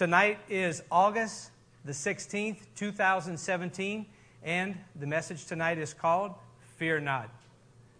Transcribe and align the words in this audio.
Tonight 0.00 0.38
is 0.48 0.82
August 0.90 1.50
the 1.84 1.92
16th, 1.92 2.60
2017, 2.74 4.06
and 4.42 4.78
the 4.98 5.06
message 5.06 5.44
tonight 5.44 5.76
is 5.76 5.92
called 5.92 6.32
Fear 6.78 7.00
Not. 7.00 7.28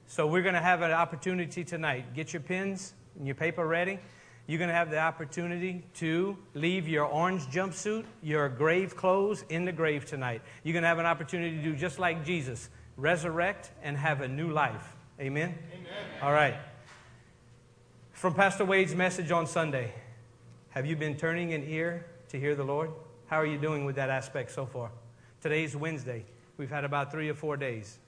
So 0.06 0.26
we're 0.26 0.40
going 0.40 0.54
to 0.54 0.62
have 0.62 0.80
an 0.80 0.92
opportunity 0.92 1.62
tonight. 1.62 2.14
Get 2.14 2.32
your 2.32 2.40
pens 2.40 2.94
and 3.18 3.26
your 3.26 3.34
paper 3.34 3.66
ready. 3.66 3.98
You're 4.46 4.56
going 4.56 4.70
to 4.70 4.74
have 4.74 4.90
the 4.90 4.98
opportunity 4.98 5.84
to 5.96 6.38
leave 6.54 6.88
your 6.88 7.04
orange 7.04 7.42
jumpsuit, 7.48 8.06
your 8.22 8.48
grave 8.48 8.96
clothes 8.96 9.44
in 9.50 9.66
the 9.66 9.72
grave 9.72 10.06
tonight. 10.06 10.40
You're 10.64 10.72
going 10.72 10.84
to 10.84 10.88
have 10.88 11.00
an 11.00 11.04
opportunity 11.04 11.54
to 11.58 11.62
do 11.62 11.76
just 11.76 11.98
like 11.98 12.24
Jesus 12.24 12.70
resurrect 12.96 13.72
and 13.82 13.94
have 13.94 14.22
a 14.22 14.28
new 14.28 14.48
life. 14.50 14.96
Amen? 15.20 15.54
Amen. 15.74 15.92
All 16.22 16.32
right. 16.32 16.54
From 18.14 18.32
Pastor 18.32 18.64
Wade's 18.64 18.94
message 18.94 19.30
on 19.30 19.46
Sunday, 19.46 19.92
have 20.70 20.86
you 20.86 20.94
been 20.94 21.16
turning 21.16 21.52
an 21.52 21.64
ear 21.66 22.06
to 22.28 22.38
hear 22.38 22.54
the 22.54 22.62
Lord? 22.62 22.90
How 23.26 23.38
are 23.38 23.46
you 23.46 23.58
doing 23.58 23.84
with 23.84 23.96
that 23.96 24.08
aspect 24.08 24.52
so 24.52 24.66
far? 24.66 24.92
Today's 25.40 25.74
Wednesday. 25.74 26.24
We've 26.58 26.70
had 26.70 26.84
about 26.84 27.10
three 27.10 27.28
or 27.28 27.34
four 27.34 27.56
days. 27.56 27.98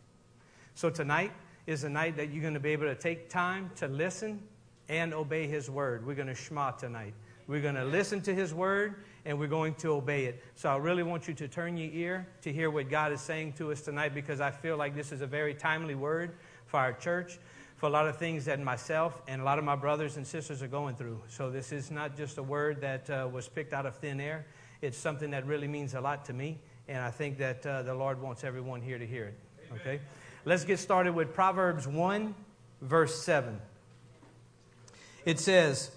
So 0.77 0.89
tonight 0.89 1.33
is 1.67 1.83
a 1.83 1.89
night 1.89 2.17
that 2.17 2.33
you're 2.33 2.41
going 2.43 2.55
to 2.55 2.61
be 2.61 2.71
able 2.71 2.87
to 2.87 2.95
take 2.95 3.29
time 3.29 3.71
to 3.77 3.89
listen 3.89 4.43
and 4.89 5.13
obey 5.13 5.49
His 5.49 5.69
word. 5.69 6.07
We're 6.07 6.15
going 6.15 6.29
to 6.29 6.37
shema 6.37 6.71
tonight. 6.71 7.15
We're 7.49 7.61
going 7.61 7.75
to 7.75 7.85
listen 7.85 8.21
to 8.23 8.35
His 8.35 8.55
word 8.55 9.03
and 9.25 9.41
we're 9.41 9.49
going 9.49 9.75
to 9.77 9.89
obey 9.89 10.27
it. 10.27 10.41
So 10.55 10.69
I 10.69 10.77
really 10.77 11.03
want 11.03 11.27
you 11.27 11.35
to 11.35 11.49
turn 11.49 11.77
your 11.77 11.91
ear 11.93 12.29
to 12.43 12.53
hear 12.53 12.71
what 12.71 12.89
God 12.89 13.11
is 13.11 13.21
saying 13.21 13.55
to 13.55 13.73
us 13.73 13.81
tonight 13.81 14.15
because 14.15 14.41
I 14.41 14.53
feel 14.53 14.77
like 14.77 14.95
this 14.95 15.11
is 15.11 15.21
a 15.21 15.27
very 15.27 15.55
timely 15.55 15.97
word 15.97 16.37
for 16.67 16.79
our 16.79 16.93
church 16.93 17.41
for 17.83 17.89
a 17.89 17.91
lot 17.91 18.07
of 18.07 18.17
things 18.17 18.45
that 18.45 18.61
myself 18.61 19.21
and 19.27 19.43
a 19.43 19.45
lot 19.45 19.59
of 19.59 19.65
my 19.65 19.75
brothers 19.75 20.17
and 20.17 20.25
sisters 20.25 20.63
are 20.63 20.69
going 20.69 20.95
through. 20.95 21.21
So 21.27 21.51
this 21.51 21.73
is 21.73 21.91
not 21.91 22.17
just 22.17 22.39
a 22.39 22.43
word 22.43 22.81
that 22.83 23.11
uh, 23.11 23.29
was 23.29 23.49
picked 23.49 23.73
out 23.73 23.87
of 23.87 23.97
thin 23.97 24.21
air. 24.21 24.47
It's 24.83 24.97
something 24.97 25.33
that 25.33 25.45
really 25.49 25.67
means 25.67 25.95
a 25.95 26.01
lot 26.01 26.25
to 26.27 26.33
me, 26.33 26.61
and 26.87 26.99
I 26.99 27.11
think 27.11 27.39
that 27.39 27.67
uh, 27.67 27.83
the 27.83 27.93
Lord 27.93 28.23
wants 28.23 28.45
everyone 28.45 28.83
here 28.83 28.99
to 28.99 29.05
hear 29.05 29.25
it. 29.25 29.35
Okay? 29.81 29.99
Let's 30.45 30.63
get 30.63 30.79
started 30.79 31.13
with 31.13 31.35
Proverbs 31.35 31.89
1, 31.89 32.37
verse 32.83 33.21
7. 33.21 33.61
It 35.25 35.41
says, 35.41 35.91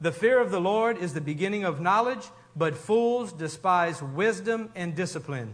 The 0.00 0.12
fear 0.12 0.40
of 0.40 0.50
the 0.50 0.62
Lord 0.62 0.96
is 0.96 1.12
the 1.12 1.20
beginning 1.20 1.62
of 1.62 1.82
knowledge, 1.82 2.26
but 2.56 2.74
fools 2.74 3.34
despise 3.34 4.02
wisdom 4.02 4.70
and 4.74 4.96
discipline. 4.96 5.52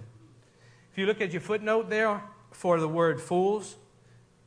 If 0.93 0.99
you 0.99 1.07
look 1.07 1.21
at 1.21 1.33
your 1.33 1.41
footnote 1.41 1.91
there 1.91 2.23
for 2.53 2.79
the 2.79 2.89
word 2.89 3.21
fools, 3.21 3.75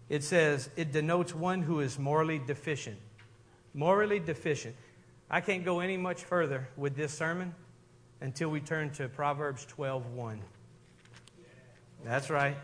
it 0.09 0.23
says 0.23 0.69
it 0.75 0.91
denotes 0.91 1.33
one 1.33 1.61
who 1.61 1.79
is 1.79 1.99
morally 1.99 2.39
deficient. 2.39 2.97
Morally 3.73 4.19
deficient. 4.19 4.75
I 5.29 5.41
can't 5.41 5.63
go 5.63 5.79
any 5.79 5.97
much 5.97 6.23
further 6.23 6.67
with 6.75 6.95
this 6.95 7.13
sermon 7.13 7.53
until 8.19 8.49
we 8.49 8.59
turn 8.59 8.89
to 8.91 9.07
Proverbs 9.07 9.65
12:1. 9.77 10.39
That's 12.03 12.30
right. 12.30 12.57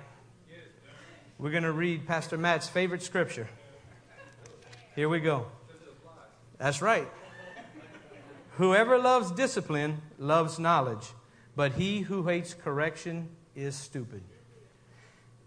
We're 1.38 1.52
going 1.52 1.64
to 1.64 1.72
read 1.72 2.08
Pastor 2.08 2.38
Matt's 2.38 2.70
favorite 2.70 3.04
scripture. 3.04 3.50
Here 4.96 5.10
we 5.10 5.20
go. 5.20 5.48
That's 6.58 6.82
right. 6.82 7.08
Whoever 8.52 8.98
loves 8.98 9.32
discipline 9.32 10.02
loves 10.18 10.58
knowledge, 10.58 11.12
but 11.56 11.74
he 11.74 12.02
who 12.02 12.26
hates 12.26 12.54
correction 12.54 13.28
is 13.54 13.76
stupid. 13.76 14.24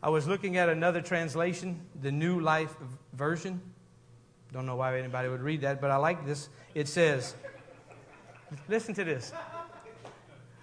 I 0.03 0.11
was 0.11 0.29
looking 0.29 0.57
at 0.57 0.69
another 0.69 1.01
translation, 1.01 1.81
the 2.01 2.13
New 2.13 2.41
Life 2.41 2.75
Version. 3.15 3.61
Don't 4.53 4.65
know 4.65 4.77
why 4.77 4.97
anybody 4.97 5.29
would 5.29 5.43
read 5.43 5.63
that, 5.63 5.81
but 5.81 5.91
I 5.91 5.97
like 5.97 6.25
this. 6.25 6.49
It 6.75 6.87
says, 6.87 7.35
listen 8.69 8.95
to 8.95 9.05
this. 9.05 9.33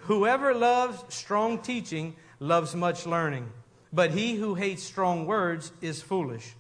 Whoever 0.02 0.54
loves 0.54 1.04
strong 1.14 1.60
teaching 1.60 2.16
loves 2.40 2.76
much 2.76 3.06
learning, 3.06 3.52
but 3.92 4.12
he 4.12 4.36
who 4.36 4.56
hates 4.56 4.84
strong 4.84 5.26
words 5.26 5.74
is 5.82 6.02
foolish. 6.02 6.54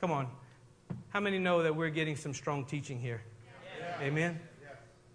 Come 0.00 0.10
on. 0.10 0.28
How 1.10 1.20
many 1.20 1.38
know 1.38 1.62
that 1.62 1.76
we're 1.76 1.90
getting 1.90 2.16
some 2.16 2.32
strong 2.32 2.64
teaching 2.64 2.98
here? 2.98 3.22
Yeah. 3.78 4.06
Amen? 4.06 4.40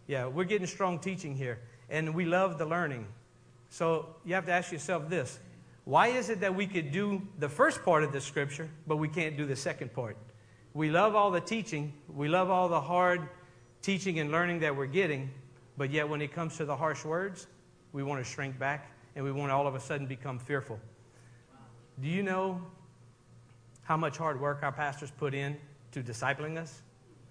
Yeah, 0.05 0.27
we're 0.27 0.43
getting 0.43 0.67
strong 0.67 0.99
teaching 0.99 1.35
here, 1.35 1.59
and 1.89 2.13
we 2.13 2.25
love 2.25 2.57
the 2.57 2.65
learning. 2.65 3.07
So 3.69 4.17
you 4.23 4.35
have 4.35 4.45
to 4.45 4.51
ask 4.51 4.71
yourself 4.71 5.09
this 5.09 5.39
why 5.85 6.07
is 6.07 6.29
it 6.29 6.39
that 6.39 6.55
we 6.55 6.65
could 6.65 6.91
do 6.91 7.21
the 7.39 7.49
first 7.49 7.83
part 7.83 8.03
of 8.03 8.11
the 8.11 8.21
scripture, 8.21 8.69
but 8.87 8.97
we 8.97 9.09
can't 9.09 9.35
do 9.35 9.45
the 9.45 9.55
second 9.55 9.93
part? 9.93 10.17
We 10.73 10.89
love 10.89 11.15
all 11.15 11.29
the 11.29 11.41
teaching, 11.41 11.93
we 12.07 12.27
love 12.27 12.49
all 12.49 12.69
the 12.69 12.81
hard 12.81 13.27
teaching 13.81 14.19
and 14.19 14.31
learning 14.31 14.59
that 14.59 14.75
we're 14.75 14.85
getting, 14.85 15.29
but 15.77 15.91
yet 15.91 16.07
when 16.07 16.21
it 16.21 16.33
comes 16.33 16.57
to 16.57 16.65
the 16.65 16.75
harsh 16.75 17.03
words, 17.03 17.47
we 17.91 18.01
want 18.01 18.23
to 18.23 18.29
shrink 18.29 18.57
back 18.57 18.91
and 19.15 19.23
we 19.23 19.31
want 19.31 19.49
to 19.49 19.53
all 19.53 19.67
of 19.67 19.75
a 19.75 19.79
sudden 19.79 20.07
become 20.07 20.39
fearful. 20.39 20.79
Do 22.01 22.07
you 22.07 22.23
know 22.23 22.61
how 23.83 23.97
much 23.97 24.17
hard 24.17 24.39
work 24.39 24.63
our 24.63 24.71
pastors 24.71 25.11
put 25.11 25.33
in 25.33 25.57
to 25.91 26.01
discipling 26.01 26.57
us? 26.57 26.81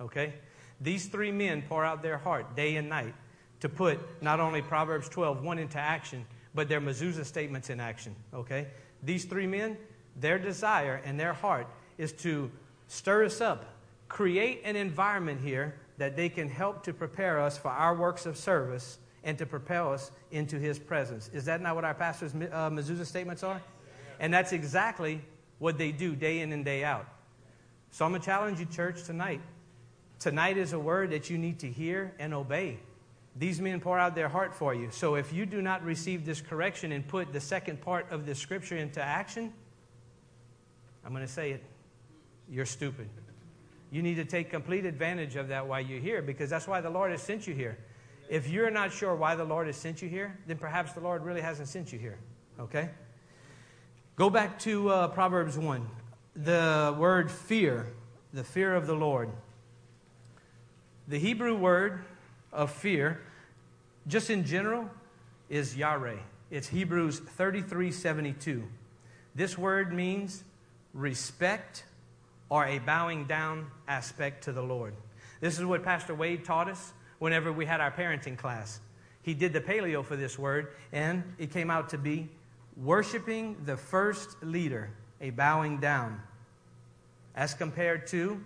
Okay? 0.01 0.35
These 0.81 1.07
three 1.07 1.33
men 1.33 1.63
pour 1.69 1.85
out 1.85 2.03
their 2.03 2.19
heart 2.19 2.55
day 2.55 2.77
and 2.77 2.89
night 2.89 3.15
to 3.61 3.69
put 3.69 3.99
not 4.23 4.41
only 4.41 4.61
Proverbs 4.61 5.09
12, 5.09 5.43
1 5.43 5.59
into 5.59 5.79
action, 5.79 6.27
but 6.55 6.69
their 6.69 6.81
mezuzah 6.81 7.25
statements 7.25 7.71
in 7.71 7.81
action, 7.81 8.15
okay? 8.35 8.69
These 9.03 9.25
three 9.25 9.47
men, 9.47 9.77
their 10.17 10.39
desire 10.39 11.01
and 11.05 11.19
their 11.19 11.33
heart 11.33 11.67
is 11.99 12.13
to 12.13 12.51
stir 12.89 13.25
us 13.25 13.41
up, 13.41 13.65
create 14.09 14.61
an 14.65 14.77
environment 14.77 15.41
here 15.41 15.75
that 15.99 16.17
they 16.17 16.29
can 16.29 16.49
help 16.49 16.83
to 16.85 16.93
prepare 16.93 17.41
us 17.41 17.57
for 17.57 17.69
our 17.69 17.95
works 17.95 18.27
of 18.27 18.37
service 18.37 18.99
and 19.25 19.39
to 19.39 19.47
propel 19.47 19.93
us 19.93 20.11
into 20.31 20.59
his 20.59 20.79
presence. 20.79 21.31
Is 21.33 21.45
that 21.45 21.61
not 21.61 21.75
what 21.75 21.85
our 21.85 21.95
pastor's 21.95 22.35
uh, 22.35 22.71
mezuzah 22.71 23.07
statements 23.07 23.43
are? 23.43 23.61
And 24.21 24.33
that's 24.33 24.53
exactly 24.53 25.21
what 25.59 25.79
they 25.79 25.93
do 25.93 26.15
day 26.17 26.41
in 26.41 26.53
and 26.53 26.65
day 26.65 26.85
out. 26.85 27.07
So 27.91 28.05
I'm 28.05 28.13
going 28.13 28.21
to 28.21 28.27
challenge 28.27 28.59
you, 28.59 28.67
church, 28.67 29.05
tonight. 29.05 29.41
Tonight 30.19 30.57
is 30.57 30.73
a 30.73 30.79
word 30.79 31.11
that 31.11 31.31
you 31.31 31.39
need 31.39 31.59
to 31.61 31.69
hear 31.69 32.15
and 32.19 32.33
obey. 32.33 32.79
These 33.37 33.61
men 33.61 33.81
pour 33.81 33.99
out 33.99 34.15
their 34.15 34.29
heart 34.29 34.55
for 34.55 34.75
you. 34.75 34.91
So 34.91 35.15
if 35.15 35.33
you 35.33 35.47
do 35.47 35.63
not 35.63 35.83
receive 35.83 36.27
this 36.27 36.41
correction 36.41 36.93
and 36.93 37.07
put 37.07 37.33
the 37.33 37.41
second 37.41 37.81
part 37.81 38.11
of 38.11 38.27
the 38.27 38.35
scripture 38.35 38.77
into 38.77 39.03
action, 39.03 39.53
I'm 41.05 41.13
going 41.13 41.27
to 41.27 41.33
say 41.33 41.53
it. 41.53 41.63
You're 42.49 42.67
stupid. 42.67 43.09
You 43.91 44.03
need 44.03 44.17
to 44.17 44.25
take 44.25 44.51
complete 44.51 44.85
advantage 44.85 45.37
of 45.37 45.49
that 45.49 45.67
while 45.67 45.81
you're 45.81 46.01
here 46.01 46.23
because 46.23 46.51
that's 46.51 46.67
why 46.67 46.81
the 46.81 46.91
Lord 46.91 47.11
has 47.11 47.23
sent 47.23 47.47
you 47.47 47.55
here. 47.55 47.79
If 48.29 48.49
you're 48.49 48.71
not 48.71 48.93
sure 48.93 49.15
why 49.15 49.35
the 49.35 49.45
Lord 49.45 49.67
has 49.67 49.77
sent 49.77 50.03
you 50.03 50.09
here, 50.09 50.39
then 50.47 50.59
perhaps 50.59 50.93
the 50.93 51.01
Lord 51.01 51.25
really 51.25 51.41
hasn't 51.41 51.69
sent 51.69 51.93
you 51.93 51.99
here. 51.99 52.19
Okay? 52.59 52.91
Go 54.17 54.31
back 54.31 54.59
to 54.61 54.89
uh, 54.89 55.09
Proverbs 55.09 55.59
1. 55.59 55.87
The 56.37 56.95
word 56.99 57.31
fear, 57.31 57.87
the 58.33 58.45
fear 58.45 58.75
of 58.75 58.87
the 58.87 58.95
Lord. 58.95 59.31
The 61.09 61.19
Hebrew 61.19 61.57
word 61.57 62.05
of 62.53 62.71
fear, 62.71 63.21
just 64.07 64.31
in 64.31 64.45
general, 64.45 64.89
is 65.49 65.77
Yare. 65.77 66.19
It's 66.51 66.69
Hebrews 66.69 67.21
33:72. 67.21 68.69
This 69.35 69.57
word 69.57 69.93
means 69.93 70.45
respect 70.93 71.85
or 72.51 72.67
a 72.67 72.79
bowing 72.81 73.25
down 73.25 73.71
aspect 73.89 74.45
to 74.45 74.53
the 74.53 74.63
Lord. 74.63 74.95
This 75.41 75.59
is 75.59 75.65
what 75.65 75.83
Pastor 75.83 76.15
Wade 76.15 76.45
taught 76.45 76.69
us 76.69 76.93
whenever 77.19 77.53
we 77.53 77.65
had 77.65 77.81
our 77.81 77.91
parenting 77.91 78.37
class. 78.37 78.81
He 79.23 79.33
did 79.35 79.53
the 79.53 79.61
paleo 79.61 80.05
for 80.05 80.17
this 80.17 80.39
word, 80.39 80.75
and 80.93 81.23
it 81.39 81.51
came 81.51 81.71
out 81.71 81.89
to 81.91 81.99
be 81.99 82.29
worshiping 82.77 83.57
the 83.65 83.77
first 83.77 84.43
leader, 84.43 84.91
a 85.21 85.31
bowing 85.31 85.79
down, 85.79 86.21
as 87.35 87.55
compared 87.55 88.07
to 88.09 88.43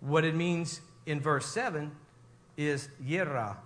what 0.00 0.24
it 0.24 0.34
means 0.34 0.80
in 1.06 1.20
verse 1.20 1.46
7 1.46 1.90
is 2.56 2.88
Yirah. 3.04 3.56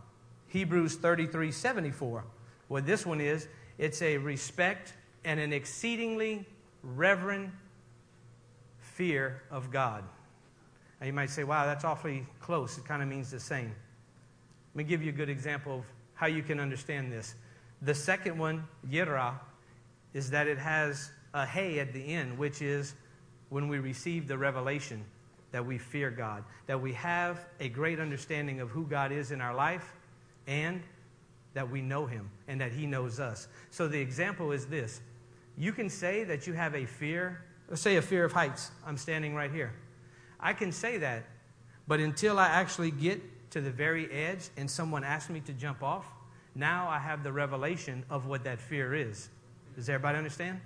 Hebrews 0.48 0.96
33 0.96 1.52
74. 1.52 2.24
What 2.68 2.86
this 2.86 3.04
one 3.04 3.20
is, 3.20 3.48
it's 3.78 4.02
a 4.02 4.18
respect 4.18 4.94
and 5.24 5.38
an 5.38 5.52
exceedingly 5.52 6.46
reverent 6.82 7.50
fear 8.78 9.42
of 9.50 9.70
God. 9.70 10.04
Now 11.00 11.06
you 11.06 11.12
might 11.12 11.30
say, 11.30 11.44
wow, 11.44 11.66
that's 11.66 11.84
awfully 11.84 12.26
close. 12.40 12.78
It 12.78 12.84
kind 12.84 13.02
of 13.02 13.08
means 13.08 13.30
the 13.30 13.40
same. 13.40 13.74
Let 14.74 14.76
me 14.76 14.84
give 14.84 15.02
you 15.02 15.10
a 15.10 15.14
good 15.14 15.28
example 15.28 15.78
of 15.78 15.84
how 16.14 16.26
you 16.26 16.42
can 16.42 16.58
understand 16.58 17.12
this. 17.12 17.34
The 17.82 17.94
second 17.94 18.38
one, 18.38 18.66
Yirah, 18.90 19.34
is 20.14 20.30
that 20.30 20.46
it 20.46 20.58
has 20.58 21.10
a 21.34 21.46
hey 21.46 21.78
at 21.78 21.92
the 21.92 22.04
end, 22.04 22.36
which 22.38 22.60
is 22.60 22.94
when 23.50 23.68
we 23.68 23.78
receive 23.78 24.26
the 24.26 24.36
revelation 24.36 25.04
that 25.52 25.64
we 25.64 25.78
fear 25.78 26.10
God, 26.10 26.44
that 26.66 26.80
we 26.80 26.92
have 26.94 27.46
a 27.60 27.68
great 27.68 27.98
understanding 28.00 28.60
of 28.60 28.70
who 28.70 28.84
God 28.84 29.12
is 29.12 29.30
in 29.30 29.40
our 29.40 29.54
life, 29.54 29.96
and 30.46 30.82
that 31.54 31.70
we 31.70 31.80
know 31.80 32.06
Him 32.06 32.30
and 32.46 32.60
that 32.60 32.72
He 32.72 32.86
knows 32.86 33.18
us. 33.20 33.48
So 33.70 33.88
the 33.88 34.00
example 34.00 34.52
is 34.52 34.66
this 34.66 35.00
you 35.56 35.72
can 35.72 35.88
say 35.88 36.24
that 36.24 36.46
you 36.46 36.52
have 36.52 36.74
a 36.74 36.86
fear, 36.86 37.44
let's 37.68 37.82
say 37.82 37.96
a 37.96 38.02
fear 38.02 38.24
of 38.24 38.32
heights. 38.32 38.70
I'm 38.86 38.96
standing 38.96 39.34
right 39.34 39.50
here. 39.50 39.72
I 40.38 40.52
can 40.52 40.70
say 40.70 40.98
that, 40.98 41.24
but 41.88 41.98
until 41.98 42.38
I 42.38 42.46
actually 42.46 42.92
get 42.92 43.20
to 43.50 43.60
the 43.60 43.70
very 43.70 44.10
edge 44.12 44.50
and 44.56 44.70
someone 44.70 45.02
asks 45.02 45.30
me 45.30 45.40
to 45.40 45.52
jump 45.52 45.82
off, 45.82 46.06
now 46.54 46.88
I 46.88 46.98
have 46.98 47.24
the 47.24 47.32
revelation 47.32 48.04
of 48.08 48.26
what 48.26 48.44
that 48.44 48.60
fear 48.60 48.94
is. 48.94 49.28
Does 49.74 49.88
everybody 49.88 50.18
understand? 50.18 50.60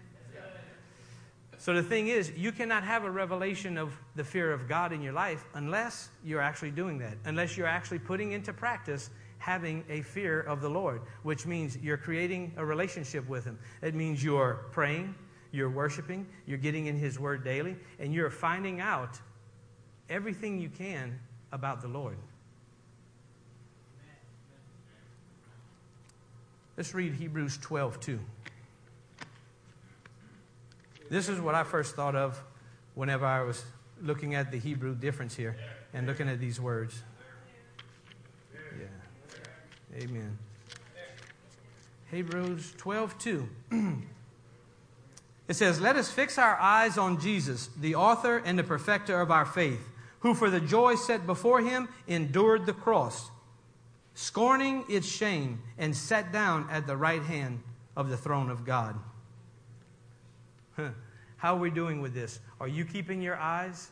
So 1.63 1.73
the 1.73 1.83
thing 1.85 2.09
is, 2.09 2.33
you 2.37 2.51
cannot 2.51 2.83
have 2.83 3.05
a 3.05 3.11
revelation 3.13 3.79
of 3.79 3.97
the 4.17 4.25
fear 4.25 4.53
of 4.53 4.69
God 4.69 4.93
in 4.93 5.01
your 5.01 5.13
life 5.13 5.45
unless 5.55 6.09
you're 6.25 6.41
actually 6.41 6.73
doing 6.73 6.99
that, 6.99 7.17
unless 7.25 7.57
you're 7.57 7.69
actually 7.69 8.01
putting 8.01 8.33
into 8.33 8.53
practice 8.53 9.11
having 9.39 9.85
a 9.89 10.03
fear 10.03 10.41
of 10.41 10.61
the 10.61 10.69
Lord, 10.69 11.03
which 11.23 11.47
means 11.47 11.77
you're 11.77 11.97
creating 11.97 12.53
a 12.57 12.67
relationship 12.67 13.29
with 13.29 13.45
Him. 13.45 13.61
It 13.81 13.95
means 13.95 14.25
you're 14.25 14.67
praying, 14.73 15.15
you're 15.53 15.71
worshiping, 15.71 16.27
you're 16.47 16.59
getting 16.59 16.87
in 16.87 16.97
His 16.97 17.21
Word 17.21 17.45
daily, 17.45 17.77
and 18.01 18.13
you're 18.13 18.29
finding 18.29 18.81
out 18.81 19.21
everything 20.11 20.59
you 20.59 20.69
can 20.69 21.17
about 21.53 21.81
the 21.81 21.87
Lord. 21.87 22.19
Let's 26.77 26.93
read 26.93 27.15
Hebrews 27.15 27.57
12 27.63 28.01
2. 28.01 28.19
This 31.13 31.29
is 31.29 31.43
what 31.43 31.55
I 31.55 31.63
first 31.63 31.95
thought 31.95 32.17
of 32.17 32.43
whenever 32.95 33.27
I 33.27 33.43
was 33.43 33.63
looking 34.01 34.35
at 34.35 34.51
the 34.51 34.57
Hebrew 34.57 34.95
difference 34.95 35.37
here 35.37 35.57
and 35.93 36.07
looking 36.07 36.27
at 36.27 36.41
these 36.41 36.59
words. 36.59 37.03
Yeah. 38.81 40.03
Amen. 40.03 40.39
Hebrews 42.11 42.73
12 42.79 43.19
2. 43.19 43.49
It 45.49 45.55
says, 45.55 45.83
Let 45.83 45.97
us 45.97 46.11
fix 46.11 46.39
our 46.39 46.57
eyes 46.59 46.97
on 46.97 47.21
Jesus, 47.21 47.69
the 47.79 47.95
author 47.97 48.39
and 48.39 48.59
the 48.59 48.65
perfecter 48.65 49.21
of 49.21 49.31
our 49.31 49.45
faith, 49.45 49.87
who 50.21 50.33
for 50.33 50.49
the 50.49 50.61
joy 50.61 50.95
set 50.95 51.27
before 51.27 51.61
him 51.61 51.91
endured 52.07 52.65
the 52.65 52.73
cross, 52.73 53.31
scorning 54.15 54.87
its 54.89 55.07
shame, 55.07 55.61
and 55.77 55.95
sat 55.95 56.33
down 56.33 56.67
at 56.71 56.87
the 56.87 56.97
right 56.97 57.23
hand 57.23 57.61
of 57.97 58.09
the 58.09 58.17
throne 58.17 58.49
of 58.49 58.65
God. 58.65 58.99
How 60.77 61.57
are 61.57 61.59
we 61.59 61.71
doing 61.71 62.01
with 62.01 62.15
this? 62.15 62.41
Are 62.61 62.69
you 62.69 62.85
keeping 62.85 63.21
your 63.21 63.37
eyes 63.37 63.91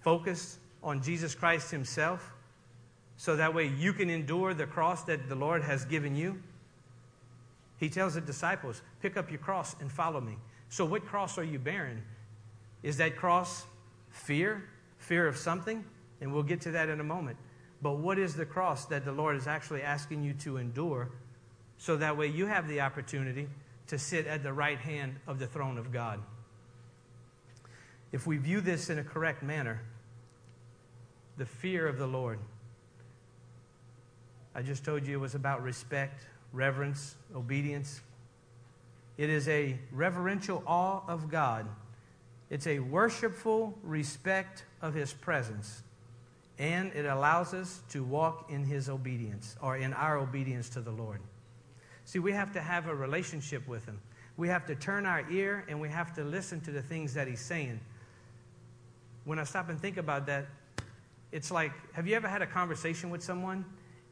focused 0.00 0.58
on 0.82 1.02
Jesus 1.02 1.34
Christ 1.34 1.70
Himself 1.70 2.32
so 3.16 3.36
that 3.36 3.52
way 3.52 3.66
you 3.66 3.92
can 3.92 4.08
endure 4.08 4.54
the 4.54 4.66
cross 4.66 5.04
that 5.04 5.28
the 5.28 5.34
Lord 5.34 5.62
has 5.62 5.84
given 5.84 6.16
you? 6.16 6.40
He 7.78 7.88
tells 7.88 8.14
the 8.14 8.20
disciples, 8.20 8.82
Pick 9.02 9.16
up 9.16 9.30
your 9.30 9.38
cross 9.38 9.76
and 9.80 9.90
follow 9.90 10.20
me. 10.20 10.36
So, 10.68 10.84
what 10.84 11.06
cross 11.06 11.38
are 11.38 11.44
you 11.44 11.58
bearing? 11.58 12.02
Is 12.82 12.96
that 12.98 13.16
cross 13.16 13.66
fear? 14.10 14.64
Fear 14.98 15.28
of 15.28 15.36
something? 15.36 15.84
And 16.20 16.32
we'll 16.32 16.42
get 16.42 16.60
to 16.62 16.70
that 16.72 16.88
in 16.88 17.00
a 17.00 17.04
moment. 17.04 17.36
But 17.80 17.98
what 17.98 18.18
is 18.18 18.34
the 18.34 18.46
cross 18.46 18.86
that 18.86 19.04
the 19.04 19.12
Lord 19.12 19.36
is 19.36 19.46
actually 19.46 19.82
asking 19.82 20.24
you 20.24 20.34
to 20.34 20.56
endure 20.56 21.10
so 21.76 21.96
that 21.96 22.16
way 22.16 22.26
you 22.26 22.46
have 22.46 22.66
the 22.66 22.80
opportunity 22.80 23.48
to 23.88 23.98
sit 23.98 24.26
at 24.26 24.42
the 24.42 24.52
right 24.52 24.78
hand 24.78 25.16
of 25.26 25.38
the 25.38 25.46
throne 25.46 25.78
of 25.78 25.92
God? 25.92 26.20
If 28.12 28.26
we 28.26 28.38
view 28.38 28.60
this 28.60 28.88
in 28.88 28.98
a 28.98 29.04
correct 29.04 29.42
manner, 29.42 29.82
the 31.38 31.46
fear 31.46 31.86
of 31.86 31.98
the 31.98 32.06
Lord. 32.06 32.38
I 34.54 34.62
just 34.62 34.84
told 34.84 35.06
you 35.06 35.14
it 35.14 35.20
was 35.20 35.36
about 35.36 35.62
respect, 35.62 36.26
reverence, 36.52 37.14
obedience. 37.34 38.00
It 39.16 39.30
is 39.30 39.46
a 39.48 39.78
reverential 39.92 40.64
awe 40.66 41.02
of 41.06 41.30
God. 41.30 41.66
It's 42.50 42.66
a 42.66 42.80
worshipful 42.80 43.78
respect 43.84 44.64
of 44.82 44.94
His 44.94 45.12
presence. 45.12 45.82
And 46.58 46.92
it 46.92 47.04
allows 47.04 47.54
us 47.54 47.82
to 47.90 48.02
walk 48.02 48.50
in 48.50 48.64
His 48.64 48.88
obedience 48.88 49.56
or 49.62 49.76
in 49.76 49.92
our 49.92 50.18
obedience 50.18 50.68
to 50.70 50.80
the 50.80 50.90
Lord. 50.90 51.20
See, 52.08 52.20
we 52.20 52.32
have 52.32 52.54
to 52.54 52.60
have 52.62 52.86
a 52.86 52.94
relationship 52.94 53.68
with 53.68 53.84
Him. 53.84 54.00
We 54.38 54.48
have 54.48 54.64
to 54.68 54.74
turn 54.74 55.04
our 55.04 55.30
ear 55.30 55.66
and 55.68 55.78
we 55.78 55.90
have 55.90 56.14
to 56.14 56.24
listen 56.24 56.58
to 56.62 56.70
the 56.70 56.80
things 56.80 57.12
that 57.12 57.28
He's 57.28 57.42
saying. 57.42 57.78
When 59.26 59.38
I 59.38 59.44
stop 59.44 59.68
and 59.68 59.78
think 59.78 59.98
about 59.98 60.24
that, 60.24 60.46
it's 61.32 61.50
like 61.50 61.70
have 61.92 62.06
you 62.06 62.16
ever 62.16 62.26
had 62.26 62.40
a 62.40 62.46
conversation 62.46 63.10
with 63.10 63.22
someone 63.22 63.62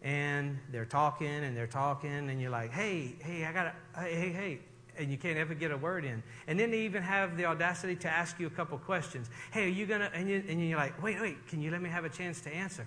and 0.02 0.58
they're 0.70 0.84
talking 0.84 1.26
and 1.26 1.56
they're 1.56 1.66
talking 1.66 2.28
and 2.28 2.38
you're 2.38 2.50
like, 2.50 2.70
hey, 2.70 3.14
hey, 3.20 3.46
I 3.46 3.52
got 3.54 3.62
to, 3.62 3.72
hey, 3.98 4.14
hey, 4.14 4.30
hey, 4.30 4.58
and 4.98 5.10
you 5.10 5.16
can't 5.16 5.38
ever 5.38 5.54
get 5.54 5.70
a 5.70 5.76
word 5.78 6.04
in. 6.04 6.22
And 6.48 6.60
then 6.60 6.70
they 6.70 6.80
even 6.80 7.02
have 7.02 7.38
the 7.38 7.46
audacity 7.46 7.96
to 7.96 8.10
ask 8.10 8.38
you 8.38 8.46
a 8.46 8.50
couple 8.50 8.76
questions. 8.76 9.30
Hey, 9.52 9.64
are 9.64 9.68
you 9.68 9.86
going 9.86 10.00
to, 10.02 10.12
and, 10.12 10.28
you, 10.28 10.44
and 10.46 10.68
you're 10.68 10.78
like, 10.78 11.02
wait, 11.02 11.18
wait, 11.18 11.48
can 11.48 11.62
you 11.62 11.70
let 11.70 11.80
me 11.80 11.88
have 11.88 12.04
a 12.04 12.10
chance 12.10 12.42
to 12.42 12.54
answer? 12.54 12.86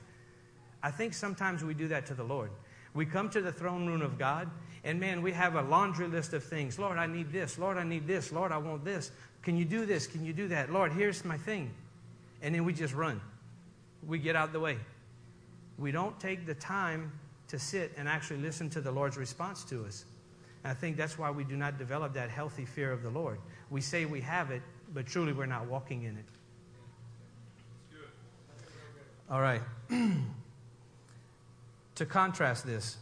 I 0.83 0.91
think 0.91 1.15
sometimes 1.15 1.63
we 1.63 1.73
do 1.73 1.88
that 1.88 2.06
to 2.06 2.13
the 2.13 2.23
Lord. 2.23 2.51
We 3.00 3.06
come 3.06 3.30
to 3.30 3.40
the 3.40 3.54
throne 3.54 3.88
room 3.88 4.01
of 4.01 4.18
God, 4.19 4.51
and 4.84 5.00
man, 5.00 5.22
we 5.22 5.31
have 5.31 5.56
a 5.56 5.62
laundry 5.62 6.07
list 6.07 6.34
of 6.34 6.44
things. 6.44 6.78
Lord, 6.78 6.98
I 6.98 7.07
need 7.07 7.31
this. 7.31 7.57
Lord, 7.57 7.78
I 7.78 7.84
need 7.86 8.06
this. 8.06 8.34
Lord, 8.34 8.51
I 8.51 8.57
want 8.57 8.84
this. 8.84 9.12
Can 9.42 9.56
you 9.56 9.63
do 9.63 9.86
this? 9.86 10.06
Can 10.06 10.25
you 10.25 10.34
do 10.34 10.50
that? 10.50 10.69
Lord, 10.69 10.92
here's 10.92 11.24
my 11.24 11.38
thing. 11.38 11.72
And 12.42 12.54
then 12.54 12.66
we 12.66 12.74
just 12.74 12.94
run. 12.94 13.22
We 14.06 14.19
get 14.19 14.36
out 14.36 14.48
of 14.48 14.51
the 14.51 14.60
way. 14.60 14.80
We 15.78 15.94
don't 15.94 16.19
take 16.19 16.46
the 16.46 16.56
time 16.56 17.13
to 17.48 17.57
sit 17.57 17.94
and 17.96 18.10
actually 18.10 18.42
listen 18.42 18.69
to 18.72 18.81
the 18.81 18.92
Lord's 18.92 19.16
response 19.16 19.63
to 19.69 19.86
us. 19.86 20.04
And 20.66 20.72
I 20.72 20.74
think 20.74 20.98
that's 20.98 21.18
why 21.18 21.31
we 21.31 21.45
do 21.45 21.56
not 21.56 21.78
develop 21.78 22.13
that 22.16 22.30
healthy 22.30 22.66
fear 22.66 22.92
of 22.92 23.02
the 23.02 23.10
Lord. 23.10 23.40
We 23.69 23.80
say 23.80 24.04
we 24.04 24.19
have 24.19 24.52
it, 24.52 24.62
but 24.94 25.06
truly 25.06 25.31
we're 25.31 25.45
not 25.45 25.68
walking 25.68 26.04
in 26.04 26.18
it. 26.18 26.25
All 29.31 29.40
right. 29.40 29.62
to 32.00 32.06
contrast 32.06 32.66
this, 32.66 32.96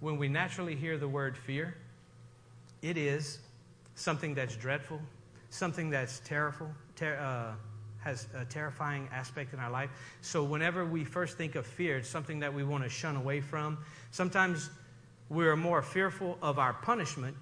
when 0.00 0.18
we 0.18 0.28
naturally 0.28 0.74
hear 0.74 0.98
the 0.98 1.06
word 1.06 1.38
fear, 1.38 1.76
it 2.82 2.96
is 2.96 3.38
something 3.94 4.34
that's 4.34 4.56
dreadful, 4.56 5.00
something 5.50 5.88
that's 5.88 6.18
terrible, 6.24 6.68
ter- 6.96 7.16
uh, 7.16 7.54
has 8.02 8.26
a 8.36 8.44
terrifying 8.44 9.08
aspect 9.12 9.54
in 9.54 9.60
our 9.60 9.70
life. 9.70 9.88
So, 10.20 10.42
whenever 10.42 10.84
we 10.84 11.04
first 11.04 11.38
think 11.38 11.54
of 11.54 11.64
fear, 11.64 11.98
it's 11.98 12.08
something 12.08 12.40
that 12.40 12.52
we 12.52 12.64
want 12.64 12.82
to 12.82 12.90
shun 12.90 13.14
away 13.14 13.40
from. 13.40 13.78
Sometimes 14.10 14.68
we're 15.28 15.54
more 15.54 15.80
fearful 15.80 16.36
of 16.42 16.58
our 16.58 16.72
punishment 16.72 17.36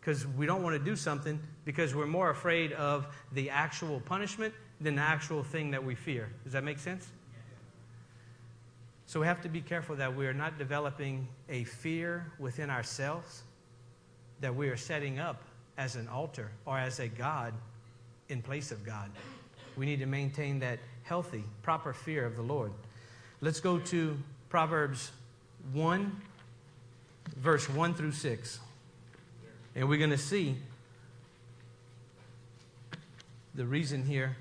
because 0.00 0.24
we 0.24 0.46
don't 0.46 0.62
want 0.62 0.78
to 0.78 0.84
do 0.84 0.94
something 0.94 1.40
because 1.64 1.96
we're 1.96 2.06
more 2.06 2.30
afraid 2.30 2.74
of 2.74 3.08
the 3.32 3.50
actual 3.50 3.98
punishment 3.98 4.54
than 4.80 4.94
the 4.94 5.02
actual 5.02 5.42
thing 5.42 5.72
that 5.72 5.84
we 5.84 5.96
fear. 5.96 6.28
Does 6.44 6.52
that 6.52 6.62
make 6.62 6.78
sense? 6.78 7.08
So 9.08 9.20
we 9.20 9.26
have 9.26 9.40
to 9.40 9.48
be 9.48 9.62
careful 9.62 9.96
that 9.96 10.14
we 10.14 10.26
are 10.26 10.34
not 10.34 10.58
developing 10.58 11.26
a 11.48 11.64
fear 11.64 12.30
within 12.38 12.68
ourselves 12.68 13.42
that 14.42 14.54
we 14.54 14.68
are 14.68 14.76
setting 14.76 15.18
up 15.18 15.42
as 15.78 15.96
an 15.96 16.08
altar 16.08 16.50
or 16.66 16.78
as 16.78 17.00
a 17.00 17.08
God 17.08 17.54
in 18.28 18.42
place 18.42 18.70
of 18.70 18.84
God. 18.84 19.10
We 19.78 19.86
need 19.86 20.00
to 20.00 20.06
maintain 20.06 20.58
that 20.58 20.78
healthy, 21.04 21.42
proper 21.62 21.94
fear 21.94 22.26
of 22.26 22.36
the 22.36 22.42
Lord. 22.42 22.70
Let's 23.40 23.60
go 23.60 23.78
to 23.78 24.18
Proverbs 24.50 25.10
1 25.72 26.20
verse 27.38 27.66
1 27.66 27.94
through 27.94 28.12
6. 28.12 28.58
And 29.74 29.88
we're 29.88 29.96
going 29.96 30.10
to 30.10 30.18
see 30.18 30.56
the 33.54 33.64
reason 33.64 34.04
here 34.04 34.36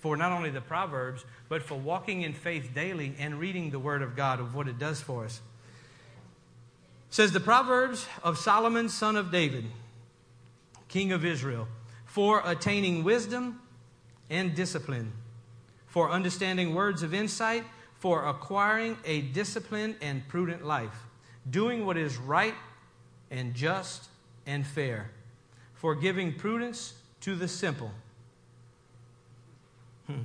for 0.00 0.16
not 0.16 0.32
only 0.32 0.50
the 0.50 0.60
Proverbs, 0.60 1.24
but 1.48 1.62
for 1.62 1.76
walking 1.76 2.22
in 2.22 2.32
faith 2.32 2.70
daily 2.74 3.14
and 3.18 3.38
reading 3.38 3.70
the 3.70 3.78
Word 3.78 4.02
of 4.02 4.16
God 4.16 4.40
of 4.40 4.54
what 4.54 4.66
it 4.66 4.78
does 4.78 5.00
for 5.00 5.24
us. 5.24 5.40
It 7.08 7.14
says 7.14 7.32
the 7.32 7.40
Proverbs 7.40 8.06
of 8.22 8.38
Solomon, 8.38 8.88
son 8.88 9.16
of 9.16 9.30
David, 9.30 9.66
king 10.88 11.12
of 11.12 11.24
Israel, 11.24 11.68
for 12.06 12.42
attaining 12.44 13.04
wisdom 13.04 13.60
and 14.28 14.54
discipline, 14.54 15.12
for 15.86 16.10
understanding 16.10 16.74
words 16.74 17.02
of 17.02 17.14
insight, 17.14 17.64
for 17.98 18.26
acquiring 18.26 18.96
a 19.04 19.20
disciplined 19.20 19.96
and 20.00 20.26
prudent 20.28 20.64
life 20.64 21.06
doing 21.48 21.86
what 21.86 21.96
is 21.96 22.16
right 22.16 22.54
and 23.30 23.54
just 23.54 24.08
and 24.46 24.66
fair, 24.66 25.10
for 25.74 25.94
giving 25.94 26.34
prudence 26.34 26.94
to 27.20 27.34
the 27.34 27.48
simple. 27.48 27.90
Hmm. 30.10 30.22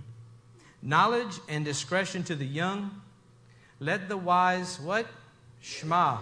Knowledge 0.82 1.39
and 1.50 1.65
discretion 1.65 2.24
to 2.25 2.36
the 2.36 2.46
young. 2.46 3.01
Let 3.80 4.08
the 4.08 4.18
wise 4.18 4.80
what? 4.80 5.08
Shema. 5.62 6.20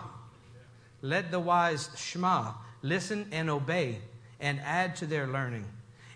Let 1.01 1.32
the 1.32 1.39
wise 1.39 1.89
Shema. 1.98 2.53
Listen 2.82 3.27
and 3.32 3.50
obey 3.50 4.00
and 4.39 4.60
add 4.62 4.96
to 4.98 5.05
their 5.05 5.27
learning. 5.27 5.65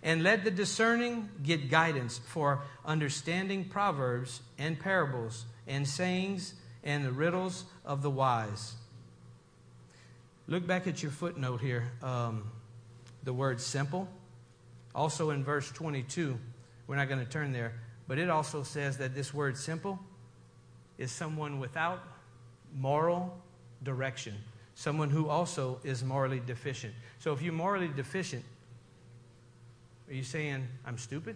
And 0.04 0.24
let 0.24 0.44
the 0.44 0.52
discerning 0.52 1.30
get 1.44 1.70
guidance 1.70 2.20
for 2.20 2.62
understanding 2.86 3.66
proverbs 3.66 4.42
and 4.58 4.80
parables 4.80 5.46
and 5.68 5.88
sayings 5.88 6.54
and 6.84 7.04
the 7.04 7.12
riddles 7.12 7.66
of 7.86 8.02
the 8.02 8.10
wise. 8.10 8.76
Look 10.48 10.66
back 10.66 10.88
at 10.88 11.04
your 11.04 11.12
footnote 11.12 11.60
here, 11.60 11.92
um, 12.02 12.50
the 13.24 13.34
word 13.34 13.60
simple. 13.60 14.08
Also 14.96 15.32
in 15.32 15.44
verse 15.44 15.70
22, 15.72 16.40
we're 16.88 16.96
not 16.96 17.10
going 17.10 17.24
to 17.24 17.30
turn 17.30 17.52
there, 17.52 17.74
but 18.08 18.18
it 18.18 18.30
also 18.30 18.64
says 18.64 18.98
that 18.98 19.14
this 19.14 19.34
word 19.34 19.58
simple 19.58 20.00
is 20.98 21.12
someone 21.12 21.60
without 21.60 22.02
moral 22.76 23.38
direction, 23.84 24.34
someone 24.76 25.10
who 25.10 25.28
also 25.28 25.80
is 25.84 26.04
morally 26.04 26.42
deficient. 26.46 26.94
So 27.20 27.34
if 27.34 27.42
you're 27.42 27.54
morally 27.54 27.90
deficient, 27.96 28.44
are 30.10 30.14
you 30.14 30.24
saying, 30.24 30.66
I'm 30.86 30.98
stupid? 30.98 31.36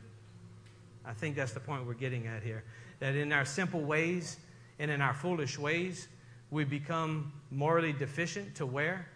I 1.05 1.13
think 1.13 1.35
that's 1.35 1.51
the 1.51 1.59
point 1.59 1.85
we're 1.85 1.93
getting 1.93 2.27
at 2.27 2.43
here. 2.43 2.63
That 2.99 3.15
in 3.15 3.33
our 3.33 3.45
simple 3.45 3.81
ways 3.81 4.37
and 4.79 4.89
in 4.89 5.01
our 5.01 5.13
foolish 5.13 5.59
ways, 5.59 6.07
we 6.51 6.63
become 6.63 7.33
morally 7.49 7.93
deficient 7.93 8.55
to 8.55 8.65
where 8.65 9.07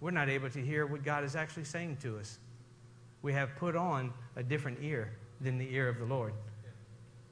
we're 0.00 0.10
not 0.10 0.28
able 0.28 0.50
to 0.50 0.60
hear 0.60 0.86
what 0.86 1.04
God 1.04 1.24
is 1.24 1.36
actually 1.36 1.64
saying 1.64 1.98
to 2.02 2.18
us. 2.18 2.38
We 3.22 3.32
have 3.34 3.54
put 3.56 3.76
on 3.76 4.12
a 4.36 4.42
different 4.42 4.78
ear 4.82 5.12
than 5.40 5.58
the 5.58 5.74
ear 5.74 5.88
of 5.88 5.98
the 5.98 6.04
Lord. 6.04 6.32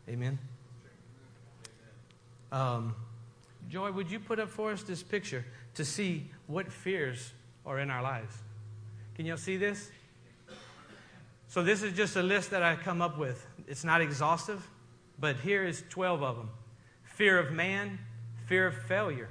Amen. 0.08 0.38
Um, 2.50 2.94
Joy, 3.68 3.92
would 3.92 4.10
you 4.10 4.18
put 4.18 4.38
up 4.38 4.48
for 4.48 4.72
us 4.72 4.82
this 4.82 5.02
picture 5.02 5.44
to 5.74 5.84
see 5.84 6.30
what 6.46 6.72
fears 6.72 7.32
are 7.66 7.78
in 7.78 7.90
our 7.90 8.02
lives? 8.02 8.34
Can 9.14 9.26
y'all 9.26 9.36
see 9.36 9.56
this? 9.56 9.90
So, 11.48 11.62
this 11.62 11.82
is 11.82 11.94
just 11.94 12.16
a 12.16 12.22
list 12.22 12.50
that 12.50 12.62
I 12.62 12.76
come 12.76 13.02
up 13.02 13.18
with. 13.18 13.46
It's 13.66 13.84
not 13.84 14.00
exhaustive, 14.00 14.66
but 15.18 15.36
here 15.36 15.64
is 15.64 15.82
12 15.90 16.22
of 16.22 16.36
them 16.36 16.50
fear 17.02 17.38
of 17.38 17.50
man, 17.50 17.98
fear 18.46 18.68
of 18.68 18.74
failure, 18.74 19.28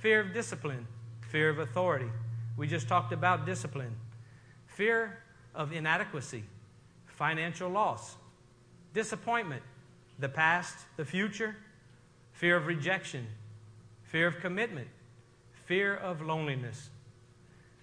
fear 0.00 0.20
of 0.20 0.32
discipline, 0.32 0.86
fear 1.20 1.50
of 1.50 1.58
authority. 1.58 2.08
We 2.56 2.68
just 2.68 2.88
talked 2.88 3.12
about 3.12 3.44
discipline, 3.44 3.96
fear 4.66 5.18
of 5.54 5.72
inadequacy, 5.72 6.44
financial 7.20 7.68
loss, 7.68 8.16
disappointment, 8.94 9.62
the 10.18 10.28
past, 10.28 10.74
the 10.96 11.04
future, 11.04 11.54
fear 12.32 12.56
of 12.56 12.66
rejection, 12.66 13.26
fear 14.04 14.26
of 14.26 14.40
commitment, 14.40 14.88
fear 15.66 15.94
of 15.94 16.22
loneliness. 16.22 16.88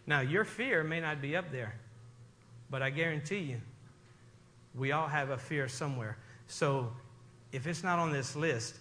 Now, 0.07 0.21
your 0.21 0.43
fear 0.43 0.83
may 0.83 0.99
not 0.99 1.21
be 1.21 1.35
up 1.35 1.51
there, 1.51 1.75
but 2.71 2.81
I 2.81 2.89
guarantee 2.89 3.41
you, 3.41 3.61
we 4.73 4.91
all 4.91 5.07
have 5.07 5.29
a 5.29 5.37
fear 5.37 5.67
somewhere. 5.67 6.17
So, 6.47 6.91
if 7.51 7.67
it's 7.67 7.83
not 7.83 7.99
on 7.99 8.11
this 8.11 8.35
list, 8.35 8.77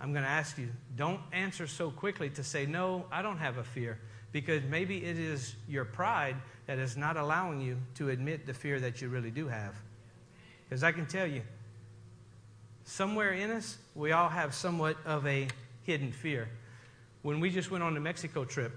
I'm 0.00 0.14
going 0.14 0.24
to 0.24 0.30
ask 0.30 0.56
you 0.56 0.70
don't 0.96 1.20
answer 1.32 1.66
so 1.66 1.90
quickly 1.90 2.30
to 2.30 2.42
say, 2.42 2.64
No, 2.64 3.04
I 3.12 3.20
don't 3.20 3.38
have 3.38 3.58
a 3.58 3.64
fear, 3.64 4.00
because 4.32 4.62
maybe 4.70 5.04
it 5.04 5.18
is 5.18 5.54
your 5.68 5.84
pride 5.84 6.36
that 6.64 6.78
is 6.78 6.96
not 6.96 7.18
allowing 7.18 7.60
you 7.60 7.76
to 7.96 8.08
admit 8.08 8.46
the 8.46 8.54
fear 8.54 8.80
that 8.80 9.02
you 9.02 9.10
really 9.10 9.30
do 9.30 9.48
have. 9.48 9.74
Because 10.68 10.82
I 10.82 10.92
can 10.92 11.06
tell 11.06 11.26
you, 11.26 11.42
somewhere 12.84 13.32
in 13.32 13.50
us, 13.50 13.78
we 13.94 14.12
all 14.12 14.28
have 14.28 14.54
somewhat 14.54 14.96
of 15.06 15.26
a 15.26 15.48
hidden 15.84 16.12
fear. 16.12 16.48
When 17.22 17.40
we 17.40 17.50
just 17.50 17.70
went 17.70 17.82
on 17.82 17.94
the 17.94 18.00
Mexico 18.00 18.44
trip, 18.44 18.72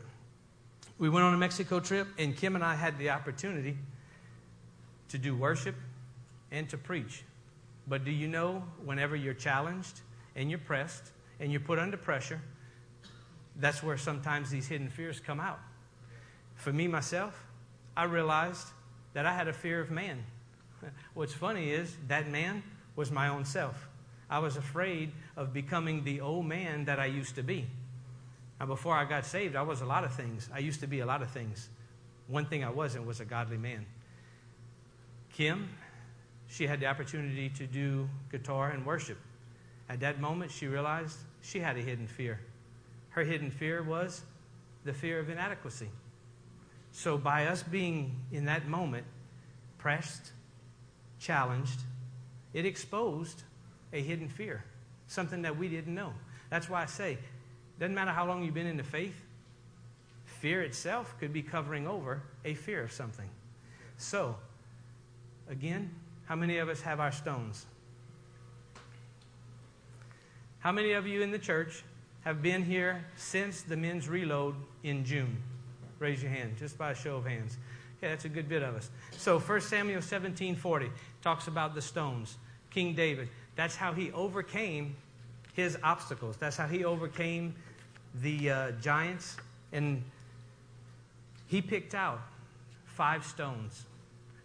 we 0.97 1.09
went 1.09 1.25
on 1.25 1.33
a 1.33 1.37
Mexico 1.37 1.79
trip, 1.79 2.07
and 2.17 2.35
Kim 2.35 2.55
and 2.55 2.63
I 2.63 2.75
had 2.75 2.97
the 2.97 3.09
opportunity 3.09 3.77
to 5.09 5.17
do 5.17 5.35
worship 5.35 5.75
and 6.51 6.69
to 6.69 6.77
preach. 6.77 7.23
But 7.87 8.05
do 8.05 8.11
you 8.11 8.27
know, 8.27 8.63
whenever 8.85 9.15
you're 9.15 9.33
challenged 9.33 10.01
and 10.35 10.49
you're 10.49 10.59
pressed 10.59 11.11
and 11.39 11.51
you're 11.51 11.61
put 11.61 11.79
under 11.79 11.97
pressure, 11.97 12.39
that's 13.57 13.83
where 13.83 13.97
sometimes 13.97 14.49
these 14.49 14.67
hidden 14.67 14.89
fears 14.89 15.19
come 15.19 15.39
out. 15.39 15.59
For 16.55 16.71
me, 16.71 16.87
myself, 16.87 17.43
I 17.97 18.05
realized 18.05 18.67
that 19.13 19.25
I 19.25 19.33
had 19.33 19.47
a 19.47 19.53
fear 19.53 19.81
of 19.81 19.91
man. 19.91 20.23
What's 21.13 21.33
funny 21.33 21.71
is 21.71 21.95
that 22.07 22.29
man 22.29 22.63
was 22.95 23.11
my 23.11 23.29
own 23.29 23.45
self. 23.45 23.87
I 24.29 24.39
was 24.39 24.55
afraid 24.55 25.11
of 25.35 25.53
becoming 25.53 26.03
the 26.03 26.21
old 26.21 26.45
man 26.45 26.85
that 26.85 26.99
I 26.99 27.05
used 27.05 27.35
to 27.35 27.43
be. 27.43 27.67
Now, 28.59 28.65
before 28.67 28.95
I 28.95 29.05
got 29.05 29.25
saved, 29.25 29.55
I 29.55 29.63
was 29.63 29.81
a 29.81 29.85
lot 29.85 30.03
of 30.03 30.13
things. 30.13 30.49
I 30.53 30.59
used 30.59 30.79
to 30.81 30.87
be 30.87 30.99
a 30.99 31.05
lot 31.05 31.21
of 31.21 31.31
things. 31.31 31.69
One 32.27 32.45
thing 32.45 32.63
I 32.63 32.69
wasn't 32.69 33.05
was 33.05 33.19
a 33.19 33.25
godly 33.25 33.57
man. 33.57 33.85
Kim, 35.33 35.69
she 36.47 36.67
had 36.67 36.79
the 36.79 36.85
opportunity 36.85 37.49
to 37.49 37.65
do 37.65 38.07
guitar 38.31 38.69
and 38.69 38.85
worship. 38.85 39.17
At 39.89 39.99
that 40.01 40.21
moment, 40.21 40.51
she 40.51 40.67
realized 40.67 41.17
she 41.41 41.59
had 41.59 41.75
a 41.75 41.81
hidden 41.81 42.07
fear. 42.07 42.39
Her 43.09 43.23
hidden 43.23 43.51
fear 43.51 43.83
was 43.83 44.21
the 44.85 44.93
fear 44.93 45.19
of 45.19 45.29
inadequacy. 45.29 45.89
So, 46.91 47.17
by 47.17 47.47
us 47.47 47.63
being 47.63 48.15
in 48.31 48.45
that 48.45 48.67
moment 48.67 49.05
pressed, 49.77 50.31
challenged, 51.21 51.79
it 52.53 52.65
exposed 52.65 53.43
a 53.93 54.01
hidden 54.01 54.27
fear, 54.27 54.63
something 55.07 55.43
that 55.43 55.57
we 55.57 55.69
didn't 55.69 55.93
know. 55.93 56.13
That's 56.49 56.69
why 56.69 56.81
I 56.83 56.87
say, 56.87 57.17
doesn't 57.79 57.95
matter 57.95 58.11
how 58.11 58.25
long 58.25 58.43
you've 58.43 58.53
been 58.53 58.67
in 58.67 58.77
the 58.77 58.83
faith, 58.83 59.15
fear 60.25 60.61
itself 60.61 61.15
could 61.19 61.31
be 61.31 61.43
covering 61.43 61.87
over 61.87 62.21
a 62.43 62.55
fear 62.55 62.83
of 62.83 62.91
something. 62.91 63.29
So, 63.97 64.35
again, 65.49 65.91
how 66.25 66.35
many 66.35 66.57
of 66.57 66.67
us 66.67 66.81
have 66.81 66.99
our 66.99 67.11
stones? 67.11 67.65
How 70.59 70.71
many 70.71 70.93
of 70.93 71.07
you 71.07 71.21
in 71.21 71.31
the 71.31 71.39
church 71.39 71.83
have 72.21 72.41
been 72.41 72.63
here 72.63 73.05
since 73.15 73.61
the 73.61 73.77
men's 73.77 74.07
reload 74.09 74.55
in 74.83 75.05
June? 75.05 75.37
Raise 75.99 76.21
your 76.21 76.31
hand, 76.31 76.55
just 76.57 76.77
by 76.77 76.91
a 76.91 76.95
show 76.95 77.17
of 77.17 77.25
hands. 77.25 77.57
Okay, 77.97 78.09
that's 78.09 78.25
a 78.25 78.29
good 78.29 78.49
bit 78.49 78.63
of 78.63 78.75
us. 78.75 78.89
So 79.17 79.39
1 79.39 79.61
Samuel 79.61 80.01
17 80.01 80.55
40 80.55 80.89
talks 81.21 81.47
about 81.47 81.75
the 81.75 81.81
stones. 81.81 82.37
King 82.69 82.93
David, 82.93 83.29
that's 83.55 83.75
how 83.75 83.93
he 83.93 84.11
overcame 84.11 84.95
his 85.53 85.77
obstacles. 85.83 86.37
That's 86.37 86.57
how 86.57 86.67
he 86.67 86.85
overcame 86.85 87.55
the 88.21 88.49
uh, 88.49 88.71
giants. 88.81 89.37
And 89.71 90.03
he 91.47 91.61
picked 91.61 91.93
out 91.93 92.21
five 92.85 93.25
stones. 93.25 93.85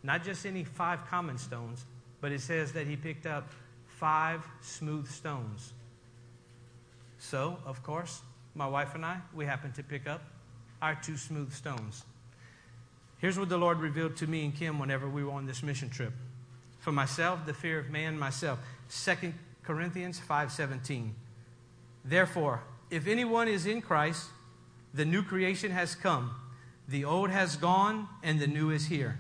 Not 0.03 0.25
just 0.25 0.47
any 0.47 0.65
five 0.65 1.07
common 1.09 1.39
stones, 1.39 1.85
but 2.21 2.33
it 2.33 2.41
says 2.41 2.73
that 2.73 2.87
he 2.87 2.97
picked 2.97 3.27
up 3.27 3.51
five 3.87 4.47
smooth 4.61 5.09
stones. 5.09 5.73
So, 7.19 7.59
of 7.65 7.83
course, 7.83 8.21
my 8.55 8.67
wife 8.67 8.95
and 8.95 9.05
I, 9.05 9.19
we 9.35 9.45
happened 9.45 9.75
to 9.77 9.83
pick 9.83 10.07
up 10.07 10.23
our 10.83 10.95
two 10.95 11.17
smooth 11.17 11.53
stones. 11.53 12.05
Here's 13.19 13.39
what 13.39 13.49
the 13.49 13.57
Lord 13.57 13.81
revealed 13.81 14.17
to 14.17 14.27
me 14.27 14.45
and 14.45 14.55
Kim 14.55 14.79
whenever 14.79 15.09
we 15.09 15.25
were 15.25 15.33
on 15.33 15.47
this 15.47 15.63
mission 15.63 15.89
trip. 15.89 16.13
For 16.87 16.93
myself, 16.93 17.45
the 17.45 17.53
fear 17.53 17.81
of 17.81 17.91
man, 17.91 18.17
myself. 18.17 18.61
2 18.91 19.35
Corinthians 19.65 20.21
5:17. 20.21 21.15
Therefore, 22.05 22.63
if 22.91 23.09
anyone 23.09 23.49
is 23.49 23.67
in 23.67 23.83
Christ, 23.83 24.31
the 24.95 25.05
new 25.05 25.25
creation 25.25 25.73
has 25.73 25.97
come. 25.97 26.37
The 26.87 27.05
old 27.05 27.31
has 27.31 27.57
gone 27.57 28.09
and 28.23 28.39
the 28.39 28.47
new 28.47 28.71
is 28.71 28.87
here. 28.87 29.19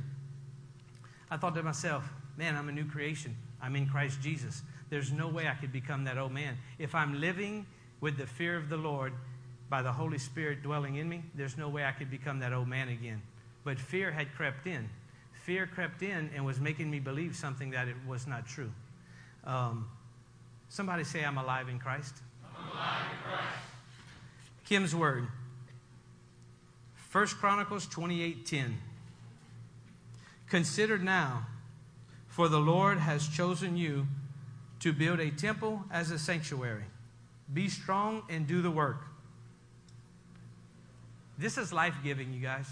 I 1.28 1.38
thought 1.38 1.56
to 1.56 1.62
myself, 1.64 2.08
man, 2.36 2.54
I'm 2.54 2.68
a 2.68 2.72
new 2.72 2.84
creation. 2.84 3.36
I'm 3.60 3.74
in 3.74 3.88
Christ 3.88 4.22
Jesus. 4.22 4.62
There's 4.88 5.10
no 5.10 5.26
way 5.26 5.48
I 5.48 5.54
could 5.54 5.72
become 5.72 6.04
that 6.04 6.18
old 6.18 6.30
man. 6.30 6.58
If 6.78 6.94
I'm 6.94 7.20
living 7.20 7.66
with 8.00 8.16
the 8.16 8.28
fear 8.28 8.56
of 8.56 8.68
the 8.68 8.76
Lord, 8.76 9.12
by 9.68 9.82
the 9.82 9.92
Holy 9.92 10.18
Spirit 10.18 10.62
dwelling 10.62 10.94
in 10.94 11.08
me, 11.08 11.24
there's 11.34 11.58
no 11.58 11.68
way 11.68 11.84
I 11.84 11.90
could 11.90 12.12
become 12.12 12.38
that 12.38 12.52
old 12.52 12.68
man 12.68 12.90
again. 12.90 13.22
But 13.64 13.80
fear 13.80 14.12
had 14.12 14.32
crept 14.36 14.68
in. 14.68 14.88
Fear 15.46 15.68
crept 15.68 16.02
in 16.02 16.30
and 16.34 16.44
was 16.44 16.58
making 16.58 16.90
me 16.90 16.98
believe 16.98 17.36
something 17.36 17.70
that 17.70 17.86
it 17.86 17.94
was 18.04 18.26
not 18.26 18.48
true. 18.48 18.72
Um, 19.44 19.88
somebody 20.68 21.04
say, 21.04 21.24
I'm 21.24 21.38
alive 21.38 21.68
in 21.68 21.78
Christ. 21.78 22.16
I'm 22.42 22.68
alive 22.72 23.06
in 23.12 23.30
Christ. 23.30 23.48
Kim's 24.64 24.92
word. 24.92 25.28
1 27.12 27.26
Chronicles 27.38 27.86
28:10. 27.86 28.74
Consider 30.50 30.98
now, 30.98 31.46
for 32.26 32.48
the 32.48 32.58
Lord 32.58 32.98
has 32.98 33.28
chosen 33.28 33.76
you 33.76 34.08
to 34.80 34.92
build 34.92 35.20
a 35.20 35.30
temple 35.30 35.84
as 35.92 36.10
a 36.10 36.18
sanctuary. 36.18 36.86
Be 37.54 37.68
strong 37.68 38.24
and 38.28 38.48
do 38.48 38.62
the 38.62 38.70
work. 38.72 39.04
This 41.38 41.56
is 41.56 41.72
life 41.72 41.94
giving, 42.02 42.32
you 42.32 42.40
guys. 42.40 42.66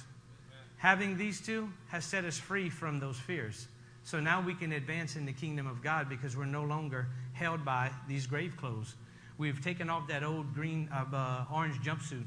Having 0.84 1.16
these 1.16 1.40
two 1.40 1.70
has 1.88 2.04
set 2.04 2.26
us 2.26 2.36
free 2.36 2.68
from 2.68 3.00
those 3.00 3.18
fears. 3.18 3.68
So 4.02 4.20
now 4.20 4.42
we 4.42 4.52
can 4.52 4.72
advance 4.72 5.16
in 5.16 5.24
the 5.24 5.32
kingdom 5.32 5.66
of 5.66 5.82
God 5.82 6.10
because 6.10 6.36
we're 6.36 6.44
no 6.44 6.62
longer 6.62 7.08
held 7.32 7.64
by 7.64 7.90
these 8.06 8.26
grave 8.26 8.54
clothes. 8.58 8.94
We've 9.38 9.64
taken 9.64 9.88
off 9.88 10.06
that 10.08 10.22
old 10.22 10.52
green, 10.52 10.90
uh, 10.92 11.06
uh, 11.10 11.46
orange 11.50 11.76
jumpsuit. 11.76 12.26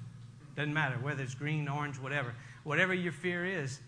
Doesn't 0.55 0.73
matter 0.73 0.95
whether 1.03 1.21
it's 1.21 1.35
green, 1.35 1.67
orange, 1.69 1.99
whatever. 1.99 2.33
Whatever 2.63 2.95
your 2.95 3.11
fear 3.11 3.45
is, 3.45 3.79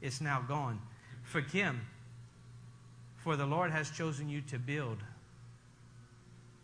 it's 0.00 0.20
now 0.20 0.40
gone. 0.46 0.80
For 1.24 1.42
Kim, 1.42 1.80
for 3.24 3.34
the 3.34 3.46
Lord 3.46 3.72
has 3.72 3.90
chosen 3.90 4.28
you 4.28 4.40
to 4.42 4.58
build. 4.60 4.98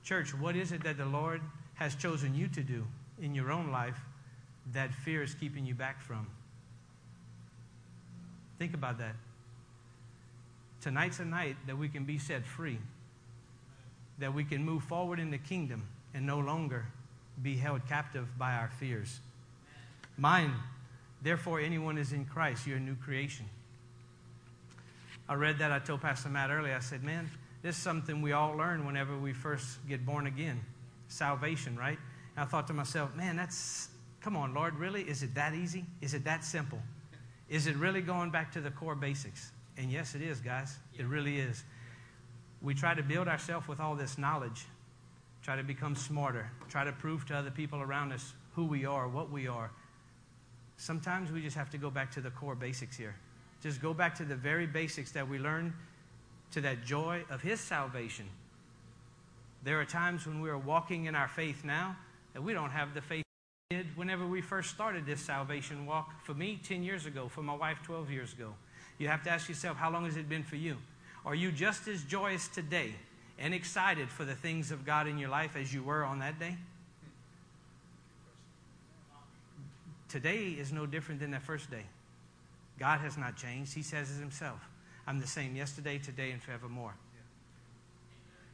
Church, 0.04 0.32
what 0.32 0.54
is 0.54 0.70
it 0.70 0.84
that 0.84 0.96
the 0.96 1.06
Lord 1.06 1.40
has 1.74 1.96
chosen 1.96 2.36
you 2.36 2.46
to 2.46 2.62
do 2.62 2.86
in 3.20 3.34
your 3.34 3.50
own 3.50 3.72
life 3.72 3.98
that 4.72 4.94
fear 4.94 5.24
is 5.24 5.34
keeping 5.34 5.66
you 5.66 5.74
back 5.74 6.00
from. 6.00 6.28
Think 8.58 8.74
about 8.74 8.98
that. 8.98 9.14
Tonight's 10.80 11.18
a 11.20 11.24
night 11.24 11.56
that 11.66 11.76
we 11.76 11.88
can 11.88 12.04
be 12.04 12.18
set 12.18 12.44
free, 12.44 12.78
that 14.18 14.32
we 14.32 14.44
can 14.44 14.64
move 14.64 14.82
forward 14.84 15.18
in 15.18 15.30
the 15.30 15.38
kingdom, 15.38 15.84
and 16.14 16.26
no 16.26 16.38
longer 16.38 16.86
be 17.42 17.56
held 17.56 17.86
captive 17.88 18.26
by 18.38 18.54
our 18.54 18.70
fears. 18.78 19.20
Mine, 20.16 20.52
therefore, 21.22 21.60
anyone 21.60 21.98
is 21.98 22.12
in 22.12 22.24
Christ, 22.24 22.66
you're 22.66 22.78
a 22.78 22.80
new 22.80 22.96
creation. 22.96 23.46
I 25.28 25.34
read 25.34 25.58
that. 25.58 25.70
I 25.70 25.78
told 25.78 26.00
Pastor 26.00 26.28
Matt 26.28 26.50
earlier, 26.50 26.74
I 26.74 26.80
said, 26.80 27.04
man, 27.04 27.30
this 27.62 27.76
is 27.76 27.82
something 27.82 28.22
we 28.22 28.32
all 28.32 28.56
learn 28.56 28.86
whenever 28.86 29.16
we 29.16 29.32
first 29.32 29.78
get 29.88 30.06
born 30.06 30.26
again 30.26 30.60
salvation, 31.08 31.76
right? 31.76 31.98
And 32.36 32.44
I 32.44 32.48
thought 32.48 32.66
to 32.68 32.74
myself, 32.74 33.14
man, 33.16 33.36
that's, 33.36 33.88
come 34.20 34.36
on, 34.36 34.54
Lord, 34.54 34.76
really? 34.76 35.02
Is 35.02 35.22
it 35.22 35.34
that 35.34 35.54
easy? 35.54 35.84
Is 36.00 36.14
it 36.14 36.24
that 36.24 36.44
simple? 36.44 36.78
Is 37.48 37.66
it 37.66 37.76
really 37.76 38.02
going 38.02 38.30
back 38.30 38.52
to 38.52 38.60
the 38.60 38.70
core 38.70 38.94
basics? 38.94 39.52
And 39.76 39.90
yes, 39.90 40.14
it 40.14 40.22
is, 40.22 40.40
guys. 40.40 40.76
It 40.98 41.06
really 41.06 41.38
is. 41.38 41.64
We 42.60 42.74
try 42.74 42.94
to 42.94 43.02
build 43.02 43.28
ourselves 43.28 43.68
with 43.68 43.80
all 43.80 43.94
this 43.94 44.18
knowledge, 44.18 44.66
try 45.42 45.56
to 45.56 45.62
become 45.62 45.94
smarter, 45.94 46.50
try 46.68 46.84
to 46.84 46.92
prove 46.92 47.24
to 47.26 47.36
other 47.36 47.50
people 47.50 47.80
around 47.80 48.12
us 48.12 48.34
who 48.54 48.64
we 48.64 48.84
are, 48.84 49.08
what 49.08 49.30
we 49.30 49.46
are. 49.46 49.70
Sometimes 50.76 51.30
we 51.30 51.40
just 51.40 51.56
have 51.56 51.70
to 51.70 51.78
go 51.78 51.90
back 51.90 52.10
to 52.12 52.20
the 52.20 52.30
core 52.30 52.54
basics 52.54 52.96
here. 52.96 53.14
Just 53.62 53.80
go 53.80 53.94
back 53.94 54.14
to 54.16 54.24
the 54.24 54.36
very 54.36 54.66
basics 54.66 55.12
that 55.12 55.28
we 55.28 55.38
learned 55.38 55.72
to 56.52 56.60
that 56.60 56.84
joy 56.84 57.24
of 57.30 57.40
His 57.40 57.60
salvation. 57.60 58.26
There 59.62 59.80
are 59.80 59.84
times 59.84 60.26
when 60.26 60.40
we 60.40 60.50
are 60.50 60.58
walking 60.58 61.06
in 61.06 61.14
our 61.14 61.28
faith 61.28 61.64
now 61.64 61.96
that 62.32 62.42
we 62.42 62.52
don't 62.52 62.70
have 62.70 62.94
the 62.94 63.00
faith 63.00 63.24
did 63.70 63.98
whenever 63.98 64.26
we 64.26 64.40
first 64.40 64.70
started 64.70 65.04
this 65.04 65.20
salvation 65.20 65.84
walk. 65.84 66.24
For 66.24 66.32
me, 66.32 66.58
10 66.66 66.82
years 66.82 67.04
ago. 67.04 67.28
For 67.28 67.42
my 67.42 67.54
wife, 67.54 67.76
12 67.84 68.10
years 68.10 68.32
ago. 68.32 68.54
You 68.96 69.08
have 69.08 69.22
to 69.24 69.30
ask 69.30 69.46
yourself, 69.46 69.76
how 69.76 69.90
long 69.90 70.06
has 70.06 70.16
it 70.16 70.26
been 70.26 70.42
for 70.42 70.56
you? 70.56 70.78
Are 71.26 71.34
you 71.34 71.52
just 71.52 71.86
as 71.86 72.02
joyous 72.04 72.48
today 72.48 72.94
and 73.38 73.52
excited 73.52 74.08
for 74.08 74.24
the 74.24 74.34
things 74.34 74.70
of 74.70 74.86
God 74.86 75.06
in 75.06 75.18
your 75.18 75.28
life 75.28 75.54
as 75.54 75.74
you 75.74 75.82
were 75.82 76.02
on 76.02 76.20
that 76.20 76.40
day? 76.40 76.56
Today 80.08 80.46
is 80.58 80.72
no 80.72 80.86
different 80.86 81.20
than 81.20 81.32
that 81.32 81.42
first 81.42 81.70
day. 81.70 81.84
God 82.78 83.00
has 83.00 83.18
not 83.18 83.36
changed. 83.36 83.74
He 83.74 83.82
says 83.82 84.10
it 84.10 84.18
himself. 84.18 84.66
I'm 85.06 85.20
the 85.20 85.26
same 85.26 85.54
yesterday, 85.54 85.98
today, 85.98 86.30
and 86.30 86.42
forevermore. 86.42 86.94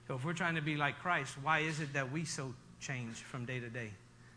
So 0.09 0.17
if 0.17 0.25
we're 0.25 0.33
trying 0.33 0.57
to 0.57 0.61
be 0.61 0.75
like 0.75 0.99
Christ, 0.99 1.37
why 1.41 1.61
is 1.61 1.79
it 1.79 1.93
that 1.93 2.11
we 2.11 2.25
so 2.25 2.53
change 2.81 3.19
from 3.19 3.45
day 3.45 3.61
to 3.61 3.69
day? 3.69 3.93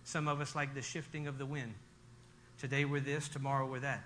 Some 0.07 0.29
of 0.29 0.39
us 0.39 0.55
like 0.55 0.73
the 0.73 0.81
shifting 0.81 1.27
of 1.27 1.37
the 1.37 1.45
wind. 1.45 1.73
Today 2.59 2.85
we're 2.85 3.01
this, 3.01 3.27
tomorrow 3.27 3.67
we're 3.69 3.81
that. 3.81 4.05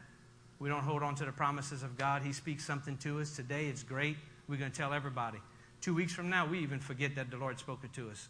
We 0.58 0.67
don't 0.67 0.81
hold 0.81 1.03
on 1.03 1.13
to 1.13 1.25
the 1.25 1.31
promises 1.31 1.84
of 1.84 1.96
God. 1.96 2.24
He 2.24 2.34
speaks 2.34 2.65
something 2.65 2.98
to 2.98 3.22
us. 3.22 3.36
Today 3.36 3.67
it's 3.67 3.84
great. 3.84 4.17
We're 4.50 4.58
going 4.58 4.72
to 4.72 4.77
tell 4.77 4.93
everybody. 4.93 5.38
Two 5.79 5.93
weeks 5.93 6.12
from 6.12 6.27
now, 6.27 6.48
we 6.48 6.58
even 6.58 6.79
forget 6.79 7.13
that 7.17 7.29
the 7.29 7.38
Lord 7.38 7.60
spoke 7.60 7.84
it 7.84 7.93
to 7.93 8.10
us. 8.10 8.29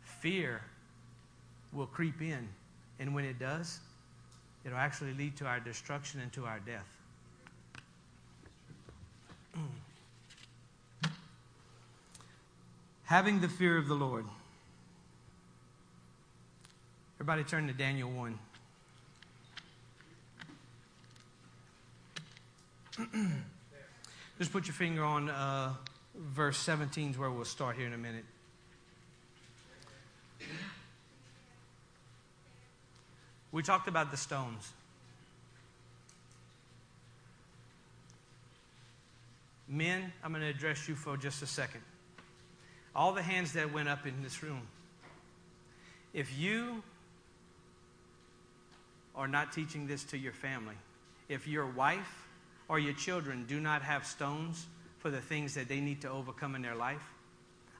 Fear 0.00 0.62
will 1.74 1.84
creep 1.84 2.22
in. 2.22 2.48
And 2.98 3.14
when 3.14 3.26
it 3.26 3.38
does, 3.38 3.80
it'll 4.64 4.78
actually 4.78 5.12
lead 5.12 5.36
to 5.36 5.44
our 5.44 5.60
destruction 5.60 6.22
and 6.22 6.32
to 6.32 6.46
our 6.46 6.60
death. 6.60 6.88
Having 13.04 13.42
the 13.42 13.50
fear 13.50 13.76
of 13.76 13.86
the 13.86 13.92
Lord. 13.92 14.24
Everybody 17.20 17.44
turn 17.44 17.66
to 17.66 17.74
Daniel 17.74 18.08
1. 18.08 18.38
Just 24.38 24.50
put 24.50 24.66
your 24.66 24.72
finger 24.72 25.04
on 25.04 25.28
uh, 25.28 25.74
verse 26.16 26.56
17 26.56 27.10
is 27.10 27.18
where 27.18 27.30
we'll 27.30 27.44
start 27.44 27.76
here 27.76 27.86
in 27.86 27.92
a 27.92 27.98
minute. 27.98 28.24
We 33.52 33.62
talked 33.62 33.86
about 33.86 34.10
the 34.10 34.16
stones. 34.16 34.72
Men, 39.68 40.10
I'm 40.24 40.32
going 40.32 40.40
to 40.42 40.48
address 40.48 40.88
you 40.88 40.94
for 40.94 41.18
just 41.18 41.42
a 41.42 41.46
second. 41.46 41.82
All 42.96 43.12
the 43.12 43.20
hands 43.20 43.52
that 43.52 43.74
went 43.74 43.90
up 43.90 44.06
in 44.06 44.22
this 44.22 44.42
room. 44.42 44.62
If 46.14 46.38
you 46.38 46.82
are 49.20 49.28
not 49.28 49.52
teaching 49.52 49.86
this 49.86 50.02
to 50.02 50.16
your 50.16 50.32
family, 50.32 50.74
if 51.28 51.46
your 51.46 51.66
wife 51.66 52.26
or 52.68 52.78
your 52.78 52.94
children 52.94 53.44
do 53.46 53.60
not 53.60 53.82
have 53.82 54.06
stones 54.06 54.66
for 54.98 55.10
the 55.10 55.20
things 55.20 55.54
that 55.54 55.68
they 55.68 55.78
need 55.78 56.00
to 56.00 56.08
overcome 56.08 56.54
in 56.54 56.62
their 56.62 56.74
life, 56.74 57.02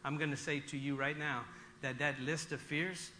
I'm 0.04 0.18
going 0.18 0.32
to 0.32 0.36
say 0.36 0.60
to 0.60 0.76
you 0.76 0.96
right 0.96 1.18
now 1.18 1.44
that 1.80 1.98
that 2.00 2.20
list 2.20 2.52
of 2.52 2.60
fears, 2.60 3.10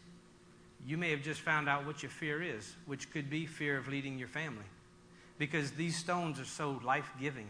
you 0.86 0.98
may 0.98 1.10
have 1.12 1.22
just 1.22 1.40
found 1.40 1.66
out 1.66 1.86
what 1.86 2.02
your 2.02 2.10
fear 2.10 2.42
is, 2.42 2.74
which 2.84 3.10
could 3.10 3.30
be 3.30 3.46
fear 3.46 3.78
of 3.78 3.88
leading 3.88 4.18
your 4.18 4.28
family. 4.28 4.66
Because 5.38 5.70
these 5.70 5.96
stones 5.96 6.38
are 6.38 6.44
so 6.44 6.78
life 6.84 7.10
giving. 7.18 7.48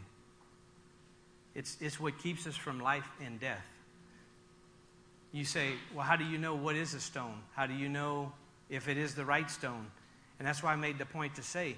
It's, 1.56 1.76
it's 1.80 1.98
what 1.98 2.16
keeps 2.18 2.46
us 2.46 2.54
from 2.54 2.78
life 2.78 3.10
and 3.20 3.40
death. 3.40 3.66
You 5.32 5.44
say, 5.44 5.72
well, 5.96 6.04
how 6.04 6.14
do 6.14 6.24
you 6.24 6.38
know 6.38 6.54
what 6.54 6.76
is 6.76 6.94
a 6.94 7.00
stone? 7.00 7.40
How 7.56 7.66
do 7.66 7.74
you 7.74 7.88
know 7.88 8.32
if 8.68 8.86
it 8.86 8.96
is 8.96 9.16
the 9.16 9.24
right 9.24 9.50
stone? 9.50 9.88
And 10.40 10.48
that's 10.48 10.62
why 10.62 10.72
I 10.72 10.76
made 10.76 10.98
the 10.98 11.04
point 11.04 11.34
to 11.36 11.42
say 11.42 11.76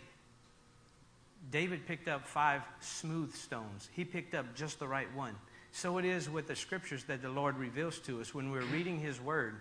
David 1.50 1.84
picked 1.84 2.08
up 2.08 2.26
five 2.26 2.62
smooth 2.80 3.34
stones. 3.34 3.90
He 3.92 4.04
picked 4.04 4.34
up 4.34 4.54
just 4.54 4.78
the 4.78 4.86
right 4.86 5.12
one. 5.14 5.34
So 5.72 5.98
it 5.98 6.04
is 6.04 6.30
with 6.30 6.46
the 6.46 6.54
scriptures 6.54 7.02
that 7.04 7.22
the 7.22 7.28
Lord 7.28 7.58
reveals 7.58 7.98
to 8.00 8.20
us 8.20 8.32
when 8.32 8.52
we're 8.52 8.62
reading 8.62 9.00
His 9.00 9.20
Word. 9.20 9.56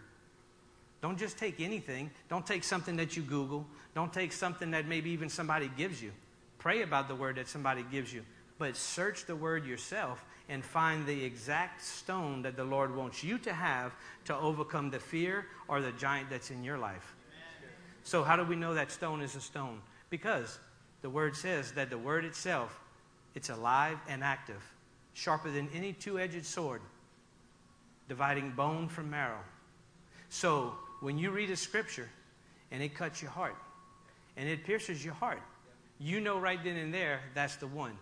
Don't 1.02 1.18
just 1.18 1.40
take 1.40 1.60
anything. 1.60 2.12
Don't 2.30 2.46
take 2.46 2.64
something 2.64 2.96
that 2.98 3.18
you 3.18 3.24
Google. 3.24 3.66
Don't 3.96 4.14
take 4.14 4.32
something 4.32 4.70
that 4.72 4.88
maybe 4.88 5.10
even 5.10 5.30
somebody 5.30 5.72
gives 5.76 6.02
you. 6.02 6.12
Pray 6.60 6.84
about 6.84 7.08
the 7.08 7.16
word 7.16 7.38
that 7.38 7.48
somebody 7.48 7.84
gives 7.92 8.14
you. 8.14 8.24
But 8.60 8.78
search 8.78 9.26
the 9.26 9.36
word 9.36 9.66
yourself 9.66 10.24
and 10.48 10.64
find 10.64 11.08
the 11.08 11.24
exact 11.24 11.84
stone 11.84 12.44
that 12.44 12.56
the 12.56 12.64
Lord 12.64 12.96
wants 12.96 13.24
you 13.24 13.40
to 13.40 13.54
have 13.54 13.96
to 14.26 14.36
overcome 14.36 14.92
the 14.92 15.00
fear 15.00 15.48
or 15.68 15.82
the 15.82 15.92
giant 15.94 16.30
that's 16.30 16.52
in 16.52 16.64
your 16.64 16.78
life. 16.78 17.16
So, 18.04 18.24
how 18.24 18.36
do 18.36 18.44
we 18.44 18.56
know 18.56 18.74
that 18.74 18.92
stone 18.92 19.22
is 19.22 19.36
a 19.36 19.42
stone? 19.42 19.82
Because 20.10 20.60
the 21.02 21.10
word 21.10 21.36
says 21.36 21.72
that 21.74 21.90
the 21.90 21.98
word 21.98 22.26
itself, 22.26 22.80
it's 23.36 23.50
alive 23.50 23.98
and 24.08 24.24
active, 24.24 24.62
sharper 25.14 25.52
than 25.52 25.70
any 25.74 25.94
two-edged 25.94 26.46
sword, 26.46 26.82
dividing 28.08 28.52
bone 28.52 28.88
from 28.88 29.10
marrow. 29.10 29.40
So 30.30 30.74
when 31.02 31.18
you 31.18 31.32
read 31.32 31.50
a 31.50 31.56
scripture 31.56 32.10
and 32.72 32.82
it 32.82 32.96
cuts 32.96 33.22
your 33.22 33.32
heart 33.32 33.56
and 34.38 34.48
it 34.48 34.64
pierces 34.64 35.04
your 35.04 35.14
heart, 35.14 35.42
you 36.00 36.20
know 36.20 36.40
right 36.40 36.64
then 36.64 36.78
and 36.78 36.94
there 36.94 37.22
that's 37.34 37.58
the 37.58 37.68
one. 37.68 37.98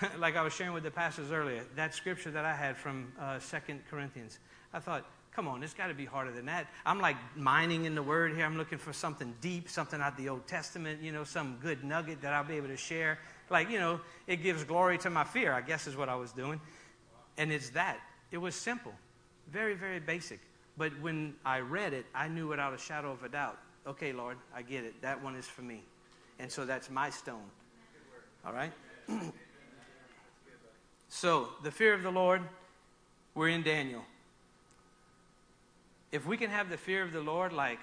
like 0.18 0.36
I 0.36 0.42
was 0.42 0.52
sharing 0.52 0.72
with 0.72 0.84
the 0.84 0.90
pastors 0.90 1.30
earlier, 1.32 1.64
that 1.76 1.94
scripture 1.94 2.30
that 2.30 2.44
I 2.44 2.54
had 2.54 2.76
from 2.76 3.12
uh, 3.20 3.38
Second 3.38 3.82
Corinthians, 3.90 4.38
I 4.72 4.78
thought, 4.78 5.04
Come 5.38 5.46
on, 5.46 5.62
it's 5.62 5.72
got 5.72 5.86
to 5.86 5.94
be 5.94 6.04
harder 6.04 6.32
than 6.32 6.46
that. 6.46 6.66
I'm 6.84 6.98
like 6.98 7.14
mining 7.36 7.84
in 7.84 7.94
the 7.94 8.02
word 8.02 8.34
here. 8.34 8.44
I'm 8.44 8.58
looking 8.58 8.76
for 8.76 8.92
something 8.92 9.32
deep, 9.40 9.68
something 9.68 10.00
out 10.00 10.16
the 10.16 10.28
Old 10.28 10.44
Testament, 10.48 11.00
you 11.00 11.12
know, 11.12 11.22
some 11.22 11.58
good 11.62 11.84
nugget 11.84 12.20
that 12.22 12.32
I'll 12.32 12.42
be 12.42 12.56
able 12.56 12.66
to 12.66 12.76
share. 12.76 13.20
Like, 13.48 13.70
you 13.70 13.78
know, 13.78 14.00
it 14.26 14.42
gives 14.42 14.64
glory 14.64 14.98
to 14.98 15.10
my 15.10 15.22
fear, 15.22 15.52
I 15.52 15.60
guess 15.60 15.86
is 15.86 15.96
what 15.96 16.08
I 16.08 16.16
was 16.16 16.32
doing. 16.32 16.60
And 17.36 17.52
it's 17.52 17.70
that. 17.70 18.00
It 18.32 18.38
was 18.38 18.56
simple, 18.56 18.92
very, 19.48 19.74
very 19.74 20.00
basic. 20.00 20.40
But 20.76 20.90
when 21.00 21.36
I 21.44 21.60
read 21.60 21.92
it, 21.92 22.06
I 22.16 22.26
knew 22.26 22.48
without 22.48 22.74
a 22.74 22.78
shadow 22.78 23.12
of 23.12 23.22
a 23.22 23.28
doubt 23.28 23.58
okay, 23.86 24.12
Lord, 24.12 24.38
I 24.52 24.62
get 24.62 24.82
it. 24.82 25.00
That 25.02 25.22
one 25.22 25.36
is 25.36 25.46
for 25.46 25.62
me. 25.62 25.84
And 26.40 26.50
so 26.50 26.66
that's 26.66 26.90
my 26.90 27.10
stone. 27.10 27.48
All 28.44 28.52
right? 28.52 28.72
so, 31.08 31.50
the 31.62 31.70
fear 31.70 31.94
of 31.94 32.02
the 32.02 32.10
Lord, 32.10 32.42
we're 33.36 33.50
in 33.50 33.62
Daniel 33.62 34.02
if 36.12 36.26
we 36.26 36.36
can 36.36 36.50
have 36.50 36.70
the 36.70 36.76
fear 36.76 37.02
of 37.02 37.12
the 37.12 37.20
Lord 37.20 37.52
like 37.52 37.80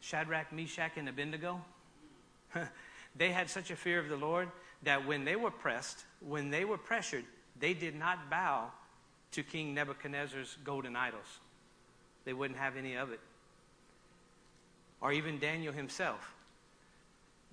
Shadrach, 0.00 0.52
Meshach, 0.52 0.92
and 0.96 1.08
Abednego, 1.08 1.60
they 3.16 3.32
had 3.32 3.50
such 3.50 3.70
a 3.70 3.76
fear 3.76 3.98
of 3.98 4.08
the 4.08 4.16
Lord 4.16 4.48
that 4.82 5.04
when 5.06 5.24
they 5.24 5.36
were 5.36 5.50
pressed, 5.50 6.04
when 6.20 6.50
they 6.50 6.64
were 6.64 6.78
pressured, 6.78 7.24
they 7.58 7.74
did 7.74 7.96
not 7.96 8.30
bow 8.30 8.70
to 9.32 9.42
King 9.42 9.74
Nebuchadnezzar's 9.74 10.56
golden 10.64 10.94
idols. 10.94 11.40
They 12.24 12.32
wouldn't 12.32 12.58
have 12.58 12.76
any 12.76 12.94
of 12.94 13.10
it. 13.10 13.20
Or 15.00 15.12
even 15.12 15.38
Daniel 15.38 15.72
himself. 15.72 16.34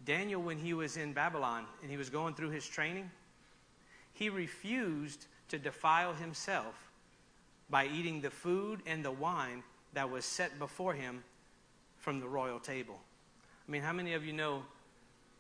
Daniel, 0.06 0.42
when 0.42 0.58
he 0.58 0.74
was 0.74 0.98
in 0.98 1.14
Babylon 1.14 1.66
and 1.82 1.90
he 1.90 1.98
was 1.98 2.10
going 2.10 2.36
through 2.36 2.52
his 2.52 2.68
training, 2.68 3.10
he 4.14 4.30
refused 4.30 5.26
to 5.50 5.58
defile 5.58 6.14
himself 6.14 6.76
by 7.70 7.88
eating 7.88 8.22
the 8.22 8.30
food 8.30 8.82
and 8.86 9.04
the 9.04 9.12
wine 9.12 9.64
that 9.94 10.10
was 10.10 10.26
set 10.26 10.60
before 10.60 10.94
him 10.94 11.24
from 11.98 12.20
the 12.20 12.28
royal 12.28 12.60
table. 12.60 13.00
I 13.68 13.72
mean, 13.72 13.82
how 13.82 13.94
many 13.94 14.14
of 14.14 14.26
you 14.26 14.34
know 14.34 14.64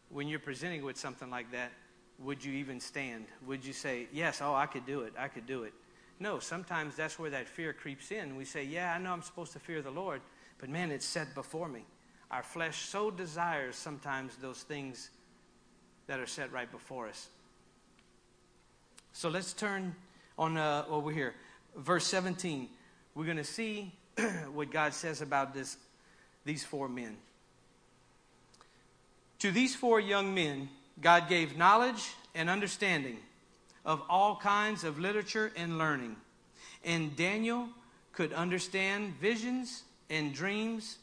when 0.10 0.28
you're 0.28 0.40
presenting 0.40 0.84
with 0.84 0.98
something 0.98 1.30
like 1.30 1.52
that, 1.52 1.72
would 2.20 2.44
you 2.44 2.54
even 2.54 2.80
stand? 2.80 3.26
Would 3.46 3.66
you 3.66 3.74
say, 3.74 4.08
Yes, 4.12 4.42
oh, 4.42 4.54
I 4.54 4.66
could 4.66 4.86
do 4.86 5.02
it, 5.02 5.14
I 5.18 5.28
could 5.28 5.46
do 5.46 5.64
it? 5.64 5.74
No, 6.20 6.40
sometimes 6.40 6.96
that's 6.96 7.20
where 7.20 7.30
that 7.30 7.48
fear 7.48 7.74
creeps 7.74 8.12
in. 8.12 8.36
We 8.36 8.46
say, 8.46 8.64
Yeah, 8.64 8.94
I 8.94 8.98
know 8.98 9.12
I'm 9.12 9.22
supposed 9.22 9.54
to 9.54 9.60
fear 9.60 9.82
the 9.82 9.92
Lord, 9.92 10.22
but 10.58 10.70
man, 10.70 10.92
it's 10.92 11.06
set 11.06 11.36
before 11.36 11.68
me. 11.68 11.86
Our 12.32 12.44
flesh 12.44 12.90
so 12.90 13.12
desires 13.12 13.76
sometimes 13.76 14.36
those 14.38 14.64
things 14.64 15.10
that 16.08 16.20
are 16.20 16.26
set 16.26 16.52
right 16.52 16.72
before 16.72 17.08
us. 17.08 17.30
So 19.12 19.30
let's 19.30 19.54
turn 19.54 19.96
on 20.38 20.58
uh, 20.58 20.86
over 20.90 21.12
here. 21.12 21.36
Verse 21.76 22.06
17. 22.08 22.70
We're 23.14 23.26
going 23.26 23.38
to 23.38 23.44
see 23.44 23.94
what 24.54 24.72
God 24.72 24.94
says 24.94 25.22
about 25.22 25.54
this, 25.54 25.78
these 26.46 26.64
four 26.64 26.90
men. 26.90 27.18
To 29.40 29.52
these 29.52 29.76
four 29.76 30.00
young 30.00 30.34
men, 30.34 30.70
God 31.02 31.28
gave 31.30 31.58
knowledge 31.58 32.14
and 32.34 32.50
understanding 32.50 33.18
of 33.86 34.02
all 34.10 34.36
kinds 34.38 34.84
of 34.84 35.00
literature 35.00 35.52
and 35.56 35.78
learning. 35.78 36.16
And 36.84 37.16
Daniel 37.16 37.70
could 38.14 38.34
understand 38.34 39.16
visions 39.20 39.84
and 40.10 40.34
dreams 40.34 40.98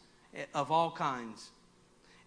of 0.55 0.71
all 0.71 0.91
kinds. 0.91 1.51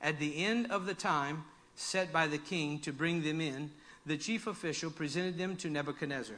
At 0.01 0.19
the 0.19 0.45
end 0.45 0.71
of 0.71 0.85
the 0.85 0.93
time 0.93 1.43
set 1.75 2.13
by 2.13 2.27
the 2.27 2.37
king 2.37 2.79
to 2.79 2.93
bring 2.93 3.23
them 3.23 3.41
in, 3.41 3.71
the 4.05 4.17
chief 4.17 4.47
official 4.47 4.91
presented 4.91 5.37
them 5.37 5.55
to 5.57 5.69
Nebuchadnezzar. 5.69 6.37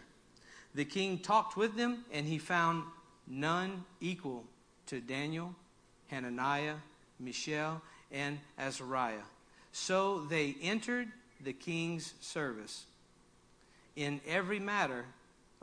The 0.77 0.85
king 0.85 1.17
talked 1.17 1.57
with 1.57 1.75
them, 1.75 2.05
and 2.13 2.27
he 2.27 2.37
found 2.37 2.83
none 3.25 3.83
equal 3.99 4.43
to 4.85 5.01
Daniel, 5.01 5.55
Hananiah, 6.05 6.75
Mishael, 7.19 7.81
and 8.11 8.37
Azariah. 8.59 9.25
So 9.71 10.19
they 10.29 10.55
entered 10.61 11.07
the 11.43 11.53
king's 11.53 12.13
service. 12.21 12.85
In 13.95 14.21
every 14.27 14.59
matter 14.59 15.05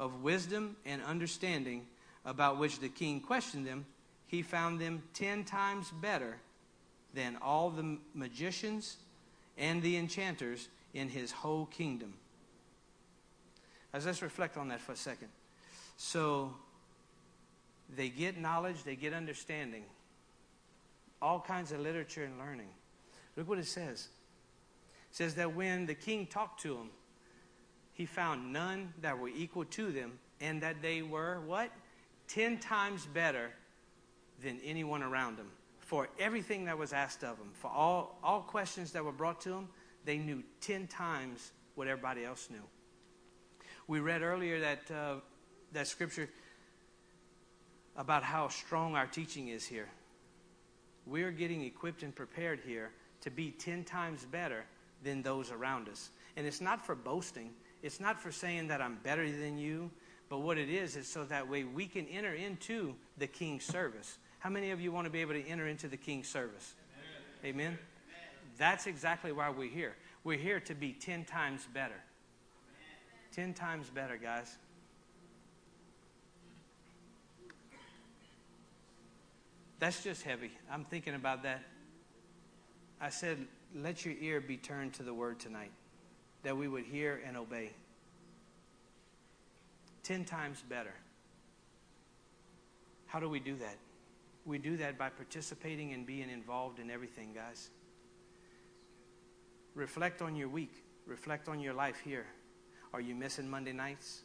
of 0.00 0.24
wisdom 0.24 0.74
and 0.84 1.00
understanding 1.04 1.86
about 2.24 2.58
which 2.58 2.80
the 2.80 2.88
king 2.88 3.20
questioned 3.20 3.68
them, 3.68 3.86
he 4.26 4.42
found 4.42 4.80
them 4.80 5.00
ten 5.14 5.44
times 5.44 5.92
better 6.02 6.38
than 7.14 7.36
all 7.40 7.70
the 7.70 7.98
magicians 8.14 8.96
and 9.56 9.80
the 9.80 9.96
enchanters 9.96 10.68
in 10.92 11.08
his 11.08 11.30
whole 11.30 11.66
kingdom. 11.66 12.14
As 13.94 14.04
let's 14.06 14.22
reflect 14.22 14.56
on 14.56 14.68
that 14.68 14.80
for 14.80 14.92
a 14.92 14.96
second. 14.96 15.28
So 15.96 16.52
they 17.96 18.08
get 18.08 18.36
knowledge, 18.36 18.82
they 18.82 18.96
get 18.96 19.14
understanding, 19.14 19.84
all 21.22 21.38
kinds 21.38 21.70
of 21.70 21.78
literature 21.78 22.24
and 22.24 22.36
learning. 22.36 22.68
Look 23.36 23.48
what 23.48 23.58
it 23.58 23.66
says. 23.66 24.08
It 25.10 25.16
says 25.16 25.36
that 25.36 25.54
when 25.54 25.86
the 25.86 25.94
king 25.94 26.26
talked 26.26 26.60
to 26.62 26.74
them, 26.74 26.90
he 27.92 28.04
found 28.04 28.52
none 28.52 28.92
that 29.00 29.16
were 29.16 29.28
equal 29.28 29.64
to 29.66 29.92
them, 29.92 30.18
and 30.40 30.60
that 30.60 30.82
they 30.82 31.02
were 31.02 31.38
what? 31.46 31.70
Ten 32.26 32.58
times 32.58 33.06
better 33.06 33.52
than 34.42 34.58
anyone 34.64 35.04
around 35.04 35.38
them. 35.38 35.46
For 35.78 36.08
everything 36.18 36.64
that 36.64 36.76
was 36.76 36.92
asked 36.92 37.22
of 37.22 37.38
them, 37.38 37.50
for 37.52 37.70
all, 37.70 38.18
all 38.24 38.40
questions 38.40 38.90
that 38.90 39.04
were 39.04 39.12
brought 39.12 39.40
to 39.42 39.50
them, 39.50 39.68
they 40.04 40.18
knew 40.18 40.42
ten 40.60 40.88
times 40.88 41.52
what 41.76 41.86
everybody 41.86 42.24
else 42.24 42.48
knew. 42.50 42.62
We 43.86 44.00
read 44.00 44.22
earlier 44.22 44.60
that, 44.60 44.90
uh, 44.90 45.14
that 45.72 45.86
scripture 45.86 46.28
about 47.96 48.22
how 48.22 48.48
strong 48.48 48.96
our 48.96 49.06
teaching 49.06 49.48
is 49.48 49.66
here. 49.66 49.88
We're 51.06 51.30
getting 51.30 51.62
equipped 51.62 52.02
and 52.02 52.14
prepared 52.14 52.60
here 52.66 52.90
to 53.20 53.30
be 53.30 53.50
10 53.50 53.84
times 53.84 54.24
better 54.24 54.64
than 55.02 55.22
those 55.22 55.50
around 55.50 55.88
us. 55.88 56.10
And 56.36 56.46
it's 56.46 56.60
not 56.60 56.84
for 56.84 56.94
boasting, 56.94 57.50
it's 57.82 58.00
not 58.00 58.20
for 58.20 58.32
saying 58.32 58.68
that 58.68 58.80
I'm 58.80 58.98
better 59.02 59.30
than 59.30 59.58
you, 59.58 59.90
but 60.30 60.38
what 60.38 60.56
it 60.56 60.70
is 60.70 60.96
is 60.96 61.06
so 61.06 61.24
that 61.24 61.48
way 61.48 61.64
we 61.64 61.86
can 61.86 62.06
enter 62.06 62.32
into 62.32 62.94
the 63.18 63.26
king's 63.26 63.64
service. 63.64 64.16
How 64.38 64.48
many 64.48 64.70
of 64.70 64.80
you 64.80 64.90
want 64.92 65.04
to 65.04 65.10
be 65.10 65.20
able 65.20 65.34
to 65.34 65.46
enter 65.46 65.66
into 65.66 65.88
the 65.88 65.96
king's 65.96 66.28
service? 66.28 66.74
Amen. 67.44 67.54
Amen? 67.54 67.66
Amen. 67.66 67.78
That's 68.56 68.86
exactly 68.86 69.32
why 69.32 69.50
we're 69.50 69.70
here. 69.70 69.94
We're 70.24 70.38
here 70.38 70.60
to 70.60 70.74
be 70.74 70.92
10 70.92 71.26
times 71.26 71.68
better. 71.72 72.00
10 73.34 73.52
times 73.52 73.90
better, 73.90 74.16
guys. 74.16 74.56
That's 79.80 80.02
just 80.04 80.22
heavy. 80.22 80.52
I'm 80.70 80.84
thinking 80.84 81.14
about 81.14 81.42
that. 81.42 81.62
I 83.00 83.10
said, 83.10 83.38
let 83.74 84.04
your 84.04 84.14
ear 84.20 84.40
be 84.40 84.56
turned 84.56 84.94
to 84.94 85.02
the 85.02 85.12
word 85.12 85.40
tonight, 85.40 85.72
that 86.44 86.56
we 86.56 86.68
would 86.68 86.84
hear 86.84 87.20
and 87.26 87.36
obey. 87.36 87.72
Ten 90.04 90.24
times 90.24 90.62
better. 90.68 90.94
How 93.06 93.18
do 93.18 93.28
we 93.28 93.40
do 93.40 93.56
that? 93.56 93.76
We 94.46 94.58
do 94.58 94.76
that 94.76 94.96
by 94.96 95.08
participating 95.08 95.92
and 95.92 96.06
being 96.06 96.30
involved 96.30 96.78
in 96.78 96.90
everything, 96.90 97.32
guys. 97.34 97.70
Reflect 99.74 100.22
on 100.22 100.36
your 100.36 100.48
week. 100.48 100.84
Reflect 101.06 101.48
on 101.48 101.58
your 101.58 101.74
life 101.74 102.00
here. 102.04 102.26
Are 102.94 103.00
you 103.00 103.16
missing 103.16 103.50
Monday 103.50 103.72
nights? 103.72 104.20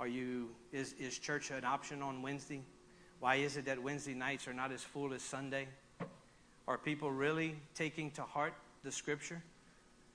Are 0.00 0.08
you 0.08 0.48
is, 0.72 0.92
is 0.94 1.16
church 1.20 1.52
an 1.52 1.64
option 1.64 2.02
on 2.02 2.20
Wednesday? 2.20 2.62
Why 3.20 3.36
is 3.36 3.56
it 3.56 3.66
that 3.66 3.80
Wednesday 3.80 4.12
nights 4.12 4.48
are 4.48 4.52
not 4.52 4.72
as 4.72 4.82
full 4.82 5.14
as 5.14 5.22
Sunday? 5.22 5.68
Are 6.66 6.78
people 6.78 7.12
really 7.12 7.54
taking 7.76 8.10
to 8.12 8.22
heart 8.22 8.54
the 8.82 8.90
scripture? 8.90 9.40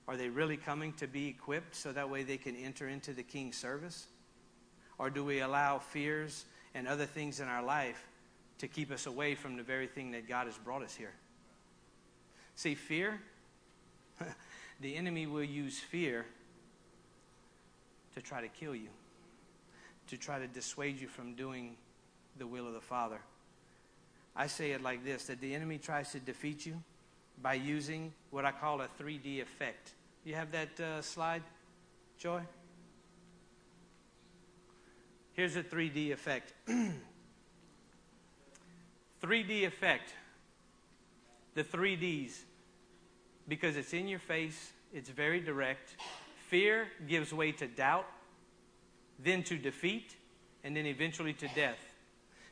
Are 0.06 0.18
they 0.18 0.28
really 0.28 0.58
coming 0.58 0.92
to 0.98 1.06
be 1.06 1.28
equipped 1.28 1.74
so 1.74 1.90
that 1.92 2.10
way 2.10 2.24
they 2.24 2.36
can 2.36 2.54
enter 2.56 2.88
into 2.88 3.14
the 3.14 3.22
king's 3.22 3.56
service? 3.56 4.08
Or 4.98 5.08
do 5.08 5.24
we 5.24 5.40
allow 5.40 5.78
fears 5.78 6.44
and 6.74 6.86
other 6.86 7.06
things 7.06 7.40
in 7.40 7.48
our 7.48 7.62
life 7.62 8.06
to 8.58 8.68
keep 8.68 8.90
us 8.90 9.06
away 9.06 9.34
from 9.34 9.56
the 9.56 9.62
very 9.62 9.86
thing 9.86 10.10
that 10.10 10.28
God 10.28 10.44
has 10.44 10.58
brought 10.58 10.82
us 10.82 10.94
here? 10.94 11.14
See, 12.54 12.74
fear, 12.74 13.18
the 14.82 14.94
enemy 14.94 15.26
will 15.26 15.42
use 15.42 15.78
fear 15.78 16.26
to 18.18 18.24
try 18.24 18.40
to 18.40 18.48
kill 18.48 18.74
you, 18.74 18.88
to 20.08 20.16
try 20.16 20.40
to 20.40 20.48
dissuade 20.48 21.00
you 21.00 21.06
from 21.06 21.34
doing 21.34 21.76
the 22.36 22.46
will 22.46 22.66
of 22.66 22.72
the 22.72 22.80
Father. 22.80 23.20
I 24.34 24.48
say 24.48 24.72
it 24.72 24.82
like 24.82 25.04
this 25.04 25.26
that 25.26 25.40
the 25.40 25.54
enemy 25.54 25.78
tries 25.78 26.10
to 26.12 26.18
defeat 26.18 26.66
you 26.66 26.82
by 27.40 27.54
using 27.54 28.12
what 28.30 28.44
I 28.44 28.50
call 28.50 28.80
a 28.80 28.88
3D 29.00 29.40
effect. 29.40 29.92
You 30.24 30.34
have 30.34 30.50
that 30.50 30.80
uh, 30.80 31.00
slide, 31.00 31.44
Joy? 32.18 32.42
Here's 35.34 35.54
a 35.54 35.62
3D 35.62 36.12
effect. 36.12 36.54
3D 39.22 39.64
effect. 39.64 40.12
The 41.54 41.62
3Ds. 41.62 42.32
Because 43.46 43.76
it's 43.76 43.92
in 43.92 44.08
your 44.08 44.18
face, 44.18 44.72
it's 44.92 45.08
very 45.08 45.40
direct. 45.40 45.94
Fear 46.48 46.88
gives 47.06 47.30
way 47.30 47.52
to 47.52 47.66
doubt, 47.66 48.06
then 49.18 49.42
to 49.44 49.58
defeat, 49.58 50.16
and 50.64 50.74
then 50.74 50.86
eventually 50.86 51.34
to 51.34 51.48
death. 51.48 51.78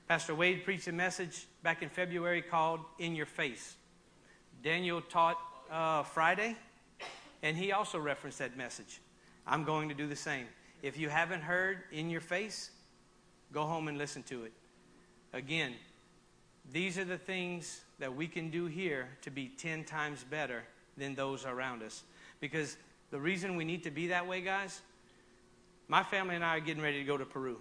Pastor 0.06 0.34
Wade 0.34 0.66
preached 0.66 0.86
a 0.86 0.92
message 0.92 1.46
back 1.62 1.82
in 1.82 1.88
February 1.88 2.42
called 2.42 2.80
In 2.98 3.14
Your 3.14 3.24
Face. 3.24 3.76
Daniel 4.62 5.00
taught 5.00 5.38
uh, 5.70 6.02
Friday, 6.02 6.56
and 7.42 7.56
he 7.56 7.72
also 7.72 7.98
referenced 7.98 8.38
that 8.38 8.54
message. 8.54 9.00
I'm 9.46 9.64
going 9.64 9.88
to 9.88 9.94
do 9.94 10.06
the 10.06 10.14
same. 10.14 10.46
If 10.82 10.98
you 10.98 11.08
haven't 11.08 11.40
heard 11.40 11.78
In 11.90 12.10
Your 12.10 12.20
Face, 12.20 12.72
go 13.50 13.64
home 13.64 13.88
and 13.88 13.96
listen 13.96 14.22
to 14.24 14.44
it. 14.44 14.52
Again, 15.32 15.72
these 16.70 16.98
are 16.98 17.04
the 17.06 17.16
things 17.16 17.80
that 17.98 18.14
we 18.14 18.28
can 18.28 18.50
do 18.50 18.66
here 18.66 19.08
to 19.22 19.30
be 19.30 19.48
10 19.48 19.84
times 19.84 20.22
better 20.22 20.64
than 20.98 21.14
those 21.14 21.46
around 21.46 21.82
us. 21.82 22.02
Because 22.40 22.76
the 23.10 23.20
reason 23.20 23.56
we 23.56 23.64
need 23.64 23.84
to 23.84 23.90
be 23.90 24.08
that 24.08 24.26
way, 24.26 24.40
guys, 24.40 24.80
my 25.88 26.02
family 26.02 26.34
and 26.34 26.44
I 26.44 26.56
are 26.56 26.60
getting 26.60 26.82
ready 26.82 26.98
to 26.98 27.04
go 27.04 27.16
to 27.16 27.24
Peru 27.24 27.60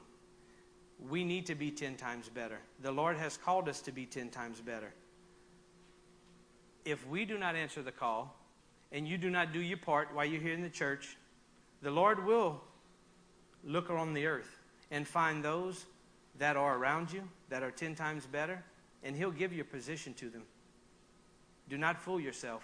we 0.99 1.23
need 1.23 1.45
to 1.47 1.55
be 1.55 1.71
10 1.71 1.95
times 1.95 2.29
better. 2.29 2.59
The 2.81 2.91
Lord 2.91 3.17
has 3.17 3.37
called 3.37 3.67
us 3.67 3.81
to 3.81 3.91
be 3.91 4.05
10 4.05 4.29
times 4.29 4.61
better. 4.61 4.93
If 6.83 7.05
we 7.07 7.25
do 7.25 7.37
not 7.37 7.55
answer 7.55 7.81
the 7.81 7.91
call 7.91 8.35
and 8.91 9.07
you 9.07 9.17
do 9.17 9.29
not 9.29 9.51
do 9.51 9.59
your 9.59 9.77
part 9.77 10.13
while 10.13 10.25
you're 10.25 10.41
here 10.41 10.53
in 10.53 10.61
the 10.61 10.69
church, 10.69 11.17
the 11.81 11.91
Lord 11.91 12.25
will 12.25 12.61
look 13.63 13.89
around 13.89 14.13
the 14.13 14.25
earth 14.25 14.59
and 14.91 15.07
find 15.07 15.43
those 15.43 15.85
that 16.37 16.55
are 16.55 16.77
around 16.77 17.11
you 17.11 17.23
that 17.49 17.63
are 17.63 17.71
10 17.71 17.95
times 17.95 18.25
better, 18.25 18.63
and 19.03 19.15
He'll 19.15 19.31
give 19.31 19.53
your 19.53 19.65
position 19.65 20.13
to 20.15 20.29
them. 20.29 20.43
Do 21.69 21.77
not 21.77 21.99
fool 21.99 22.19
yourself. 22.19 22.63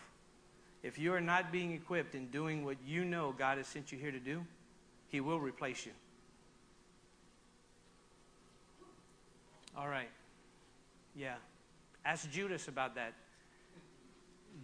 If 0.84 0.98
you 0.98 1.14
are 1.14 1.22
not 1.22 1.52
being 1.52 1.74
equipped 1.74 2.16
in 2.16 2.28
doing 2.28 2.66
what 2.66 2.78
you 2.86 3.06
know 3.06 3.34
God 3.38 3.58
has 3.58 3.68
sent 3.68 3.92
you 3.92 3.98
here 3.98 4.12
to 4.12 4.20
do, 4.20 4.46
He 5.10 5.22
will 5.22 5.40
replace 5.40 5.86
you. 5.86 5.92
All 9.78 9.88
right. 9.88 10.10
Yeah. 11.16 11.36
Ask 12.04 12.30
Judas 12.32 12.68
about 12.68 12.96
that. 12.96 13.14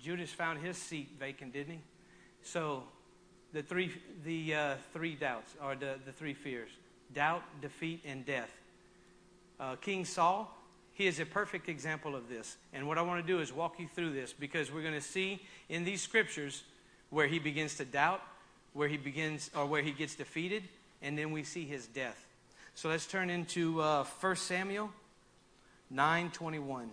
Judas 0.01 0.32
found 0.32 0.60
his 0.60 0.77
seat 0.77 1.10
vacant, 1.19 1.53
didn't 1.53 1.73
he? 1.73 1.80
So, 2.43 2.84
the 3.53 3.63
three, 3.63 3.91
the 4.23 4.53
uh, 4.53 4.75
three 4.93 5.15
doubts, 5.15 5.56
or 5.63 5.75
the, 5.75 5.95
the 6.06 6.12
three 6.12 6.34
fears 6.34 6.69
doubt, 7.13 7.43
defeat, 7.62 8.01
and 8.06 8.25
death. 8.25 8.51
Uh, 9.60 9.75
King 9.77 10.03
Saul, 10.03 10.53
he 10.98 11.06
is 11.06 11.20
a 11.20 11.26
perfect 11.28 11.70
example 11.70 12.16
of 12.16 12.28
this. 12.28 12.58
And 12.74 12.88
what 12.88 12.98
I 12.98 13.04
want 13.04 13.24
to 13.24 13.28
do 13.32 13.40
is 13.40 13.54
walk 13.54 13.80
you 13.80 13.88
through 13.88 14.14
this 14.14 14.34
because 14.34 14.72
we're 14.72 14.82
going 14.82 14.96
to 14.96 15.02
see 15.02 15.40
in 15.70 15.84
these 15.84 16.02
scriptures 16.02 16.64
where 17.12 17.28
he 17.28 17.38
begins 17.38 17.76
to 17.76 17.86
doubt, 17.86 18.20
where 18.74 18.88
he 18.88 18.98
begins 18.98 19.52
or 19.56 19.68
where 19.68 19.84
he 19.84 19.92
gets 19.92 20.16
defeated, 20.16 20.64
and 21.04 21.16
then 21.16 21.32
we 21.32 21.44
see 21.44 21.66
his 21.66 21.86
death. 21.86 22.26
So 22.74 22.90
let's 22.90 23.06
turn 23.06 23.30
into 23.30 23.80
uh, 23.80 24.06
1 24.06 24.36
Samuel 24.38 24.90
9:21. 25.94 26.88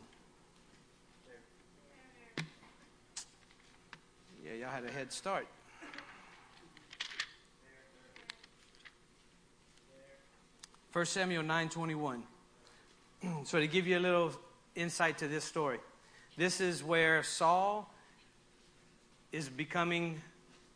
Yeah, 4.45 4.53
y'all 4.61 4.69
had 4.69 4.85
a 4.85 4.93
head 4.93 5.13
start. 5.15 5.47
First 10.91 11.15
Samuel 11.15 11.43
9:21. 11.43 12.21
so 13.45 13.61
to 13.61 13.67
give 13.67 13.87
you 13.87 13.99
a 13.99 14.01
little 14.01 14.33
insight 14.75 15.19
to 15.19 15.29
this 15.29 15.45
story. 15.45 15.79
This 16.37 16.61
is 16.61 16.83
where 16.83 17.23
Saul 17.23 17.93
is 19.33 19.49
becoming 19.49 20.21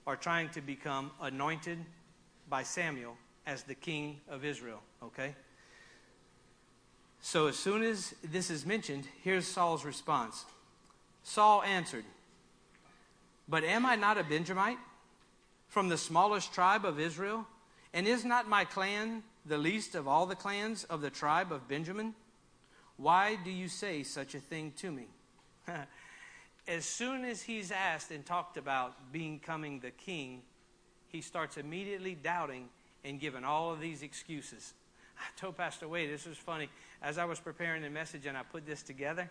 or 0.06 0.16
trying 0.16 0.48
to 0.50 0.61
become 0.61 1.11
anointed 1.20 1.78
by 2.48 2.62
Samuel 2.62 3.16
as 3.46 3.62
the 3.62 3.74
king 3.74 4.20
of 4.28 4.44
Israel, 4.44 4.80
okay? 5.02 5.34
So 7.20 7.48
as 7.48 7.58
soon 7.58 7.82
as 7.82 8.14
this 8.22 8.50
is 8.50 8.64
mentioned, 8.64 9.04
here's 9.22 9.46
Saul's 9.46 9.84
response. 9.84 10.44
Saul 11.22 11.62
answered, 11.62 12.04
But 13.48 13.64
am 13.64 13.84
I 13.84 13.96
not 13.96 14.18
a 14.18 14.24
Benjamite 14.24 14.78
from 15.68 15.88
the 15.88 15.98
smallest 15.98 16.54
tribe 16.54 16.84
of 16.84 17.00
Israel? 17.00 17.46
And 17.92 18.06
is 18.06 18.24
not 18.24 18.48
my 18.48 18.64
clan 18.64 19.22
the 19.44 19.58
least 19.58 19.94
of 19.94 20.06
all 20.06 20.26
the 20.26 20.37
clans 20.37 20.84
of 20.84 21.00
the 21.00 21.11
tribe 21.11 21.52
of 21.52 21.68
Benjamin? 21.68 22.14
Why 22.98 23.38
do 23.42 23.50
you 23.50 23.68
say 23.68 24.02
such 24.02 24.34
a 24.34 24.40
thing 24.40 24.72
to 24.78 24.90
me? 24.90 25.06
as 26.68 26.84
soon 26.84 27.24
as 27.24 27.40
he's 27.40 27.70
asked 27.70 28.11
and 28.11 28.26
talked 28.26 28.56
about 28.56 29.12
becoming 29.12 29.78
the 29.80 29.92
king, 29.92 30.42
he 31.06 31.20
starts 31.20 31.56
immediately 31.56 32.14
doubting 32.14 32.68
and 33.04 33.20
giving 33.20 33.44
all 33.44 33.72
of 33.72 33.80
these 33.80 34.02
excuses. 34.02 34.74
I 35.18 35.40
told 35.40 35.56
Pastor 35.56 35.88
Wade, 35.88 36.11
this 36.11 36.26
was 36.26 36.37
funny. 36.37 36.68
As 37.00 37.18
I 37.18 37.24
was 37.24 37.38
preparing 37.38 37.82
the 37.82 37.90
message 37.90 38.26
and 38.26 38.37
I 38.37 38.42
put 38.42 38.66
this 38.66 38.82
together, 38.82 39.30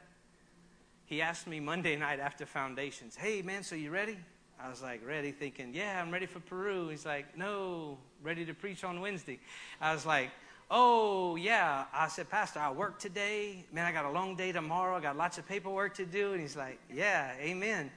he 1.06 1.21
asked 1.21 1.45
me 1.45 1.60
Monday 1.60 1.97
night 1.97 2.19
after 2.19 2.45
foundations, 2.45 3.17
Hey, 3.17 3.41
man, 3.41 3.63
so 3.63 3.75
you 3.75 3.91
ready? 3.91 4.17
I 4.60 4.69
was 4.69 4.82
like, 4.82 5.06
ready, 5.06 5.32
thinking, 5.32 5.73
Yeah, 5.73 6.01
I'm 6.01 6.10
ready 6.10 6.25
for 6.25 6.39
Peru. 6.39 6.88
He's 6.88 7.06
like, 7.06 7.38
No, 7.38 7.97
ready 8.23 8.45
to 8.45 8.53
preach 8.53 8.86
on 8.86 9.01
Wednesday. 9.01 9.39
I 9.82 9.93
was 9.93 10.06
like, 10.06 10.32
Oh, 10.69 11.38
yeah. 11.38 11.86
I 11.93 12.08
said, 12.10 12.30
Pastor, 12.30 12.60
I 12.60 12.71
work 12.71 12.99
today. 12.99 13.65
Man, 13.71 13.86
I 13.86 13.91
got 13.91 14.06
a 14.06 14.12
long 14.12 14.36
day 14.36 14.51
tomorrow. 14.51 14.97
I 14.97 14.99
got 14.99 15.15
lots 15.15 15.38
of 15.38 15.47
paperwork 15.47 15.95
to 15.95 16.06
do. 16.06 16.34
And 16.34 16.41
he's 16.41 16.58
like, 16.58 16.80
Yeah, 16.93 17.32
amen. 17.39 17.89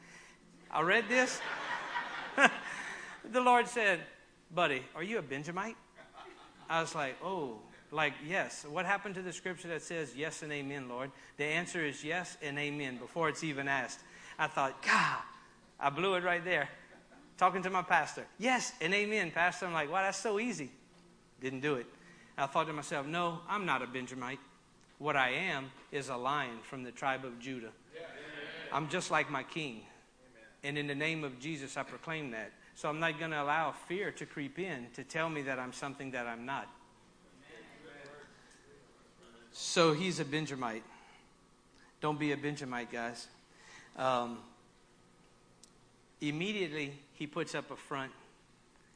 I 0.70 0.82
read 0.82 1.04
this. 1.08 1.40
the 3.32 3.40
Lord 3.40 3.66
said, 3.66 4.00
Buddy, 4.54 4.82
are 4.94 5.02
you 5.02 5.18
a 5.18 5.22
Benjamite? 5.22 5.76
I 6.68 6.80
was 6.80 6.94
like, 6.94 7.16
Oh, 7.24 7.58
like, 7.90 8.12
yes. 8.24 8.64
What 8.68 8.86
happened 8.86 9.16
to 9.16 9.22
the 9.22 9.32
scripture 9.32 9.68
that 9.68 9.82
says 9.82 10.14
yes 10.16 10.42
and 10.42 10.52
amen, 10.52 10.88
Lord? 10.88 11.10
The 11.38 11.44
answer 11.44 11.84
is 11.84 12.04
yes 12.04 12.36
and 12.40 12.56
amen 12.56 12.98
before 12.98 13.28
it's 13.28 13.42
even 13.42 13.66
asked. 13.66 14.00
I 14.38 14.46
thought, 14.46 14.80
God, 14.82 15.18
I 15.80 15.90
blew 15.90 16.14
it 16.14 16.22
right 16.22 16.44
there. 16.44 16.68
Talking 17.36 17.62
to 17.62 17.70
my 17.70 17.82
pastor. 17.82 18.26
Yes 18.38 18.74
and 18.80 18.94
amen, 18.94 19.32
Pastor. 19.32 19.66
I'm 19.66 19.72
like, 19.72 19.90
wow, 19.90 20.02
that's 20.02 20.18
so 20.18 20.38
easy. 20.38 20.70
Didn't 21.40 21.60
do 21.60 21.76
it. 21.76 21.86
I 22.40 22.46
thought 22.46 22.68
to 22.68 22.72
myself, 22.72 23.06
no, 23.06 23.40
I'm 23.48 23.66
not 23.66 23.82
a 23.82 23.86
Benjamite. 23.86 24.38
What 24.98 25.14
I 25.14 25.30
am 25.30 25.70
is 25.92 26.08
a 26.08 26.16
lion 26.16 26.58
from 26.62 26.82
the 26.82 26.90
tribe 26.90 27.24
of 27.24 27.38
Judah. 27.38 27.70
I'm 28.72 28.88
just 28.88 29.10
like 29.10 29.30
my 29.30 29.42
king. 29.42 29.82
And 30.64 30.78
in 30.78 30.86
the 30.86 30.94
name 30.94 31.22
of 31.22 31.38
Jesus, 31.38 31.76
I 31.76 31.82
proclaim 31.82 32.30
that. 32.30 32.52
So 32.74 32.88
I'm 32.88 32.98
not 32.98 33.18
going 33.18 33.30
to 33.32 33.42
allow 33.42 33.72
fear 33.72 34.10
to 34.12 34.24
creep 34.24 34.58
in 34.58 34.86
to 34.94 35.04
tell 35.04 35.28
me 35.28 35.42
that 35.42 35.58
I'm 35.58 35.72
something 35.72 36.12
that 36.12 36.26
I'm 36.26 36.46
not. 36.46 36.66
So 39.52 39.92
he's 39.92 40.18
a 40.20 40.24
Benjamite. 40.24 40.84
Don't 42.00 42.18
be 42.18 42.32
a 42.32 42.36
Benjamite, 42.36 42.90
guys. 42.90 43.26
Um, 43.98 44.38
immediately, 46.22 46.94
he 47.14 47.26
puts 47.26 47.54
up 47.54 47.70
a 47.70 47.76
front 47.76 48.12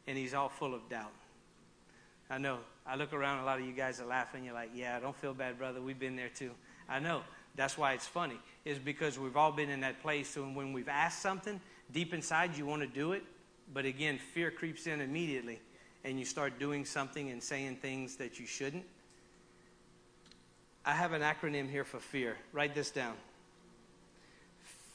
and 0.07 0.17
he's 0.17 0.33
all 0.33 0.49
full 0.49 0.75
of 0.75 0.89
doubt. 0.89 1.13
I 2.35 2.39
know 2.39 2.59
I 2.85 2.97
look 2.97 3.13
around, 3.13 3.39
a 3.39 3.45
lot 3.45 3.61
of 3.61 3.65
you 3.65 3.73
guys 3.73 4.01
are 4.01 4.07
laughing. 4.07 4.45
You're 4.45 4.55
like, 4.55 4.71
yeah, 4.75 4.99
don't 4.99 5.15
feel 5.15 5.35
bad, 5.35 5.57
brother. 5.57 5.81
We've 5.81 6.01
been 6.01 6.17
there 6.17 6.31
too. 6.35 6.51
I 6.89 6.99
know. 6.99 7.23
That's 7.55 7.79
why 7.79 7.93
it's 7.93 8.09
funny, 8.09 8.41
is 8.65 8.77
because 8.77 9.21
we've 9.21 9.37
all 9.37 9.53
been 9.53 9.71
in 9.71 9.81
that 9.83 10.03
place. 10.03 10.31
So 10.31 10.43
when 10.43 10.73
we've 10.73 10.89
asked 10.89 11.23
something, 11.23 11.61
deep 11.93 12.13
inside 12.13 12.57
you 12.57 12.67
want 12.67 12.83
to 12.83 12.89
do 12.89 13.13
it, 13.13 13.23
but 13.73 13.85
again, 13.85 14.19
fear 14.19 14.51
creeps 14.51 14.89
in 14.89 15.01
immediately, 15.01 15.61
and 16.03 16.19
you 16.19 16.25
start 16.25 16.59
doing 16.59 16.85
something 16.85 17.31
and 17.31 17.41
saying 17.41 17.77
things 17.77 18.17
that 18.17 18.41
you 18.41 18.47
shouldn't. 18.47 18.85
I 20.85 20.93
have 20.93 21.13
an 21.13 21.23
acronym 21.23 21.71
here 21.71 21.85
for 21.85 22.01
fear. 22.01 22.37
Write 22.53 22.75
this 22.75 22.91
down. 22.91 23.15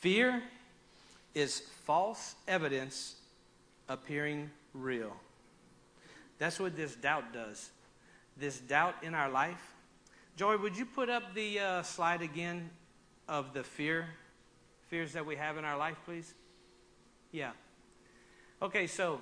Fear 0.01 0.43
is 1.33 1.61
false 1.85 2.35
evidence 2.49 3.15
appearing 3.87 4.51
real. 4.73 5.15
That's 6.39 6.59
what 6.59 6.75
this 6.75 6.95
doubt 6.95 7.33
does 7.33 7.69
this 8.39 8.59
doubt 8.59 8.95
in 9.03 9.13
our 9.13 9.29
life. 9.29 9.75
Joy, 10.35 10.57
would 10.57 10.77
you 10.77 10.85
put 10.85 11.09
up 11.09 11.33
the 11.33 11.59
uh, 11.59 11.83
slide 11.83 12.21
again 12.21 12.69
of 13.27 13.53
the 13.53 13.63
fear, 13.63 14.07
fears 14.87 15.13
that 15.13 15.25
we 15.25 15.35
have 15.35 15.57
in 15.57 15.65
our 15.65 15.77
life, 15.77 15.97
please? 16.05 16.33
Yeah. 17.31 17.51
Okay, 18.61 18.87
so 18.87 19.21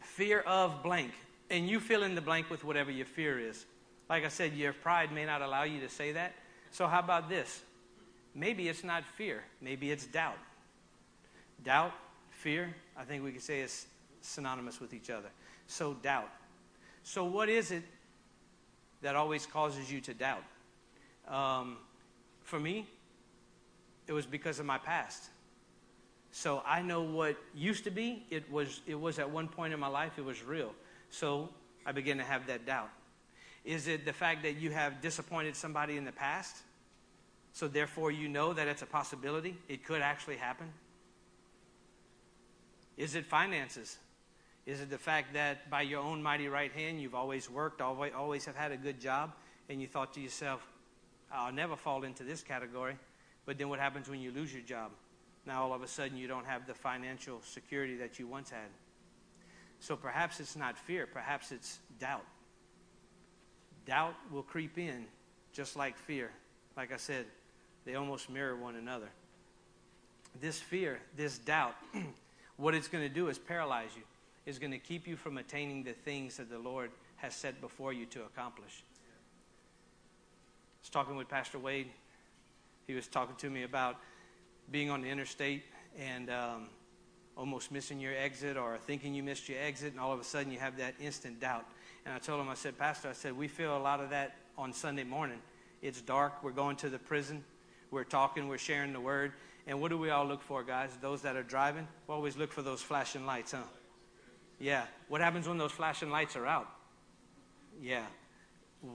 fear 0.00 0.40
of 0.40 0.82
blank. 0.82 1.12
And 1.50 1.68
you 1.68 1.80
fill 1.80 2.02
in 2.04 2.14
the 2.14 2.20
blank 2.20 2.48
with 2.48 2.64
whatever 2.64 2.90
your 2.90 3.06
fear 3.06 3.38
is. 3.38 3.66
Like 4.08 4.24
I 4.24 4.28
said, 4.28 4.54
your 4.54 4.72
pride 4.72 5.12
may 5.12 5.26
not 5.26 5.42
allow 5.42 5.64
you 5.64 5.80
to 5.80 5.88
say 5.88 6.12
that. 6.12 6.32
So, 6.70 6.86
how 6.86 7.00
about 7.00 7.28
this? 7.28 7.62
Maybe 8.34 8.68
it's 8.68 8.84
not 8.84 9.04
fear, 9.04 9.42
maybe 9.60 9.90
it's 9.90 10.06
doubt. 10.06 10.38
Doubt, 11.64 11.92
fear, 12.30 12.74
I 12.96 13.02
think 13.02 13.24
we 13.24 13.32
could 13.32 13.42
say 13.42 13.60
is 13.60 13.86
synonymous 14.20 14.80
with 14.80 14.94
each 14.94 15.10
other. 15.10 15.28
So, 15.70 15.94
doubt. 15.94 16.30
So, 17.02 17.24
what 17.24 17.48
is 17.48 17.70
it 17.70 17.84
that 19.02 19.16
always 19.16 19.46
causes 19.46 19.90
you 19.90 20.00
to 20.02 20.14
doubt. 20.14 20.44
Um, 21.28 21.78
for 22.42 22.58
me, 22.58 22.86
it 24.06 24.12
was 24.12 24.26
because 24.26 24.58
of 24.58 24.66
my 24.66 24.78
past. 24.78 25.30
So 26.32 26.62
I 26.66 26.82
know 26.82 27.02
what 27.02 27.36
used 27.54 27.84
to 27.84 27.90
be. 27.90 28.24
It 28.30 28.50
was, 28.50 28.80
it 28.86 28.98
was 28.98 29.18
at 29.18 29.28
one 29.28 29.48
point 29.48 29.72
in 29.72 29.80
my 29.80 29.88
life, 29.88 30.12
it 30.18 30.24
was 30.24 30.42
real. 30.42 30.72
So 31.10 31.48
I 31.86 31.92
began 31.92 32.18
to 32.18 32.24
have 32.24 32.46
that 32.46 32.66
doubt. 32.66 32.90
Is 33.64 33.88
it 33.88 34.04
the 34.04 34.12
fact 34.12 34.42
that 34.42 34.56
you 34.56 34.70
have 34.70 35.00
disappointed 35.00 35.56
somebody 35.56 35.96
in 35.96 36.04
the 36.04 36.12
past? 36.12 36.56
So 37.52 37.68
therefore, 37.68 38.10
you 38.10 38.28
know 38.28 38.52
that 38.52 38.68
it's 38.68 38.82
a 38.82 38.86
possibility? 38.86 39.56
It 39.68 39.84
could 39.84 40.02
actually 40.02 40.36
happen? 40.36 40.68
Is 42.96 43.14
it 43.14 43.26
finances? 43.26 43.98
Is 44.66 44.80
it 44.80 44.90
the 44.90 44.98
fact 44.98 45.34
that 45.34 45.70
by 45.70 45.82
your 45.82 46.00
own 46.00 46.22
mighty 46.22 46.48
right 46.48 46.72
hand 46.72 47.00
you've 47.00 47.14
always 47.14 47.50
worked, 47.50 47.80
always, 47.80 48.12
always 48.14 48.44
have 48.44 48.56
had 48.56 48.72
a 48.72 48.76
good 48.76 49.00
job, 49.00 49.32
and 49.68 49.80
you 49.80 49.86
thought 49.86 50.12
to 50.14 50.20
yourself, 50.20 50.66
I'll 51.32 51.52
never 51.52 51.76
fall 51.76 52.04
into 52.04 52.24
this 52.24 52.42
category? 52.42 52.96
But 53.46 53.58
then 53.58 53.68
what 53.68 53.78
happens 53.78 54.08
when 54.08 54.20
you 54.20 54.30
lose 54.32 54.52
your 54.52 54.62
job? 54.62 54.90
Now 55.46 55.62
all 55.62 55.72
of 55.72 55.82
a 55.82 55.88
sudden 55.88 56.16
you 56.16 56.28
don't 56.28 56.46
have 56.46 56.66
the 56.66 56.74
financial 56.74 57.40
security 57.42 57.96
that 57.96 58.18
you 58.18 58.26
once 58.26 58.50
had. 58.50 58.68
So 59.80 59.96
perhaps 59.96 60.40
it's 60.40 60.56
not 60.56 60.76
fear, 60.76 61.06
perhaps 61.06 61.52
it's 61.52 61.78
doubt. 61.98 62.24
Doubt 63.86 64.14
will 64.30 64.42
creep 64.42 64.76
in 64.76 65.06
just 65.52 65.74
like 65.74 65.96
fear. 65.96 66.30
Like 66.76 66.92
I 66.92 66.98
said, 66.98 67.24
they 67.86 67.94
almost 67.94 68.28
mirror 68.28 68.56
one 68.56 68.76
another. 68.76 69.08
This 70.38 70.60
fear, 70.60 71.00
this 71.16 71.38
doubt, 71.38 71.74
what 72.56 72.74
it's 72.74 72.88
going 72.88 73.02
to 73.02 73.12
do 73.12 73.28
is 73.28 73.38
paralyze 73.38 73.90
you 73.96 74.02
is 74.46 74.58
going 74.58 74.72
to 74.72 74.78
keep 74.78 75.06
you 75.06 75.16
from 75.16 75.38
attaining 75.38 75.82
the 75.82 75.92
things 75.92 76.36
that 76.38 76.50
the 76.50 76.58
Lord 76.58 76.90
has 77.16 77.34
set 77.34 77.60
before 77.60 77.92
you 77.92 78.06
to 78.06 78.22
accomplish. 78.22 78.82
I 79.02 80.82
was 80.82 80.90
talking 80.90 81.16
with 81.16 81.28
Pastor 81.28 81.58
Wade. 81.58 81.88
He 82.86 82.94
was 82.94 83.06
talking 83.06 83.36
to 83.36 83.50
me 83.50 83.62
about 83.64 83.96
being 84.70 84.90
on 84.90 85.02
the 85.02 85.08
interstate 85.08 85.62
and 85.98 86.30
um, 86.30 86.68
almost 87.36 87.70
missing 87.70 88.00
your 88.00 88.16
exit 88.16 88.56
or 88.56 88.78
thinking 88.78 89.14
you 89.14 89.22
missed 89.22 89.48
your 89.48 89.58
exit, 89.60 89.92
and 89.92 90.00
all 90.00 90.12
of 90.12 90.20
a 90.20 90.24
sudden 90.24 90.52
you 90.52 90.58
have 90.58 90.76
that 90.78 90.94
instant 91.00 91.40
doubt. 91.40 91.66
And 92.04 92.14
I 92.14 92.18
told 92.18 92.40
him, 92.40 92.48
I 92.48 92.54
said, 92.54 92.78
Pastor, 92.78 93.08
I 93.08 93.12
said, 93.12 93.36
we 93.36 93.48
feel 93.48 93.76
a 93.76 93.78
lot 93.78 94.00
of 94.00 94.10
that 94.10 94.36
on 94.56 94.72
Sunday 94.72 95.04
morning. 95.04 95.38
It's 95.82 96.00
dark. 96.00 96.42
We're 96.42 96.50
going 96.52 96.76
to 96.76 96.88
the 96.88 96.98
prison. 96.98 97.44
We're 97.90 98.04
talking. 98.04 98.48
We're 98.48 98.58
sharing 98.58 98.92
the 98.92 99.00
word. 99.00 99.32
And 99.66 99.80
what 99.80 99.90
do 99.90 99.98
we 99.98 100.10
all 100.10 100.26
look 100.26 100.42
for, 100.42 100.62
guys? 100.62 100.90
Those 101.00 101.22
that 101.22 101.36
are 101.36 101.42
driving, 101.42 101.86
we 102.06 102.14
always 102.14 102.36
look 102.36 102.52
for 102.52 102.62
those 102.62 102.80
flashing 102.80 103.26
lights, 103.26 103.52
huh? 103.52 103.58
Yeah. 104.60 104.84
What 105.08 105.20
happens 105.20 105.48
when 105.48 105.58
those 105.58 105.72
flashing 105.72 106.10
lights 106.10 106.36
are 106.36 106.46
out? 106.46 106.68
Yeah. 107.82 108.04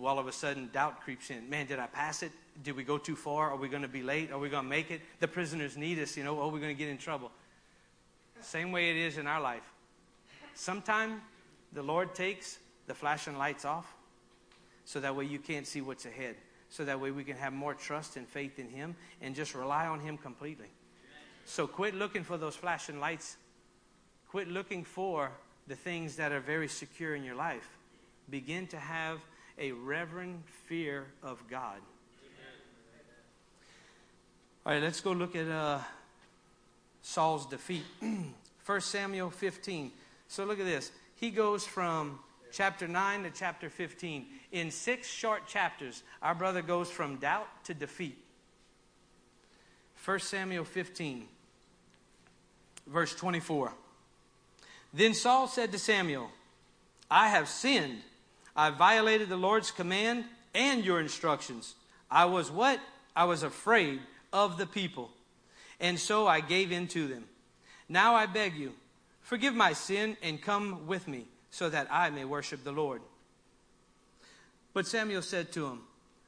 All 0.02 0.20
of 0.20 0.28
a 0.28 0.32
sudden, 0.32 0.70
doubt 0.72 1.02
creeps 1.02 1.30
in. 1.30 1.50
Man, 1.50 1.66
did 1.66 1.80
I 1.80 1.88
pass 1.88 2.24
it? 2.24 2.32
Did 2.64 2.76
we 2.76 2.84
go 2.84 2.98
too 2.98 3.16
far? 3.16 3.52
Are 3.52 3.58
we 3.58 3.68
going 3.68 3.82
to 3.82 3.88
be 3.88 4.04
late? 4.04 4.32
Are 4.32 4.40
we 4.40 4.50
going 4.50 4.64
to 4.64 4.70
make 4.70 4.92
it? 4.92 5.02
The 5.20 5.28
prisoners 5.28 5.76
need 5.76 6.00
us, 6.00 6.16
you 6.16 6.24
know. 6.24 6.40
Oh, 6.40 6.48
are 6.48 6.52
we 6.52 6.60
going 6.60 6.74
to 6.74 6.78
get 6.78 6.90
in 6.90 6.98
trouble? 6.98 7.32
Same 8.42 8.72
way 8.72 8.92
it 8.92 8.96
is 8.96 9.18
in 9.18 9.28
our 9.28 9.42
life. 9.42 9.74
Sometime 10.54 11.22
the 11.74 11.84
Lord 11.84 12.16
takes 12.16 12.60
the 12.88 12.94
flashing 12.94 13.38
lights 13.38 13.66
off 13.66 13.94
so 14.86 15.00
that 15.00 15.16
way 15.16 15.26
you 15.26 15.40
can't 15.40 15.68
see 15.68 15.82
what's 15.82 16.06
ahead. 16.06 16.36
So 16.70 16.86
that 16.86 17.00
way 17.00 17.12
we 17.12 17.24
can 17.24 17.38
have 17.38 17.54
more 17.54 17.74
trust 17.74 18.18
and 18.18 18.28
faith 18.28 18.60
in 18.60 18.70
Him 18.70 18.96
and 19.22 19.36
just 19.36 19.56
rely 19.56 19.88
on 19.88 20.00
Him 20.00 20.18
completely. 20.18 20.68
So 21.46 21.68
quit 21.68 21.96
looking 21.96 22.24
for 22.24 22.38
those 22.38 22.56
flashing 22.56 23.00
lights. 23.00 23.38
Quit 24.30 24.48
looking 24.48 24.84
for 24.84 25.32
the 25.68 25.76
things 25.76 26.16
that 26.18 26.32
are 26.32 26.40
very 26.40 26.68
secure 26.68 27.16
in 27.16 27.24
your 27.24 27.36
life. 27.36 27.68
Begin 28.30 28.68
to 28.68 28.78
have 28.78 29.20
a 29.58 29.72
reverent 29.72 30.44
fear 30.68 31.06
of 31.24 31.42
God. 31.50 31.80
All 34.66 34.74
right, 34.74 34.82
let's 34.82 35.00
go 35.00 35.12
look 35.12 35.36
at 35.36 35.48
uh, 35.48 35.80
Saul's 37.02 37.46
defeat. 37.46 37.84
1 38.66 38.82
Samuel 38.82 39.30
15. 39.30 39.92
So 40.28 40.44
look 40.44 40.60
at 40.60 40.66
this. 40.66 40.92
He 41.16 41.30
goes 41.30 41.66
from 41.66 42.20
chapter 42.52 42.88
9 42.88 43.24
to 43.24 43.30
chapter 43.30 43.70
15. 43.70 44.26
In 44.52 44.72
six 44.72 45.08
short 45.08 45.48
chapters, 45.48 46.04
our 46.22 46.34
brother 46.34 46.62
goes 46.62 46.90
from 46.90 47.18
doubt 47.18 47.48
to 47.66 47.74
defeat. 47.74 48.18
1 50.04 50.20
Samuel 50.20 50.66
15, 50.66 51.28
verse 52.88 53.16
24. 53.16 53.74
Then 54.96 55.14
Saul 55.14 55.50
said 55.50 55.74
to 55.74 55.78
Samuel, 55.78 56.30
I 57.12 57.28
have 57.28 57.50
sinned. 57.50 58.00
I 58.56 58.70
violated 58.70 59.28
the 59.28 59.36
Lord's 59.36 59.70
command 59.70 60.24
and 60.54 60.86
your 60.86 61.02
instructions. 61.02 61.76
I 62.10 62.24
was 62.26 62.50
what? 62.50 62.80
I 63.14 63.26
was 63.26 63.44
afraid 63.44 64.00
of 64.32 64.58
the 64.58 64.66
people. 64.66 65.12
And 65.82 66.00
so 66.00 66.28
I 66.28 66.40
gave 66.40 66.72
in 66.72 66.88
to 66.88 67.10
them. 67.10 67.26
Now 67.90 68.16
I 68.16 68.26
beg 68.26 68.56
you, 68.56 68.72
forgive 69.22 69.54
my 69.54 69.74
sin 69.74 70.16
and 70.24 70.42
come 70.42 70.88
with 70.88 71.10
me 71.10 71.26
so 71.52 71.70
that 71.70 71.88
I 71.92 72.10
may 72.10 72.24
worship 72.24 72.64
the 72.64 72.72
Lord. 72.72 73.02
But 74.74 74.88
Samuel 74.88 75.22
said 75.22 75.52
to 75.54 75.68
him, 75.68 75.82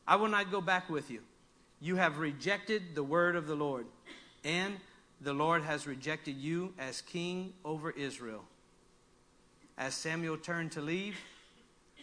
I 0.06 0.18
will 0.18 0.28
not 0.28 0.52
go 0.52 0.60
back 0.60 0.90
with 0.90 1.10
you. 1.10 1.22
You 1.80 1.96
have 1.96 2.18
rejected 2.20 2.96
the 2.96 3.04
word 3.04 3.38
of 3.38 3.48
the 3.48 3.56
Lord, 3.56 3.86
and 4.44 4.76
the 5.22 5.34
Lord 5.34 5.64
has 5.64 5.88
rejected 5.88 6.36
you 6.36 6.74
as 6.78 7.02
king 7.02 7.54
over 7.64 7.92
Israel. 7.92 8.44
As 9.78 9.94
Samuel 9.94 10.38
turned 10.38 10.72
to 10.72 10.82
leave, 10.82 11.18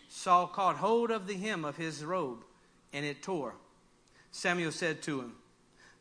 Saul 0.09 0.47
caught 0.47 0.77
hold 0.77 1.11
of 1.11 1.27
the 1.27 1.35
hem 1.35 1.65
of 1.65 1.77
his 1.77 2.05
robe, 2.05 2.45
and 2.93 3.05
it 3.05 3.23
tore. 3.23 3.55
Samuel 4.31 4.71
said 4.71 5.03
to 5.03 5.21
him, 5.21 5.33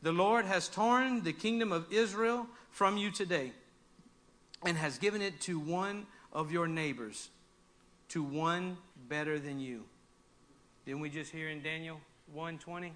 The 0.02 0.12
Lord 0.12 0.46
has 0.46 0.68
torn 0.68 1.24
the 1.24 1.34
kingdom 1.34 1.72
of 1.72 1.92
Israel 1.92 2.48
from 2.70 2.98
you 2.98 3.10
today, 3.10 3.54
and 4.64 4.78
has 4.78 4.98
given 5.00 5.22
it 5.22 5.42
to 5.42 5.60
one 5.60 6.06
of 6.32 6.52
your 6.52 6.68
neighbors, 6.68 7.30
to 8.10 8.22
one 8.22 8.78
better 9.10 9.40
than 9.40 9.60
you. 9.60 9.84
Didn't 10.86 11.02
we 11.02 11.10
just 11.10 11.32
hear 11.32 11.50
in 11.50 11.64
Daniel 11.64 12.00
1:20? 12.36 12.92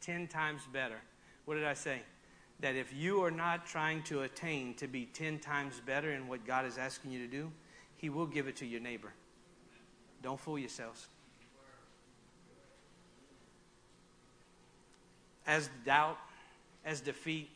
10 0.00 0.28
times 0.28 0.62
better. 0.72 1.00
What 1.44 1.54
did 1.54 1.64
I 1.64 1.74
say? 1.74 2.02
That 2.60 2.74
if 2.74 2.92
you 2.92 3.22
are 3.22 3.30
not 3.30 3.66
trying 3.66 4.02
to 4.04 4.22
attain 4.22 4.74
to 4.74 4.86
be 4.86 5.06
10 5.06 5.38
times 5.38 5.80
better 5.80 6.12
in 6.12 6.28
what 6.28 6.46
God 6.46 6.64
is 6.64 6.78
asking 6.78 7.12
you 7.12 7.18
to 7.18 7.26
do, 7.26 7.52
he 8.00 8.08
will 8.08 8.26
give 8.26 8.48
it 8.48 8.56
to 8.56 8.66
your 8.66 8.80
neighbor. 8.80 9.12
Don't 10.22 10.40
fool 10.40 10.58
yourselves. 10.58 11.06
As 15.46 15.68
doubt, 15.84 16.16
as 16.84 17.02
defeat, 17.02 17.50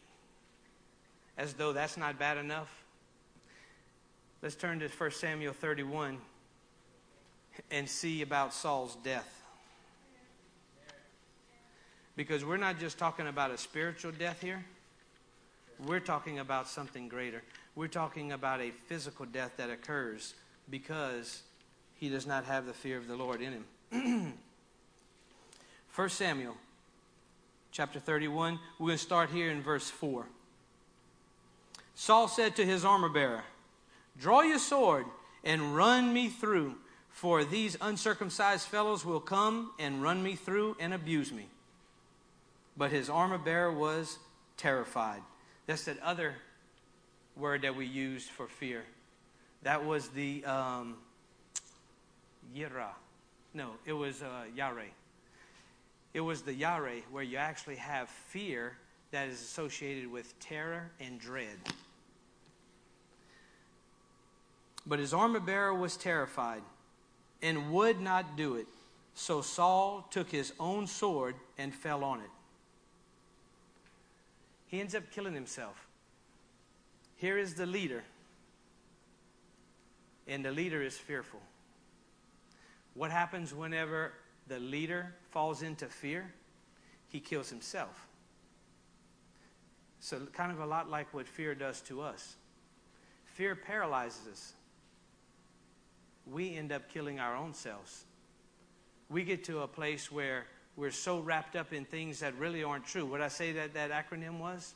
as 1.38 1.54
though 1.54 1.72
that's 1.72 1.96
not 1.96 2.18
bad 2.18 2.36
enough, 2.36 2.84
let's 4.42 4.54
turn 4.54 4.80
to 4.80 4.88
1 4.88 5.10
Samuel 5.12 5.54
31 5.54 6.18
and 7.70 7.88
see 7.88 8.20
about 8.20 8.52
Saul's 8.52 8.96
death. 8.96 9.42
Because 12.16 12.44
we're 12.44 12.58
not 12.58 12.78
just 12.78 12.98
talking 12.98 13.28
about 13.28 13.50
a 13.50 13.56
spiritual 13.56 14.12
death 14.12 14.42
here, 14.42 14.62
we're 15.86 16.00
talking 16.00 16.38
about 16.38 16.68
something 16.68 17.08
greater. 17.08 17.42
We're 17.74 17.88
talking 17.88 18.32
about 18.32 18.60
a 18.60 18.70
physical 18.86 19.26
death 19.26 19.52
that 19.56 19.70
occurs 19.70 20.34
because 20.70 21.42
he 21.94 22.08
does 22.08 22.26
not 22.26 22.44
have 22.44 22.66
the 22.66 22.72
fear 22.72 22.96
of 22.96 23.08
the 23.08 23.16
Lord 23.16 23.40
in 23.40 23.64
him. 23.90 24.32
1 25.94 26.08
Samuel 26.08 26.56
chapter 27.72 27.98
31, 27.98 28.58
we're 28.78 28.86
going 28.86 28.98
to 28.98 29.04
start 29.04 29.30
here 29.30 29.50
in 29.50 29.62
verse 29.62 29.90
4. 29.90 30.26
Saul 31.94 32.28
said 32.28 32.56
to 32.56 32.64
his 32.64 32.84
armor 32.84 33.08
bearer, 33.08 33.44
Draw 34.20 34.42
your 34.42 34.58
sword 34.58 35.06
and 35.42 35.76
run 35.76 36.12
me 36.12 36.28
through, 36.28 36.76
for 37.10 37.44
these 37.44 37.76
uncircumcised 37.80 38.66
fellows 38.68 39.04
will 39.04 39.20
come 39.20 39.72
and 39.78 40.02
run 40.02 40.22
me 40.22 40.34
through 40.36 40.76
and 40.78 40.94
abuse 40.94 41.32
me 41.32 41.48
but 42.76 42.90
his 42.90 43.08
armor 43.08 43.38
bearer 43.38 43.72
was 43.72 44.18
terrified. 44.56 45.22
That's 45.66 45.84
that 45.84 46.00
other 46.00 46.34
word 47.36 47.62
that 47.62 47.74
we 47.74 47.86
used 47.86 48.30
for 48.30 48.46
fear. 48.46 48.84
That 49.62 49.84
was 49.84 50.08
the 50.08 50.44
um, 50.44 50.96
yira. 52.54 52.88
No, 53.52 53.70
it 53.86 53.92
was 53.92 54.22
uh, 54.22 54.44
yare. 54.54 54.90
It 56.12 56.20
was 56.20 56.42
the 56.42 56.54
yare 56.54 57.02
where 57.10 57.22
you 57.22 57.36
actually 57.36 57.76
have 57.76 58.08
fear 58.08 58.76
that 59.10 59.28
is 59.28 59.40
associated 59.40 60.10
with 60.10 60.38
terror 60.40 60.90
and 61.00 61.20
dread. 61.20 61.56
But 64.86 64.98
his 64.98 65.14
armor 65.14 65.40
bearer 65.40 65.74
was 65.74 65.96
terrified 65.96 66.62
and 67.42 67.72
would 67.72 68.00
not 68.00 68.36
do 68.36 68.56
it. 68.56 68.66
So 69.14 69.40
Saul 69.40 70.06
took 70.10 70.30
his 70.30 70.52
own 70.58 70.86
sword 70.86 71.36
and 71.56 71.72
fell 71.72 72.02
on 72.04 72.20
it. 72.20 72.30
He 74.66 74.80
ends 74.80 74.94
up 74.94 75.10
killing 75.12 75.34
himself. 75.34 75.83
Here 77.24 77.38
is 77.38 77.54
the 77.54 77.64
leader, 77.64 78.04
and 80.28 80.44
the 80.44 80.50
leader 80.50 80.82
is 80.82 80.94
fearful. 80.94 81.40
What 82.92 83.10
happens 83.10 83.54
whenever 83.54 84.12
the 84.46 84.58
leader 84.58 85.14
falls 85.30 85.62
into 85.62 85.86
fear? 85.86 86.30
He 87.08 87.20
kills 87.20 87.48
himself. 87.48 88.06
So, 90.00 90.20
kind 90.34 90.52
of 90.52 90.60
a 90.60 90.66
lot 90.66 90.90
like 90.90 91.14
what 91.14 91.26
fear 91.26 91.54
does 91.54 91.80
to 91.88 92.02
us. 92.02 92.36
Fear 93.24 93.56
paralyzes 93.56 94.28
us. 94.30 94.52
We 96.30 96.54
end 96.54 96.72
up 96.72 96.90
killing 96.92 97.20
our 97.20 97.34
own 97.36 97.54
selves. 97.54 98.04
We 99.08 99.24
get 99.24 99.44
to 99.44 99.60
a 99.60 99.66
place 99.66 100.12
where 100.12 100.44
we're 100.76 100.90
so 100.90 101.20
wrapped 101.20 101.56
up 101.56 101.72
in 101.72 101.86
things 101.86 102.20
that 102.20 102.38
really 102.38 102.62
aren't 102.62 102.84
true. 102.84 103.06
What 103.06 103.22
I 103.22 103.28
say 103.28 103.52
that 103.52 103.72
that 103.72 103.90
acronym 103.90 104.40
was? 104.40 104.74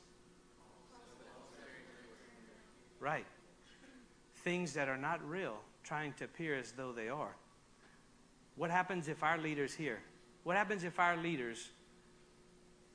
Right. 3.01 3.27
Things 4.45 4.73
that 4.75 4.89
are 4.89 4.97
not 4.97 5.27
real, 5.29 5.57
trying 5.85 6.13
to 6.15 6.25
appear 6.25 6.57
as 6.57 6.73
though 6.73 6.93
they 6.93 7.09
are. 7.09 7.35
What 8.57 8.71
happens 8.71 9.09
if 9.09 9.23
our 9.23 9.39
leaders 9.39 9.75
here? 9.75 10.01
What 10.45 10.57
happens 10.57 10.85
if 10.85 10.99
our 10.99 11.17
leaders 11.17 11.69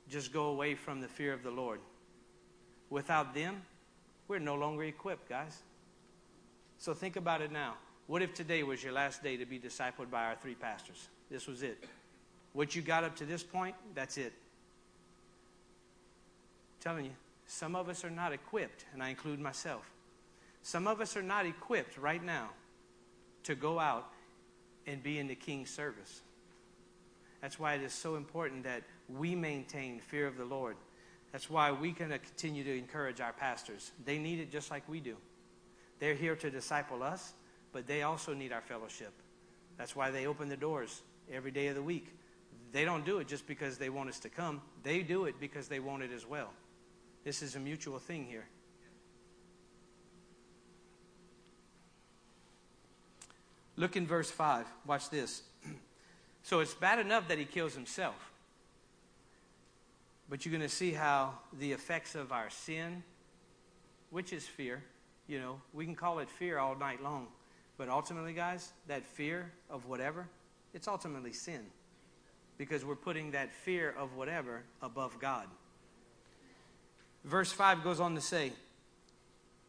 just 0.08 0.32
go 0.32 0.46
away 0.46 0.74
from 0.74 1.00
the 1.00 1.08
fear 1.08 1.32
of 1.32 1.42
the 1.42 1.50
Lord? 1.50 1.80
Without 2.90 3.34
them, 3.34 3.62
we're 4.28 4.38
no 4.38 4.54
longer 4.54 4.84
equipped, 4.84 5.28
guys. 5.28 5.62
So 6.78 6.92
think 6.92 7.16
about 7.16 7.40
it 7.40 7.50
now. 7.50 7.74
What 8.06 8.20
if 8.20 8.34
today 8.34 8.62
was 8.62 8.82
your 8.84 8.92
last 8.92 9.22
day 9.22 9.36
to 9.38 9.46
be 9.46 9.58
discipled 9.58 10.10
by 10.10 10.24
our 10.24 10.36
three 10.36 10.54
pastors? 10.54 11.08
This 11.30 11.46
was 11.46 11.62
it. 11.62 11.82
What 12.52 12.74
you 12.76 12.82
got 12.82 13.04
up 13.04 13.16
to 13.16 13.24
this 13.24 13.42
point, 13.42 13.74
that's 13.94 14.18
it. 14.18 14.32
I'm 16.72 16.80
telling 16.80 17.04
you, 17.06 17.12
some 17.46 17.74
of 17.74 17.88
us 17.88 18.04
are 18.04 18.10
not 18.10 18.32
equipped, 18.32 18.84
and 18.92 19.02
I 19.02 19.08
include 19.08 19.40
myself. 19.40 19.90
Some 20.64 20.86
of 20.86 21.02
us 21.02 21.14
are 21.14 21.22
not 21.22 21.44
equipped 21.44 21.98
right 21.98 22.24
now 22.24 22.48
to 23.42 23.54
go 23.54 23.78
out 23.78 24.08
and 24.86 25.02
be 25.02 25.18
in 25.18 25.28
the 25.28 25.34
king's 25.34 25.68
service. 25.68 26.22
That's 27.42 27.58
why 27.58 27.74
it 27.74 27.82
is 27.82 27.92
so 27.92 28.16
important 28.16 28.64
that 28.64 28.82
we 29.10 29.34
maintain 29.34 30.00
fear 30.00 30.26
of 30.26 30.38
the 30.38 30.46
Lord. 30.46 30.76
That's 31.32 31.50
why 31.50 31.70
we 31.70 31.92
can 31.92 32.08
continue 32.08 32.64
to 32.64 32.78
encourage 32.78 33.20
our 33.20 33.34
pastors. 33.34 33.92
They 34.06 34.18
need 34.18 34.40
it 34.40 34.50
just 34.50 34.70
like 34.70 34.88
we 34.88 35.00
do. 35.00 35.16
They're 35.98 36.14
here 36.14 36.34
to 36.36 36.50
disciple 36.50 37.02
us, 37.02 37.34
but 37.70 37.86
they 37.86 38.02
also 38.02 38.32
need 38.32 38.50
our 38.50 38.62
fellowship. 38.62 39.12
That's 39.76 39.94
why 39.94 40.10
they 40.10 40.26
open 40.26 40.48
the 40.48 40.56
doors 40.56 41.02
every 41.30 41.50
day 41.50 41.66
of 41.66 41.74
the 41.74 41.82
week. 41.82 42.06
They 42.72 42.86
don't 42.86 43.04
do 43.04 43.18
it 43.18 43.28
just 43.28 43.46
because 43.46 43.76
they 43.76 43.90
want 43.90 44.08
us 44.08 44.18
to 44.20 44.30
come, 44.30 44.62
they 44.82 45.02
do 45.02 45.26
it 45.26 45.38
because 45.38 45.68
they 45.68 45.78
want 45.78 46.02
it 46.02 46.10
as 46.10 46.26
well. 46.26 46.50
This 47.22 47.42
is 47.42 47.54
a 47.54 47.60
mutual 47.60 47.98
thing 47.98 48.24
here. 48.24 48.46
Look 53.76 53.96
in 53.96 54.06
verse 54.06 54.30
5. 54.30 54.66
Watch 54.86 55.10
this. 55.10 55.42
So 56.46 56.60
it's 56.60 56.74
bad 56.74 56.98
enough 56.98 57.28
that 57.28 57.38
he 57.38 57.46
kills 57.46 57.72
himself. 57.72 58.30
But 60.28 60.44
you're 60.44 60.50
going 60.50 60.60
to 60.60 60.68
see 60.68 60.92
how 60.92 61.38
the 61.58 61.72
effects 61.72 62.14
of 62.14 62.32
our 62.32 62.50
sin, 62.50 63.02
which 64.10 64.30
is 64.30 64.46
fear, 64.46 64.82
you 65.26 65.40
know, 65.40 65.60
we 65.72 65.86
can 65.86 65.94
call 65.94 66.18
it 66.18 66.28
fear 66.28 66.58
all 66.58 66.76
night 66.76 67.02
long. 67.02 67.28
But 67.78 67.88
ultimately, 67.88 68.34
guys, 68.34 68.74
that 68.88 69.06
fear 69.06 69.50
of 69.70 69.86
whatever, 69.86 70.28
it's 70.74 70.86
ultimately 70.86 71.32
sin. 71.32 71.60
Because 72.58 72.84
we're 72.84 72.94
putting 72.94 73.30
that 73.30 73.52
fear 73.52 73.94
of 73.98 74.14
whatever 74.14 74.62
above 74.82 75.18
God. 75.18 75.46
Verse 77.24 77.50
5 77.50 77.82
goes 77.82 78.00
on 78.00 78.14
to 78.14 78.20
say, 78.20 78.52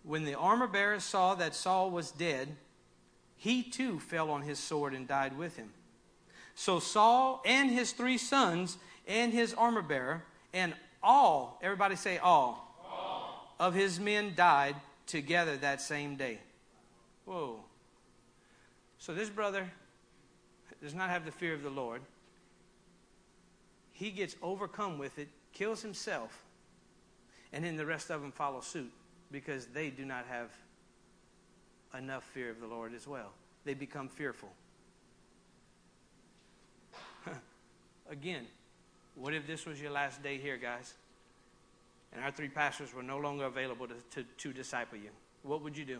When 0.03 0.25
the 0.25 0.35
armor 0.35 0.67
bearer 0.67 0.99
saw 0.99 1.35
that 1.35 1.55
Saul 1.55 1.89
was 1.89 2.11
dead, 2.11 2.49
he 3.37 3.63
too 3.63 3.99
fell 3.99 4.29
on 4.31 4.41
his 4.41 4.59
sword 4.59 4.93
and 4.93 5.07
died 5.07 5.37
with 5.37 5.57
him. 5.57 5.71
So 6.55 6.79
Saul 6.79 7.41
and 7.45 7.69
his 7.69 7.91
three 7.91 8.17
sons 8.17 8.77
and 9.07 9.33
his 9.33 9.53
armor 9.53 9.81
bearer 9.81 10.23
and 10.53 10.73
all, 11.03 11.59
everybody 11.61 11.95
say 11.95 12.17
all, 12.17 12.79
all. 12.89 13.55
of 13.59 13.73
his 13.73 13.99
men 13.99 14.33
died 14.35 14.75
together 15.05 15.57
that 15.57 15.81
same 15.81 16.15
day. 16.15 16.39
Whoa. 17.25 17.59
So 18.97 19.13
this 19.13 19.29
brother 19.29 19.69
does 20.81 20.95
not 20.95 21.09
have 21.09 21.25
the 21.25 21.31
fear 21.31 21.53
of 21.53 21.61
the 21.61 21.69
Lord. 21.69 22.01
He 23.91 24.09
gets 24.11 24.35
overcome 24.41 24.97
with 24.97 25.19
it, 25.19 25.27
kills 25.53 25.81
himself, 25.81 26.43
and 27.53 27.63
then 27.63 27.77
the 27.77 27.85
rest 27.85 28.09
of 28.09 28.21
them 28.21 28.31
follow 28.31 28.61
suit 28.61 28.91
because 29.31 29.67
they 29.67 29.89
do 29.89 30.05
not 30.05 30.25
have 30.27 30.49
enough 31.97 32.23
fear 32.23 32.49
of 32.49 32.59
the 32.59 32.67
Lord 32.67 32.93
as 32.93 33.07
well. 33.07 33.31
They 33.63 33.73
become 33.73 34.07
fearful. 34.07 34.49
Again, 38.09 38.45
what 39.15 39.33
if 39.33 39.47
this 39.47 39.65
was 39.65 39.81
your 39.81 39.91
last 39.91 40.21
day 40.21 40.37
here, 40.37 40.57
guys? 40.57 40.93
And 42.13 42.23
our 42.23 42.31
three 42.31 42.49
pastors 42.49 42.93
were 42.93 43.03
no 43.03 43.17
longer 43.17 43.45
available 43.45 43.87
to, 43.87 43.95
to, 44.11 44.23
to 44.37 44.53
disciple 44.53 44.97
you. 44.97 45.09
What 45.43 45.61
would 45.63 45.77
you 45.77 45.85
do? 45.85 45.99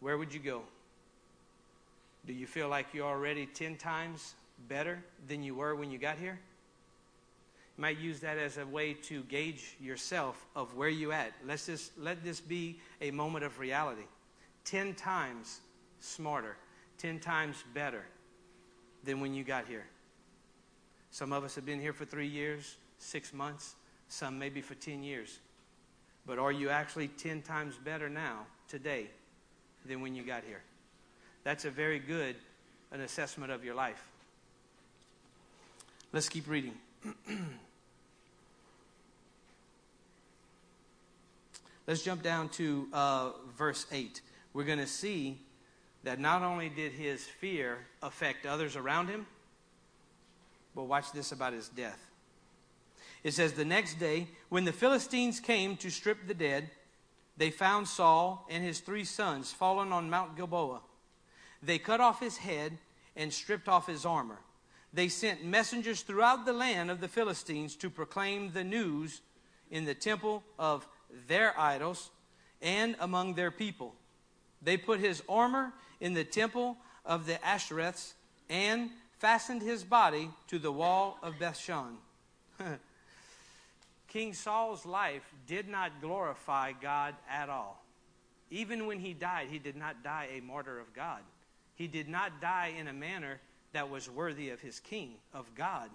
Where 0.00 0.18
would 0.18 0.34
you 0.34 0.40
go? 0.40 0.62
Do 2.26 2.32
you 2.32 2.46
feel 2.46 2.68
like 2.68 2.86
you're 2.92 3.06
already 3.06 3.46
10 3.46 3.76
times 3.76 4.34
better 4.68 5.02
than 5.26 5.42
you 5.42 5.54
were 5.54 5.74
when 5.74 5.90
you 5.90 5.98
got 5.98 6.18
here? 6.18 6.38
You 7.76 7.82
might 7.82 7.98
use 7.98 8.20
that 8.20 8.38
as 8.38 8.58
a 8.58 8.66
way 8.66 8.94
to 8.94 9.22
gauge 9.24 9.76
yourself 9.80 10.44
of 10.54 10.74
where 10.76 10.88
you 10.88 11.12
at. 11.12 11.32
Let's 11.46 11.66
just 11.66 11.96
let 11.98 12.22
this 12.22 12.40
be 12.40 12.78
a 13.00 13.10
moment 13.10 13.44
of 13.44 13.58
reality. 13.58 14.02
10 14.64 14.94
times 14.94 15.60
smarter, 16.00 16.56
10 16.98 17.20
times 17.20 17.62
better 17.74 18.04
than 19.04 19.20
when 19.20 19.34
you 19.34 19.44
got 19.44 19.66
here. 19.66 19.84
Some 21.10 21.32
of 21.32 21.44
us 21.44 21.54
have 21.54 21.66
been 21.66 21.80
here 21.80 21.92
for 21.92 22.04
three 22.04 22.26
years, 22.26 22.76
six 22.98 23.34
months, 23.34 23.74
some 24.08 24.38
maybe 24.38 24.60
for 24.60 24.74
10 24.74 25.02
years. 25.02 25.38
But 26.26 26.38
are 26.38 26.52
you 26.52 26.70
actually 26.70 27.08
10 27.08 27.42
times 27.42 27.74
better 27.84 28.08
now, 28.08 28.46
today, 28.68 29.08
than 29.84 30.00
when 30.00 30.14
you 30.14 30.22
got 30.22 30.44
here? 30.44 30.62
That's 31.44 31.64
a 31.64 31.70
very 31.70 31.98
good 31.98 32.36
an 32.92 33.00
assessment 33.00 33.50
of 33.50 33.64
your 33.64 33.74
life. 33.74 34.06
Let's 36.12 36.28
keep 36.28 36.46
reading. 36.46 36.74
Let's 41.86 42.02
jump 42.02 42.22
down 42.22 42.50
to 42.50 42.86
uh, 42.92 43.30
verse 43.56 43.86
8. 43.90 44.20
We're 44.54 44.64
going 44.64 44.78
to 44.78 44.86
see 44.86 45.40
that 46.04 46.18
not 46.18 46.42
only 46.42 46.68
did 46.68 46.92
his 46.92 47.24
fear 47.24 47.78
affect 48.02 48.44
others 48.44 48.76
around 48.76 49.08
him, 49.08 49.26
but 50.74 50.84
watch 50.84 51.12
this 51.12 51.32
about 51.32 51.52
his 51.52 51.68
death. 51.68 51.98
It 53.22 53.34
says, 53.34 53.52
The 53.52 53.64
next 53.64 53.98
day, 53.98 54.28
when 54.48 54.64
the 54.64 54.72
Philistines 54.72 55.40
came 55.40 55.76
to 55.78 55.90
strip 55.90 56.26
the 56.26 56.34
dead, 56.34 56.70
they 57.36 57.50
found 57.50 57.88
Saul 57.88 58.46
and 58.50 58.62
his 58.64 58.80
three 58.80 59.04
sons 59.04 59.52
fallen 59.52 59.92
on 59.92 60.10
Mount 60.10 60.36
Gilboa. 60.36 60.80
They 61.62 61.78
cut 61.78 62.00
off 62.00 62.20
his 62.20 62.38
head 62.38 62.78
and 63.16 63.32
stripped 63.32 63.68
off 63.68 63.86
his 63.86 64.04
armor. 64.04 64.38
They 64.92 65.08
sent 65.08 65.44
messengers 65.44 66.02
throughout 66.02 66.44
the 66.44 66.52
land 66.52 66.90
of 66.90 67.00
the 67.00 67.08
Philistines 67.08 67.76
to 67.76 67.88
proclaim 67.88 68.52
the 68.52 68.64
news 68.64 69.22
in 69.70 69.84
the 69.84 69.94
temple 69.94 70.42
of 70.58 70.86
their 71.28 71.58
idols 71.58 72.10
and 72.60 72.96
among 73.00 73.34
their 73.34 73.50
people. 73.50 73.94
They 74.62 74.76
put 74.76 75.00
his 75.00 75.22
armor 75.28 75.72
in 76.00 76.14
the 76.14 76.24
temple 76.24 76.76
of 77.04 77.26
the 77.26 77.34
Ashtoreths 77.34 78.14
and 78.48 78.90
fastened 79.18 79.62
his 79.62 79.84
body 79.84 80.30
to 80.48 80.58
the 80.58 80.72
wall 80.72 81.18
of 81.22 81.34
Bethshan. 81.38 81.94
King 84.08 84.34
Saul's 84.34 84.84
life 84.84 85.22
did 85.46 85.68
not 85.68 86.00
glorify 86.00 86.72
God 86.72 87.14
at 87.30 87.48
all. 87.48 87.82
Even 88.50 88.86
when 88.86 88.98
he 88.98 89.14
died, 89.14 89.48
he 89.50 89.58
did 89.58 89.76
not 89.76 90.02
die 90.04 90.28
a 90.36 90.40
martyr 90.40 90.78
of 90.78 90.92
God. 90.92 91.20
He 91.74 91.86
did 91.86 92.08
not 92.08 92.40
die 92.40 92.74
in 92.78 92.88
a 92.88 92.92
manner 92.92 93.40
that 93.72 93.88
was 93.88 94.10
worthy 94.10 94.50
of 94.50 94.60
his 94.60 94.78
king, 94.80 95.14
of 95.32 95.46
God. 95.54 95.88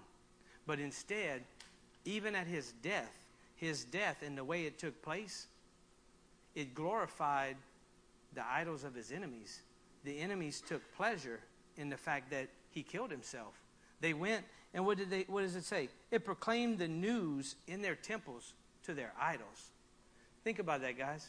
But 0.66 0.80
instead, 0.80 1.42
even 2.04 2.34
at 2.34 2.48
his 2.48 2.72
death, 2.82 3.12
his 3.54 3.84
death 3.84 4.22
and 4.24 4.36
the 4.36 4.42
way 4.42 4.64
it 4.64 4.78
took 4.78 5.00
place, 5.02 5.46
it 6.56 6.74
glorified 6.74 7.56
the 8.34 8.46
idols 8.46 8.84
of 8.84 8.94
his 8.94 9.12
enemies. 9.12 9.62
The 10.04 10.18
enemies 10.18 10.62
took 10.66 10.82
pleasure 10.96 11.40
in 11.76 11.88
the 11.88 11.96
fact 11.96 12.30
that 12.30 12.48
he 12.70 12.82
killed 12.82 13.10
himself. 13.10 13.54
They 14.00 14.14
went 14.14 14.44
and 14.74 14.84
what 14.84 14.98
did 14.98 15.10
they 15.10 15.24
what 15.28 15.42
does 15.42 15.56
it 15.56 15.64
say? 15.64 15.88
It 16.10 16.24
proclaimed 16.24 16.78
the 16.78 16.88
news 16.88 17.56
in 17.66 17.82
their 17.82 17.94
temples 17.94 18.54
to 18.84 18.94
their 18.94 19.12
idols. 19.20 19.70
Think 20.44 20.58
about 20.58 20.82
that, 20.82 20.98
guys. 20.98 21.28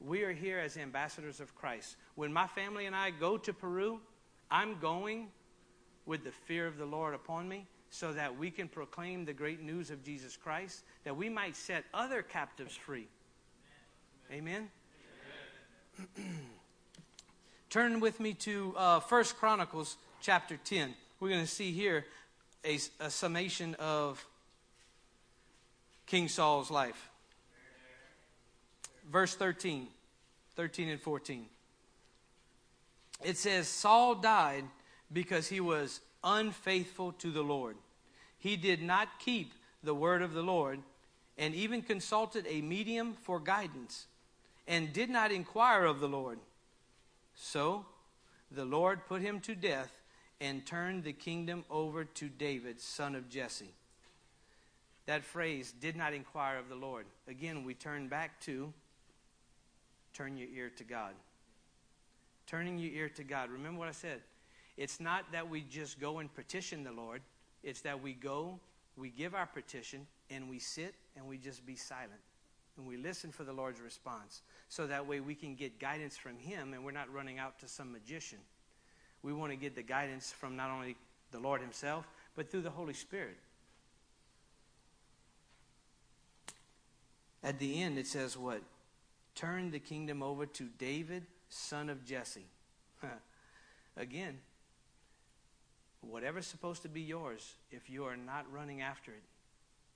We 0.00 0.22
are 0.22 0.32
here 0.32 0.58
as 0.58 0.76
ambassadors 0.76 1.40
of 1.40 1.54
Christ. 1.54 1.96
When 2.14 2.32
my 2.32 2.46
family 2.46 2.86
and 2.86 2.94
I 2.94 3.10
go 3.10 3.36
to 3.38 3.52
Peru, 3.52 4.00
I'm 4.50 4.78
going 4.78 5.28
with 6.06 6.24
the 6.24 6.32
fear 6.32 6.66
of 6.66 6.78
the 6.78 6.84
Lord 6.84 7.14
upon 7.14 7.48
me 7.48 7.66
so 7.90 8.12
that 8.12 8.36
we 8.36 8.50
can 8.50 8.68
proclaim 8.68 9.24
the 9.24 9.32
great 9.32 9.62
news 9.62 9.90
of 9.90 10.02
Jesus 10.02 10.36
Christ, 10.36 10.82
that 11.04 11.16
we 11.16 11.28
might 11.28 11.54
set 11.54 11.84
other 11.94 12.22
captives 12.22 12.74
free. 12.74 13.06
Amen. 14.30 14.54
Amen. 14.54 14.70
Turn 17.70 18.00
with 18.00 18.20
me 18.20 18.34
to 18.34 18.74
uh, 18.76 19.00
1 19.00 19.24
Chronicles 19.38 19.96
chapter 20.20 20.58
10. 20.64 20.94
We're 21.20 21.30
going 21.30 21.40
to 21.40 21.46
see 21.46 21.72
here 21.72 22.04
a, 22.64 22.78
a 23.00 23.10
summation 23.10 23.74
of 23.78 24.24
King 26.06 26.28
Saul's 26.28 26.70
life. 26.70 27.10
Verse 29.10 29.34
13, 29.34 29.86
13 30.56 30.88
and 30.88 31.00
14. 31.00 31.46
It 33.22 33.36
says, 33.36 33.68
Saul 33.68 34.16
died 34.16 34.64
because 35.12 35.48
he 35.48 35.60
was 35.60 36.00
unfaithful 36.22 37.12
to 37.12 37.30
the 37.30 37.42
Lord. 37.42 37.76
He 38.38 38.56
did 38.56 38.82
not 38.82 39.08
keep 39.18 39.52
the 39.82 39.94
word 39.94 40.22
of 40.22 40.32
the 40.32 40.42
Lord 40.42 40.80
and 41.36 41.54
even 41.54 41.82
consulted 41.82 42.46
a 42.48 42.60
medium 42.62 43.14
for 43.22 43.38
guidance 43.38 44.06
and 44.66 44.92
did 44.92 45.10
not 45.10 45.32
inquire 45.32 45.84
of 45.84 46.00
the 46.00 46.08
Lord. 46.08 46.38
So 47.34 47.84
the 48.50 48.64
Lord 48.64 49.06
put 49.06 49.22
him 49.22 49.40
to 49.40 49.54
death 49.54 50.00
and 50.40 50.64
turned 50.64 51.04
the 51.04 51.12
kingdom 51.12 51.64
over 51.70 52.04
to 52.04 52.28
David, 52.28 52.80
son 52.80 53.14
of 53.14 53.28
Jesse. 53.28 53.72
That 55.06 55.24
phrase, 55.24 55.72
did 55.72 55.96
not 55.96 56.14
inquire 56.14 56.58
of 56.58 56.68
the 56.68 56.74
Lord. 56.74 57.06
Again, 57.28 57.64
we 57.64 57.74
turn 57.74 58.08
back 58.08 58.40
to 58.42 58.72
turn 60.14 60.36
your 60.36 60.48
ear 60.48 60.70
to 60.76 60.84
God. 60.84 61.12
Turning 62.46 62.78
your 62.78 62.92
ear 62.92 63.08
to 63.10 63.24
God. 63.24 63.50
Remember 63.50 63.78
what 63.78 63.88
I 63.88 63.92
said? 63.92 64.20
It's 64.76 65.00
not 65.00 65.30
that 65.32 65.48
we 65.48 65.62
just 65.62 66.00
go 66.00 66.18
and 66.18 66.34
petition 66.34 66.84
the 66.84 66.92
Lord, 66.92 67.22
it's 67.62 67.80
that 67.82 68.02
we 68.02 68.12
go, 68.12 68.58
we 68.96 69.10
give 69.10 69.34
our 69.34 69.46
petition, 69.46 70.06
and 70.30 70.48
we 70.48 70.58
sit 70.58 70.94
and 71.16 71.26
we 71.26 71.38
just 71.38 71.64
be 71.66 71.76
silent. 71.76 72.20
And 72.76 72.86
we 72.86 72.96
listen 72.96 73.30
for 73.30 73.44
the 73.44 73.52
Lord's 73.52 73.80
response. 73.80 74.42
So 74.68 74.86
that 74.86 75.06
way 75.06 75.20
we 75.20 75.34
can 75.34 75.54
get 75.54 75.78
guidance 75.78 76.16
from 76.16 76.38
Him 76.38 76.74
and 76.74 76.84
we're 76.84 76.90
not 76.90 77.12
running 77.12 77.38
out 77.38 77.58
to 77.60 77.68
some 77.68 77.92
magician. 77.92 78.38
We 79.22 79.32
want 79.32 79.52
to 79.52 79.56
get 79.56 79.74
the 79.74 79.82
guidance 79.82 80.32
from 80.32 80.56
not 80.56 80.70
only 80.70 80.96
the 81.30 81.38
Lord 81.38 81.60
Himself, 81.60 82.06
but 82.34 82.50
through 82.50 82.62
the 82.62 82.70
Holy 82.70 82.94
Spirit. 82.94 83.36
At 87.42 87.58
the 87.58 87.82
end, 87.82 87.98
it 87.98 88.06
says 88.06 88.36
what? 88.36 88.62
Turn 89.34 89.70
the 89.70 89.78
kingdom 89.78 90.22
over 90.22 90.46
to 90.46 90.64
David, 90.78 91.26
son 91.48 91.90
of 91.90 92.04
Jesse. 92.04 92.46
Again, 93.96 94.38
whatever's 96.00 96.46
supposed 96.46 96.82
to 96.82 96.88
be 96.88 97.02
yours, 97.02 97.54
if 97.70 97.90
you 97.90 98.04
are 98.04 98.16
not 98.16 98.50
running 98.52 98.80
after 98.80 99.12
it 99.12 99.22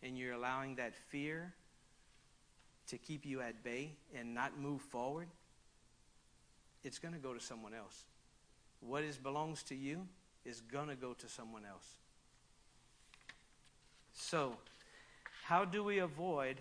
and 0.03 0.17
you're 0.17 0.35
allowing 0.35 0.77
that 0.77 0.95
fear 0.95 1.55
to 2.89 2.99
keep 2.99 3.25
you 3.25 3.41
at 3.41 3.63
bay 3.63 3.93
and 4.15 4.35
not 4.35 4.59
move 4.59 4.81
forward, 4.81 5.29
it's 6.85 6.99
going 6.99 7.15
to 7.15 7.21
go 7.21 7.35
to 7.35 7.41
someone 7.41 7.75
else. 7.75 8.05
What 8.81 9.03
is 9.03 9.19
belongs 9.19 9.63
to 9.65 9.75
you 9.75 10.07
is 10.45 10.61
going 10.61 10.89
to 10.89 10.97
go 10.97 11.13
to 11.13 11.29
someone 11.29 11.65
else. 11.65 11.87
So, 14.13 14.57
how 15.45 15.65
do 15.65 15.85
we 15.85 15.99
avoid 15.99 16.57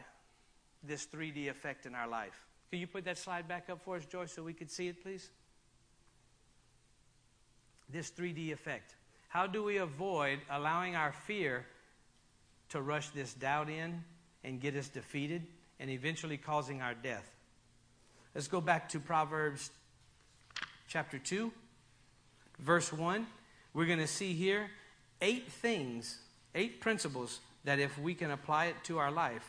this 0.84 1.06
3D 1.06 1.50
effect 1.50 1.86
in 1.86 1.96
our 1.96 2.08
life? 2.08 2.46
Can 2.70 2.80
you 2.80 2.88
put 2.88 3.06
that 3.06 3.18
slide 3.18 3.48
back 3.48 3.70
up 3.70 3.82
for 3.82 3.96
us, 3.96 4.06
Joyce, 4.06 4.34
so 4.34 4.44
we 4.44 4.54
could 4.54 4.70
see 4.70 4.88
it, 4.88 5.02
please? 5.02 5.30
This 7.90 8.12
3D 8.12 8.52
effect. 8.52 8.96
How 9.30 9.48
do 9.48 9.64
we 9.64 9.78
avoid 9.78 10.40
allowing 10.50 10.96
our 10.96 11.12
fear 11.12 11.66
to 12.70 12.82
rush 12.82 13.10
this 13.10 13.34
doubt 13.34 13.70
in 13.70 14.04
and 14.44 14.60
get 14.60 14.76
us 14.76 14.90
defeated 14.90 15.48
and 15.80 15.90
eventually 15.90 16.38
causing 16.38 16.82
our 16.82 16.94
death? 16.94 17.30
Let's 18.34 18.48
go 18.48 18.62
back 18.62 18.90
to 18.90 19.00
Proverbs 19.00 19.72
chapter 20.88 21.18
2, 21.18 21.52
verse 22.60 22.94
1. 22.94 23.26
We're 23.74 23.86
going 23.86 24.00
to 24.00 24.08
see 24.08 24.34
here 24.34 24.70
eight 25.22 25.52
things, 25.52 26.20
eight 26.56 26.82
principles 26.82 27.40
that 27.64 27.80
if 27.80 27.98
we 28.00 28.14
can 28.14 28.32
apply 28.32 28.66
it 28.66 28.76
to 28.86 28.98
our 28.98 29.12
life, 29.12 29.46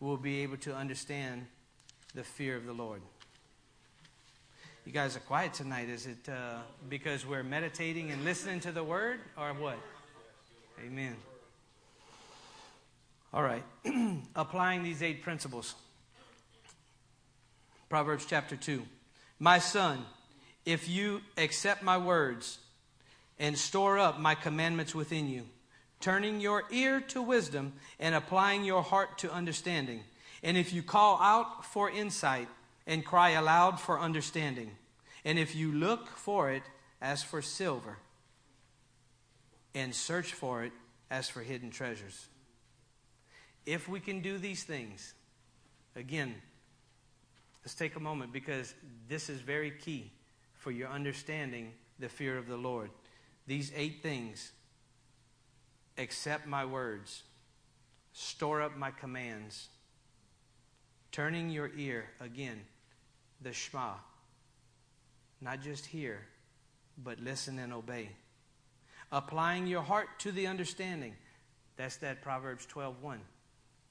we'll 0.00 0.16
be 0.16 0.42
able 0.42 0.56
to 0.58 0.74
understand 0.74 1.46
the 2.14 2.24
fear 2.24 2.56
of 2.56 2.66
the 2.66 2.72
Lord. 2.72 3.02
You 4.84 4.92
guys 4.92 5.16
are 5.16 5.20
quiet 5.20 5.52
tonight. 5.52 5.88
Is 5.88 6.06
it 6.06 6.28
uh, 6.28 6.58
because 6.88 7.26
we're 7.26 7.42
meditating 7.42 8.12
and 8.12 8.24
listening 8.24 8.60
to 8.60 8.72
the 8.72 8.84
word, 8.84 9.18
or 9.36 9.52
what? 9.54 9.78
Amen. 10.84 11.16
All 13.36 13.42
right. 13.42 13.64
Applying 14.34 14.82
these 14.82 15.02
eight 15.02 15.20
principles. 15.20 15.74
Proverbs 17.90 18.24
chapter 18.24 18.56
2. 18.56 18.82
My 19.38 19.58
son, 19.58 20.06
if 20.64 20.88
you 20.88 21.20
accept 21.36 21.82
my 21.82 21.98
words 21.98 22.58
and 23.38 23.58
store 23.58 23.98
up 23.98 24.18
my 24.18 24.34
commandments 24.34 24.94
within 24.94 25.28
you, 25.28 25.42
turning 26.00 26.40
your 26.40 26.64
ear 26.70 26.98
to 27.08 27.20
wisdom 27.20 27.74
and 28.00 28.14
applying 28.14 28.64
your 28.64 28.82
heart 28.82 29.18
to 29.18 29.30
understanding, 29.30 30.00
and 30.42 30.56
if 30.56 30.72
you 30.72 30.82
call 30.82 31.20
out 31.20 31.66
for 31.66 31.90
insight 31.90 32.48
and 32.86 33.04
cry 33.04 33.30
aloud 33.32 33.78
for 33.78 34.00
understanding, 34.00 34.70
and 35.26 35.38
if 35.38 35.54
you 35.54 35.72
look 35.72 36.08
for 36.08 36.50
it 36.50 36.62
as 37.02 37.22
for 37.22 37.42
silver 37.42 37.98
and 39.74 39.94
search 39.94 40.32
for 40.32 40.64
it 40.64 40.72
as 41.10 41.28
for 41.28 41.42
hidden 41.42 41.70
treasures. 41.70 42.28
If 43.66 43.88
we 43.88 43.98
can 43.98 44.20
do 44.20 44.38
these 44.38 44.62
things, 44.62 45.12
again, 45.96 46.34
let's 47.64 47.74
take 47.74 47.96
a 47.96 48.00
moment 48.00 48.32
because 48.32 48.72
this 49.08 49.28
is 49.28 49.40
very 49.40 49.72
key 49.72 50.12
for 50.54 50.70
your 50.70 50.88
understanding 50.88 51.72
the 51.98 52.08
fear 52.08 52.38
of 52.38 52.46
the 52.46 52.56
Lord. 52.56 52.90
These 53.46 53.72
eight 53.74 54.02
things 54.02 54.52
accept 55.98 56.46
my 56.46 56.64
words, 56.64 57.24
store 58.12 58.62
up 58.62 58.76
my 58.76 58.92
commands, 58.92 59.68
turning 61.10 61.50
your 61.50 61.70
ear 61.76 62.06
again, 62.20 62.60
the 63.40 63.52
Shema. 63.52 63.94
Not 65.40 65.60
just 65.60 65.86
hear, 65.86 66.20
but 67.02 67.20
listen 67.20 67.58
and 67.58 67.72
obey. 67.72 68.10
Applying 69.12 69.66
your 69.66 69.82
heart 69.82 70.08
to 70.20 70.32
the 70.32 70.46
understanding. 70.46 71.14
That's 71.76 71.96
that 71.98 72.22
Proverbs 72.22 72.66
12:1. 72.66 73.20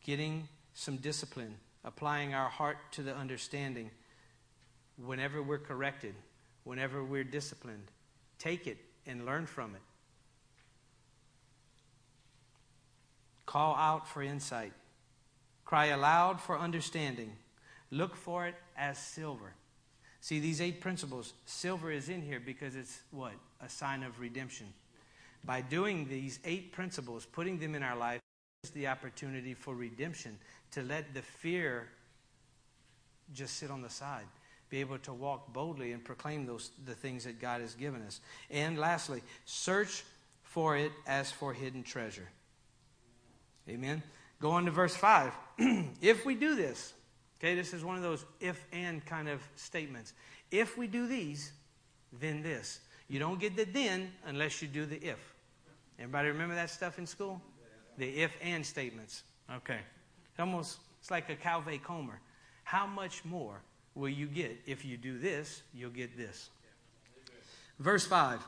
Getting 0.05 0.47
some 0.75 0.97
discipline, 0.97 1.55
applying 1.83 2.35
our 2.35 2.47
heart 2.47 2.77
to 2.91 3.01
the 3.01 3.15
understanding. 3.15 3.89
Whenever 5.03 5.41
we're 5.41 5.57
corrected, 5.57 6.13
whenever 6.63 7.03
we're 7.03 7.23
disciplined, 7.23 7.87
take 8.37 8.67
it 8.67 8.77
and 9.07 9.25
learn 9.25 9.47
from 9.47 9.73
it. 9.73 9.81
Call 13.47 13.75
out 13.75 14.07
for 14.07 14.21
insight. 14.21 14.73
Cry 15.65 15.87
aloud 15.87 16.39
for 16.39 16.59
understanding. 16.59 17.31
Look 17.89 18.15
for 18.15 18.45
it 18.45 18.55
as 18.77 18.99
silver. 18.99 19.53
See, 20.21 20.39
these 20.39 20.61
eight 20.61 20.81
principles, 20.81 21.33
silver 21.47 21.91
is 21.91 22.09
in 22.09 22.21
here 22.21 22.39
because 22.39 22.75
it's 22.75 22.99
what? 23.09 23.33
A 23.59 23.69
sign 23.69 24.03
of 24.03 24.19
redemption. 24.19 24.67
By 25.43 25.61
doing 25.61 26.07
these 26.07 26.39
eight 26.45 26.73
principles, 26.73 27.25
putting 27.25 27.57
them 27.57 27.73
in 27.73 27.81
our 27.81 27.95
life, 27.95 28.21
the 28.71 28.87
opportunity 28.87 29.53
for 29.53 29.73
redemption 29.73 30.37
to 30.71 30.81
let 30.81 31.13
the 31.13 31.21
fear 31.21 31.87
just 33.33 33.57
sit 33.57 33.71
on 33.71 33.81
the 33.81 33.89
side 33.89 34.25
be 34.69 34.79
able 34.79 34.97
to 34.99 35.13
walk 35.13 35.53
boldly 35.53 35.91
and 35.91 36.03
proclaim 36.03 36.45
those 36.45 36.71
the 36.85 36.93
things 36.93 37.23
that 37.23 37.39
God 37.39 37.61
has 37.61 37.75
given 37.75 38.01
us. 38.01 38.19
And 38.49 38.77
lastly, 38.77 39.21
search 39.45 40.03
for 40.43 40.75
it 40.77 40.91
as 41.07 41.31
for 41.31 41.53
hidden 41.53 41.83
treasure. 41.83 42.27
Amen. 43.69 44.01
Go 44.41 44.51
on 44.51 44.65
to 44.65 44.71
verse 44.71 44.95
5. 44.95 45.31
if 46.01 46.25
we 46.25 46.35
do 46.35 46.55
this, 46.55 46.93
okay, 47.39 47.55
this 47.55 47.73
is 47.73 47.83
one 47.83 47.95
of 47.95 48.03
those 48.03 48.25
if 48.39 48.65
and 48.73 49.05
kind 49.05 49.29
of 49.29 49.41
statements. 49.55 50.13
If 50.51 50.77
we 50.77 50.87
do 50.87 51.07
these, 51.07 51.51
then 52.19 52.41
this. 52.41 52.79
You 53.07 53.19
don't 53.19 53.39
get 53.39 53.55
the 53.55 53.65
then 53.65 54.11
unless 54.25 54.61
you 54.61 54.67
do 54.67 54.85
the 54.85 54.97
if. 54.97 55.35
Everybody 55.99 56.29
remember 56.29 56.55
that 56.55 56.69
stuff 56.69 56.99
in 56.99 57.05
school? 57.05 57.41
The 57.97 58.07
if 58.07 58.31
and 58.41 58.65
statements. 58.65 59.23
Okay. 59.51 59.79
Almost, 60.37 60.79
it's 60.99 61.11
like 61.11 61.29
a 61.29 61.35
kal 61.35 61.61
vachomer. 61.61 62.17
How 62.63 62.85
much 62.85 63.23
more 63.23 63.61
will 63.93 64.09
you 64.09 64.27
get? 64.27 64.57
If 64.65 64.83
you 64.83 64.97
do 64.97 65.17
this, 65.17 65.61
you'll 65.73 65.91
get 65.91 66.17
this. 66.17 66.49
Verse 67.79 68.05
5. 68.05 68.41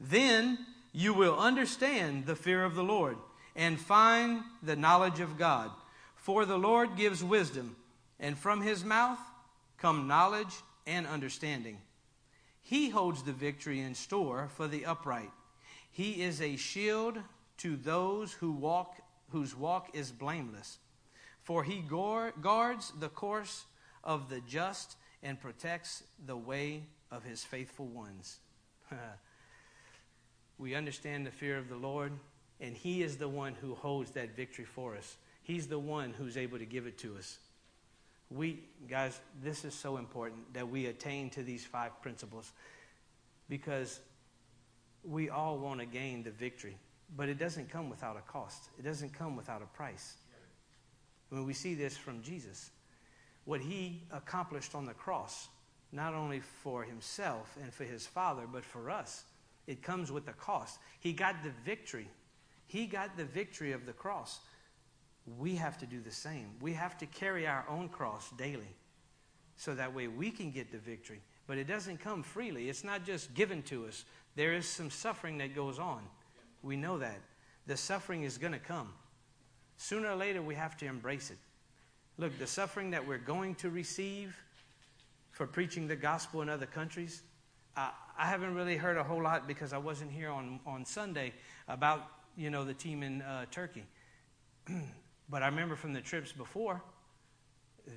Then 0.00 0.58
you 0.92 1.12
will 1.12 1.38
understand 1.38 2.26
the 2.26 2.36
fear 2.36 2.64
of 2.64 2.74
the 2.74 2.82
Lord 2.82 3.16
and 3.54 3.78
find 3.78 4.42
the 4.62 4.76
knowledge 4.76 5.20
of 5.20 5.38
God. 5.38 5.70
For 6.16 6.44
the 6.44 6.58
Lord 6.58 6.96
gives 6.96 7.24
wisdom, 7.24 7.76
and 8.18 8.38
from 8.38 8.62
his 8.62 8.84
mouth 8.84 9.18
come 9.78 10.06
knowledge 10.06 10.54
and 10.86 11.06
understanding. 11.06 11.78
He 12.62 12.90
holds 12.90 13.22
the 13.22 13.32
victory 13.32 13.80
in 13.80 13.94
store 13.94 14.48
for 14.54 14.68
the 14.68 14.84
upright. 14.84 15.30
He 15.90 16.22
is 16.22 16.40
a 16.40 16.56
shield 16.56 17.18
to 17.60 17.76
those 17.76 18.32
who 18.32 18.52
walk, 18.52 18.96
whose 19.30 19.56
walk 19.56 19.90
is 19.94 20.12
blameless. 20.12 20.78
For 21.42 21.64
he 21.64 21.82
guards 21.82 22.92
the 22.98 23.08
course 23.08 23.64
of 24.04 24.28
the 24.28 24.40
just 24.46 24.96
and 25.22 25.40
protects 25.40 26.02
the 26.24 26.36
way 26.36 26.84
of 27.10 27.24
his 27.24 27.44
faithful 27.44 27.86
ones. 27.86 28.38
we 30.58 30.74
understand 30.74 31.26
the 31.26 31.30
fear 31.30 31.58
of 31.58 31.68
the 31.68 31.76
Lord 31.76 32.12
and 32.60 32.76
He 32.76 33.02
is 33.02 33.16
the 33.16 33.28
one 33.28 33.54
who 33.54 33.74
holds 33.74 34.10
that 34.12 34.36
victory 34.36 34.64
for 34.64 34.96
us. 34.96 35.16
He's 35.42 35.66
the 35.66 35.78
one 35.78 36.12
who's 36.16 36.36
able 36.36 36.58
to 36.58 36.66
give 36.66 36.86
it 36.86 36.98
to 36.98 37.16
us. 37.16 37.38
We, 38.30 38.60
guys, 38.88 39.18
this 39.42 39.64
is 39.64 39.74
so 39.74 39.96
important 39.96 40.52
that 40.54 40.68
we 40.68 40.86
attain 40.86 41.30
to 41.30 41.42
these 41.42 41.64
five 41.64 42.00
principles 42.02 42.52
because 43.48 43.98
we 45.02 45.30
all 45.30 45.58
want 45.58 45.80
to 45.80 45.86
gain 45.86 46.22
the 46.22 46.30
victory, 46.30 46.76
but 47.16 47.28
it 47.28 47.38
doesn't 47.38 47.68
come 47.70 47.90
without 47.90 48.16
a 48.16 48.30
cost, 48.30 48.68
it 48.78 48.82
doesn't 48.82 49.12
come 49.12 49.36
without 49.36 49.62
a 49.62 49.76
price. 49.76 50.14
When 51.28 51.44
we 51.44 51.52
see 51.52 51.74
this 51.74 51.96
from 51.96 52.22
Jesus, 52.22 52.70
what 53.44 53.60
he 53.60 54.02
accomplished 54.10 54.74
on 54.74 54.84
the 54.84 54.94
cross, 54.94 55.48
not 55.92 56.14
only 56.14 56.40
for 56.40 56.82
himself 56.82 57.56
and 57.62 57.72
for 57.72 57.84
his 57.84 58.06
Father, 58.06 58.42
but 58.52 58.64
for 58.64 58.90
us, 58.90 59.24
it 59.66 59.82
comes 59.82 60.10
with 60.10 60.26
a 60.28 60.32
cost. 60.32 60.78
He 60.98 61.12
got 61.12 61.36
the 61.44 61.52
victory 61.64 62.08
he 62.70 62.86
got 62.86 63.16
the 63.16 63.24
victory 63.24 63.72
of 63.72 63.84
the 63.84 63.92
cross. 63.92 64.38
We 65.38 65.56
have 65.56 65.76
to 65.78 65.86
do 65.86 66.00
the 66.00 66.12
same. 66.12 66.52
We 66.60 66.72
have 66.74 66.96
to 66.98 67.06
carry 67.06 67.44
our 67.44 67.64
own 67.68 67.88
cross 67.88 68.30
daily 68.38 68.76
so 69.56 69.74
that 69.74 69.92
way 69.92 70.06
we 70.06 70.30
can 70.30 70.52
get 70.52 70.70
the 70.70 70.78
victory. 70.78 71.20
But 71.48 71.58
it 71.58 71.66
doesn't 71.66 71.98
come 71.98 72.22
freely, 72.22 72.68
it's 72.68 72.84
not 72.84 73.04
just 73.04 73.34
given 73.34 73.62
to 73.64 73.86
us. 73.86 74.04
There 74.36 74.52
is 74.52 74.68
some 74.68 74.88
suffering 74.88 75.38
that 75.38 75.52
goes 75.52 75.80
on. 75.80 76.02
We 76.62 76.76
know 76.76 76.98
that. 76.98 77.20
The 77.66 77.76
suffering 77.76 78.24
is 78.24 78.38
going 78.38 78.52
to 78.52 78.58
come. 78.58 78.92
Sooner 79.76 80.10
or 80.10 80.16
later, 80.16 80.42
we 80.42 80.54
have 80.54 80.76
to 80.78 80.86
embrace 80.86 81.30
it. 81.30 81.38
Look, 82.18 82.38
the 82.38 82.46
suffering 82.46 82.90
that 82.90 83.06
we're 83.06 83.18
going 83.18 83.54
to 83.56 83.70
receive 83.70 84.36
for 85.30 85.46
preaching 85.46 85.88
the 85.88 85.96
gospel 85.96 86.42
in 86.42 86.48
other 86.48 86.66
countries, 86.66 87.22
uh, 87.76 87.90
I 88.18 88.26
haven't 88.26 88.54
really 88.54 88.76
heard 88.76 88.98
a 88.98 89.02
whole 89.02 89.22
lot 89.22 89.48
because 89.48 89.72
I 89.72 89.78
wasn't 89.78 90.10
here 90.10 90.30
on, 90.30 90.60
on 90.66 90.84
Sunday 90.84 91.32
about 91.68 92.06
you 92.36 92.50
know, 92.50 92.64
the 92.64 92.74
team 92.74 93.02
in 93.02 93.22
uh, 93.22 93.46
Turkey. 93.50 93.84
but 95.30 95.42
I 95.42 95.46
remember 95.46 95.76
from 95.76 95.92
the 95.92 96.00
trips 96.00 96.32
before, 96.32 96.82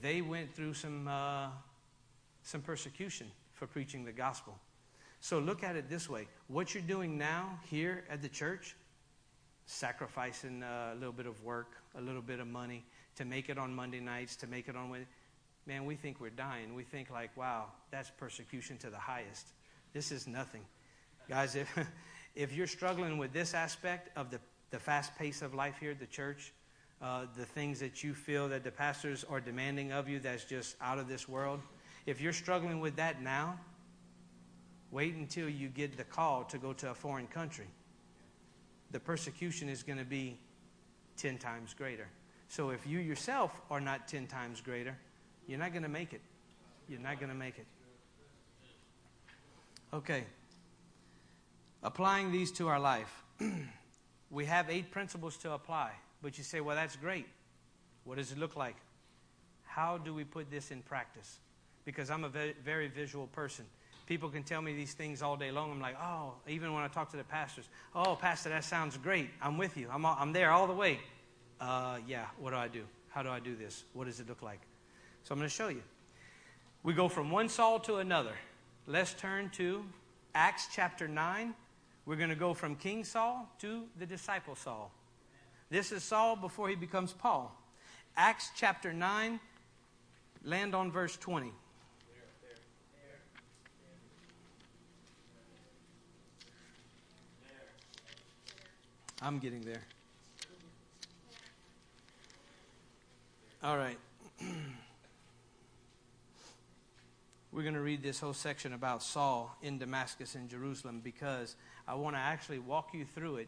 they 0.01 0.21
went 0.21 0.55
through 0.55 0.73
some, 0.73 1.07
uh, 1.07 1.47
some 2.43 2.61
persecution 2.61 3.27
for 3.53 3.67
preaching 3.67 4.05
the 4.05 4.11
gospel. 4.11 4.57
So 5.23 5.39
look 5.39 5.63
at 5.63 5.77
it 5.77 5.89
this 5.89 6.09
way 6.09 6.27
what 6.49 6.73
you're 6.73 6.83
doing 6.83 7.17
now 7.17 7.57
here 7.69 8.03
at 8.09 8.21
the 8.21 8.27
church, 8.27 8.75
sacrificing 9.65 10.61
a 10.63 10.95
little 10.95 11.13
bit 11.13 11.27
of 11.27 11.41
work, 11.45 11.77
a 11.95 12.01
little 12.01 12.21
bit 12.21 12.41
of 12.41 12.47
money 12.47 12.83
to 13.15 13.23
make 13.23 13.47
it 13.47 13.57
on 13.57 13.73
Monday 13.73 14.01
nights, 14.01 14.35
to 14.35 14.47
make 14.47 14.67
it 14.67 14.75
on 14.75 14.89
Wednesday. 14.89 15.09
Man, 15.65 15.85
we 15.85 15.95
think 15.95 16.19
we're 16.19 16.29
dying. 16.29 16.75
We 16.75 16.83
think, 16.83 17.09
like, 17.09 17.37
wow, 17.37 17.67
that's 17.89 18.09
persecution 18.09 18.77
to 18.79 18.89
the 18.89 18.97
highest. 18.97 19.47
This 19.93 20.11
is 20.11 20.27
nothing. 20.27 20.65
Guys, 21.29 21.55
if, 21.55 21.73
if 22.35 22.51
you're 22.51 22.67
struggling 22.67 23.17
with 23.17 23.31
this 23.31 23.53
aspect 23.53 24.09
of 24.17 24.29
the, 24.29 24.41
the 24.71 24.79
fast 24.79 25.17
pace 25.17 25.41
of 25.41 25.53
life 25.53 25.75
here 25.79 25.91
at 25.91 25.99
the 26.01 26.05
church, 26.05 26.51
uh, 27.01 27.27
the 27.37 27.45
things 27.45 27.79
that 27.79 28.03
you 28.03 28.13
feel 28.13 28.49
that 28.49 28.65
the 28.65 28.71
pastors 28.71 29.23
are 29.29 29.39
demanding 29.39 29.93
of 29.93 30.09
you 30.09 30.19
that's 30.19 30.43
just 30.43 30.75
out 30.81 30.99
of 30.99 31.07
this 31.07 31.29
world, 31.29 31.61
if 32.05 32.19
you're 32.19 32.33
struggling 32.33 32.81
with 32.81 32.97
that 32.97 33.21
now, 33.21 33.57
wait 34.93 35.15
until 35.15 35.49
you 35.49 35.67
get 35.67 35.97
the 35.97 36.03
call 36.03 36.43
to 36.43 36.59
go 36.59 36.71
to 36.71 36.91
a 36.91 36.93
foreign 36.93 37.25
country. 37.25 37.65
The 38.91 38.99
persecution 38.99 39.67
is 39.67 39.81
going 39.81 39.97
to 39.97 40.05
be 40.05 40.37
10 41.17 41.39
times 41.39 41.73
greater. 41.73 42.07
So 42.47 42.69
if 42.69 42.85
you 42.85 42.99
yourself 42.99 43.59
are 43.71 43.81
not 43.81 44.07
10 44.07 44.27
times 44.27 44.61
greater, 44.61 44.95
you're 45.47 45.57
not 45.57 45.71
going 45.71 45.83
to 45.83 45.89
make 45.89 46.13
it. 46.13 46.21
You're 46.87 46.99
not 46.99 47.19
going 47.19 47.29
to 47.29 47.35
make 47.35 47.57
it. 47.57 47.65
Okay. 49.91 50.25
Applying 51.81 52.31
these 52.31 52.51
to 52.51 52.67
our 52.67 52.79
life. 52.79 53.23
we 54.29 54.45
have 54.45 54.69
eight 54.69 54.91
principles 54.91 55.37
to 55.37 55.53
apply. 55.53 55.91
But 56.21 56.37
you 56.37 56.43
say, 56.43 56.61
well, 56.61 56.75
that's 56.75 56.95
great. 56.95 57.25
What 58.03 58.17
does 58.17 58.31
it 58.31 58.37
look 58.37 58.55
like? 58.55 58.75
How 59.63 59.97
do 59.97 60.13
we 60.13 60.23
put 60.23 60.51
this 60.51 60.69
in 60.69 60.83
practice? 60.83 61.39
Because 61.83 62.11
I'm 62.11 62.23
a 62.23 62.29
very, 62.29 62.53
very 62.63 62.87
visual 62.87 63.25
person. 63.27 63.65
People 64.05 64.29
can 64.29 64.43
tell 64.43 64.61
me 64.61 64.73
these 64.73 64.93
things 64.93 65.21
all 65.21 65.37
day 65.37 65.51
long. 65.51 65.71
I'm 65.71 65.79
like, 65.79 65.95
oh, 66.01 66.33
even 66.47 66.73
when 66.73 66.83
I 66.83 66.87
talk 66.87 67.09
to 67.11 67.17
the 67.17 67.23
pastors, 67.23 67.69
oh, 67.95 68.15
Pastor, 68.15 68.49
that 68.49 68.65
sounds 68.65 68.97
great. 68.97 69.29
I'm 69.41 69.57
with 69.57 69.77
you. 69.77 69.87
I'm, 69.91 70.05
all, 70.05 70.17
I'm 70.19 70.33
there 70.33 70.51
all 70.51 70.67
the 70.67 70.73
way. 70.73 70.99
Uh, 71.61 71.97
yeah, 72.05 72.25
what 72.37 72.49
do 72.51 72.57
I 72.57 72.67
do? 72.67 72.83
How 73.09 73.23
do 73.23 73.29
I 73.29 73.39
do 73.39 73.55
this? 73.55 73.85
What 73.93 74.07
does 74.07 74.19
it 74.19 74.27
look 74.27 74.41
like? 74.41 74.59
So 75.23 75.33
I'm 75.33 75.39
going 75.39 75.49
to 75.49 75.55
show 75.55 75.69
you. 75.69 75.83
We 76.83 76.93
go 76.93 77.07
from 77.07 77.31
one 77.31 77.47
Saul 77.47 77.79
to 77.81 77.97
another. 77.97 78.33
Let's 78.87 79.13
turn 79.13 79.49
to 79.51 79.85
Acts 80.35 80.67
chapter 80.73 81.07
9. 81.07 81.53
We're 82.05 82.17
going 82.17 82.29
to 82.29 82.35
go 82.35 82.53
from 82.53 82.75
King 82.75 83.05
Saul 83.05 83.49
to 83.59 83.83
the 83.97 84.05
disciple 84.05 84.55
Saul. 84.55 84.91
This 85.69 85.93
is 85.93 86.03
Saul 86.03 86.35
before 86.35 86.67
he 86.67 86.75
becomes 86.75 87.13
Paul. 87.13 87.55
Acts 88.17 88.51
chapter 88.57 88.91
9, 88.91 89.39
land 90.43 90.75
on 90.75 90.91
verse 90.91 91.15
20. 91.15 91.51
I'm 99.23 99.39
getting 99.39 99.61
there. 99.61 99.81
All 103.63 103.77
right. 103.77 103.97
We're 107.53 107.61
going 107.61 107.75
to 107.75 107.79
read 107.79 108.03
this 108.03 108.19
whole 108.19 108.33
section 108.33 108.73
about 108.73 109.01
Saul 109.01 109.55
in 109.61 109.77
Damascus 109.77 110.35
and 110.35 110.49
Jerusalem 110.49 110.99
because 111.01 111.55
I 111.87 111.93
want 111.93 112.17
to 112.17 112.19
actually 112.19 112.59
walk 112.59 112.89
you 112.93 113.05
through 113.05 113.37
it. 113.37 113.47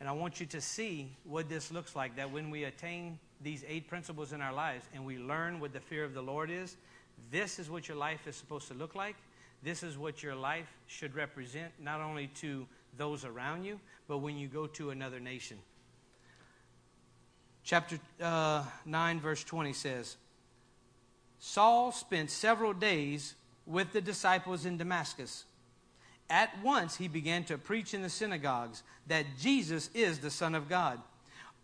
And 0.00 0.08
I 0.08 0.12
want 0.12 0.40
you 0.40 0.46
to 0.46 0.60
see 0.62 1.14
what 1.24 1.50
this 1.50 1.70
looks 1.70 1.94
like 1.94 2.16
that 2.16 2.30
when 2.32 2.48
we 2.48 2.64
attain 2.64 3.18
these 3.42 3.62
eight 3.68 3.88
principles 3.88 4.32
in 4.32 4.40
our 4.40 4.54
lives 4.54 4.86
and 4.94 5.04
we 5.04 5.18
learn 5.18 5.60
what 5.60 5.74
the 5.74 5.80
fear 5.80 6.02
of 6.02 6.14
the 6.14 6.22
Lord 6.22 6.50
is, 6.50 6.78
this 7.30 7.58
is 7.58 7.68
what 7.68 7.88
your 7.88 7.98
life 7.98 8.26
is 8.26 8.36
supposed 8.36 8.68
to 8.68 8.74
look 8.74 8.94
like. 8.94 9.16
This 9.62 9.82
is 9.82 9.98
what 9.98 10.22
your 10.22 10.34
life 10.34 10.72
should 10.86 11.14
represent, 11.14 11.72
not 11.78 12.00
only 12.00 12.28
to 12.36 12.66
those 12.96 13.24
around 13.24 13.64
you, 13.64 13.80
but 14.08 14.18
when 14.18 14.36
you 14.36 14.48
go 14.48 14.66
to 14.66 14.90
another 14.90 15.20
nation. 15.20 15.58
Chapter 17.62 17.98
uh, 18.20 18.64
9, 18.84 19.20
verse 19.20 19.44
20 19.44 19.72
says 19.72 20.16
Saul 21.38 21.92
spent 21.92 22.30
several 22.30 22.72
days 22.72 23.34
with 23.66 23.92
the 23.92 24.00
disciples 24.00 24.66
in 24.66 24.76
Damascus. 24.76 25.44
At 26.28 26.50
once 26.62 26.96
he 26.96 27.08
began 27.08 27.44
to 27.44 27.58
preach 27.58 27.94
in 27.94 28.02
the 28.02 28.08
synagogues 28.08 28.82
that 29.06 29.26
Jesus 29.38 29.90
is 29.94 30.18
the 30.18 30.30
Son 30.30 30.54
of 30.54 30.68
God. 30.68 31.00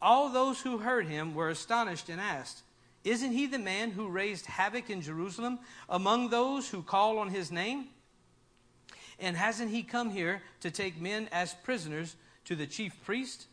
All 0.02 0.28
those 0.28 0.60
who 0.60 0.78
heard 0.78 1.06
him 1.06 1.34
were 1.34 1.50
astonished 1.50 2.08
and 2.08 2.20
asked, 2.20 2.62
Isn't 3.04 3.32
he 3.32 3.46
the 3.46 3.58
man 3.58 3.92
who 3.92 4.08
raised 4.08 4.46
havoc 4.46 4.90
in 4.90 5.00
Jerusalem 5.00 5.58
among 5.88 6.30
those 6.30 6.68
who 6.68 6.82
call 6.82 7.18
on 7.18 7.30
his 7.30 7.50
name? 7.50 7.88
And 9.18 9.36
hasn't 9.36 9.70
he 9.70 9.82
come 9.82 10.10
here 10.10 10.42
to 10.60 10.70
take 10.70 11.00
men 11.00 11.28
as 11.32 11.54
prisoners 11.54 12.16
to 12.44 12.54
the 12.54 12.66
chief 12.66 12.92
priest? 13.04 13.46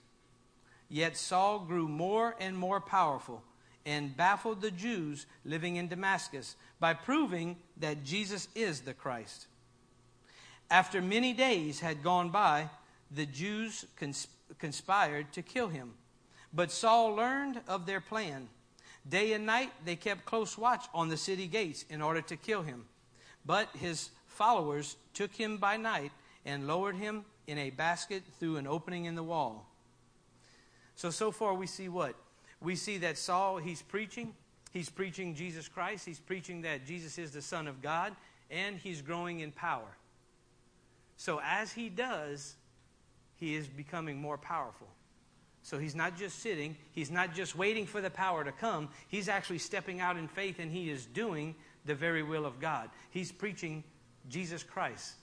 Yet 0.89 1.17
Saul 1.17 1.59
grew 1.59 1.87
more 1.87 2.35
and 2.39 2.57
more 2.57 2.81
powerful 2.81 3.43
and 3.85 4.15
baffled 4.15 4.61
the 4.61 4.71
Jews 4.71 5.25
living 5.45 5.75
in 5.75 5.87
Damascus 5.87 6.55
by 6.79 6.93
proving 6.93 7.57
that 7.77 8.03
Jesus 8.03 8.47
is 8.55 8.81
the 8.81 8.93
Christ. 8.93 9.47
After 10.69 11.01
many 11.01 11.33
days 11.33 11.79
had 11.79 12.03
gone 12.03 12.29
by, 12.29 12.69
the 13.11 13.25
Jews 13.25 13.85
conspired 14.59 15.31
to 15.33 15.41
kill 15.41 15.67
him. 15.67 15.93
But 16.53 16.71
Saul 16.71 17.15
learned 17.15 17.61
of 17.67 17.85
their 17.85 18.01
plan. 18.01 18.49
Day 19.07 19.33
and 19.33 19.45
night 19.45 19.71
they 19.83 19.95
kept 19.95 20.25
close 20.25 20.57
watch 20.57 20.85
on 20.93 21.09
the 21.09 21.17
city 21.17 21.47
gates 21.47 21.83
in 21.89 22.01
order 22.01 22.21
to 22.21 22.35
kill 22.37 22.61
him. 22.61 22.85
But 23.45 23.67
his 23.75 24.09
followers 24.33 24.97
took 25.13 25.31
him 25.33 25.57
by 25.57 25.77
night 25.77 26.11
and 26.45 26.67
lowered 26.67 26.95
him 26.95 27.25
in 27.47 27.57
a 27.57 27.69
basket 27.69 28.23
through 28.39 28.57
an 28.57 28.67
opening 28.67 29.05
in 29.05 29.15
the 29.15 29.23
wall. 29.23 29.65
So, 30.95 31.09
so 31.09 31.31
far 31.31 31.53
we 31.53 31.67
see 31.67 31.89
what? 31.89 32.15
We 32.61 32.75
see 32.75 32.97
that 32.99 33.17
Saul, 33.17 33.57
he's 33.57 33.81
preaching. 33.81 34.33
He's 34.71 34.89
preaching 34.89 35.35
Jesus 35.35 35.67
Christ. 35.67 36.05
He's 36.05 36.19
preaching 36.19 36.61
that 36.63 36.85
Jesus 36.85 37.17
is 37.17 37.31
the 37.31 37.41
Son 37.41 37.67
of 37.67 37.81
God, 37.81 38.15
and 38.49 38.77
he's 38.77 39.01
growing 39.01 39.41
in 39.41 39.51
power. 39.51 39.97
So, 41.17 41.41
as 41.43 41.71
he 41.71 41.89
does, 41.89 42.55
he 43.35 43.55
is 43.55 43.67
becoming 43.67 44.19
more 44.19 44.37
powerful. 44.37 44.87
So, 45.61 45.77
he's 45.77 45.95
not 45.95 46.17
just 46.17 46.39
sitting, 46.39 46.75
he's 46.91 47.11
not 47.11 47.33
just 47.33 47.55
waiting 47.55 47.85
for 47.85 48.01
the 48.01 48.09
power 48.09 48.43
to 48.43 48.51
come. 48.51 48.89
He's 49.07 49.29
actually 49.29 49.59
stepping 49.59 49.99
out 49.99 50.17
in 50.17 50.27
faith, 50.27 50.59
and 50.59 50.71
he 50.71 50.89
is 50.89 51.05
doing 51.05 51.55
the 51.85 51.95
very 51.95 52.23
will 52.23 52.45
of 52.45 52.59
God. 52.59 52.89
He's 53.11 53.31
preaching 53.31 53.83
Jesus 54.29 54.63
Christ, 54.63 55.13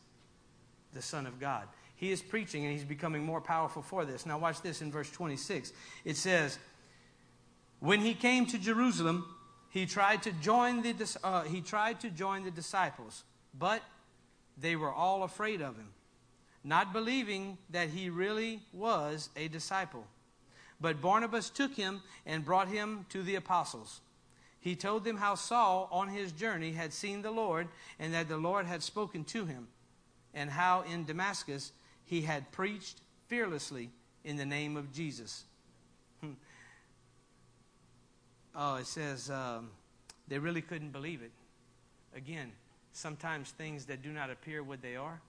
the 0.92 1.02
Son 1.02 1.26
of 1.26 1.38
God. 1.40 1.66
He 1.96 2.12
is 2.12 2.22
preaching 2.22 2.64
and 2.64 2.72
he's 2.72 2.84
becoming 2.84 3.24
more 3.24 3.40
powerful 3.40 3.82
for 3.82 4.04
this. 4.04 4.24
Now, 4.24 4.38
watch 4.38 4.62
this 4.62 4.80
in 4.80 4.90
verse 4.90 5.10
26. 5.10 5.72
It 6.04 6.16
says, 6.16 6.58
When 7.78 8.00
he 8.00 8.14
came 8.14 8.46
to 8.46 8.58
Jerusalem, 8.58 9.26
he 9.68 9.86
tried 9.86 10.22
to 10.22 10.32
join 10.32 10.82
the, 10.82 11.18
uh, 11.22 11.42
he 11.42 11.60
tried 11.60 12.00
to 12.00 12.10
join 12.10 12.44
the 12.44 12.50
disciples, 12.50 13.24
but 13.56 13.82
they 14.56 14.76
were 14.76 14.92
all 14.92 15.22
afraid 15.22 15.60
of 15.60 15.76
him, 15.76 15.88
not 16.64 16.92
believing 16.92 17.58
that 17.70 17.90
he 17.90 18.10
really 18.10 18.60
was 18.72 19.28
a 19.36 19.48
disciple. 19.48 20.06
But 20.80 21.00
Barnabas 21.00 21.50
took 21.50 21.74
him 21.74 22.02
and 22.24 22.44
brought 22.44 22.68
him 22.68 23.04
to 23.10 23.22
the 23.22 23.34
apostles 23.34 24.00
he 24.60 24.76
told 24.76 25.04
them 25.04 25.16
how 25.16 25.34
Saul, 25.34 25.88
on 25.90 26.08
his 26.08 26.32
journey, 26.32 26.72
had 26.72 26.92
seen 26.92 27.22
the 27.22 27.30
Lord 27.30 27.68
and 27.98 28.12
that 28.14 28.28
the 28.28 28.36
Lord 28.36 28.66
had 28.66 28.82
spoken 28.82 29.24
to 29.24 29.46
him, 29.46 29.68
and 30.34 30.50
how 30.50 30.82
in 30.82 31.04
Damascus 31.04 31.72
he 32.04 32.22
had 32.22 32.52
preached 32.52 33.00
fearlessly 33.26 33.90
in 34.22 34.36
the 34.36 34.44
name 34.44 34.76
of 34.76 34.92
Jesus. 34.92 35.44
Hmm. 36.20 36.32
oh, 38.54 38.76
it 38.76 38.86
says 38.86 39.30
um, 39.30 39.70
they 40.28 40.38
really 40.38 40.62
couldn't 40.62 40.90
believe 40.90 41.22
it. 41.22 41.32
Again, 42.14 42.52
sometimes 42.92 43.50
things 43.50 43.86
that 43.86 44.02
do 44.02 44.10
not 44.10 44.30
appear 44.30 44.62
what 44.62 44.82
they 44.82 44.96
are, 44.96 45.20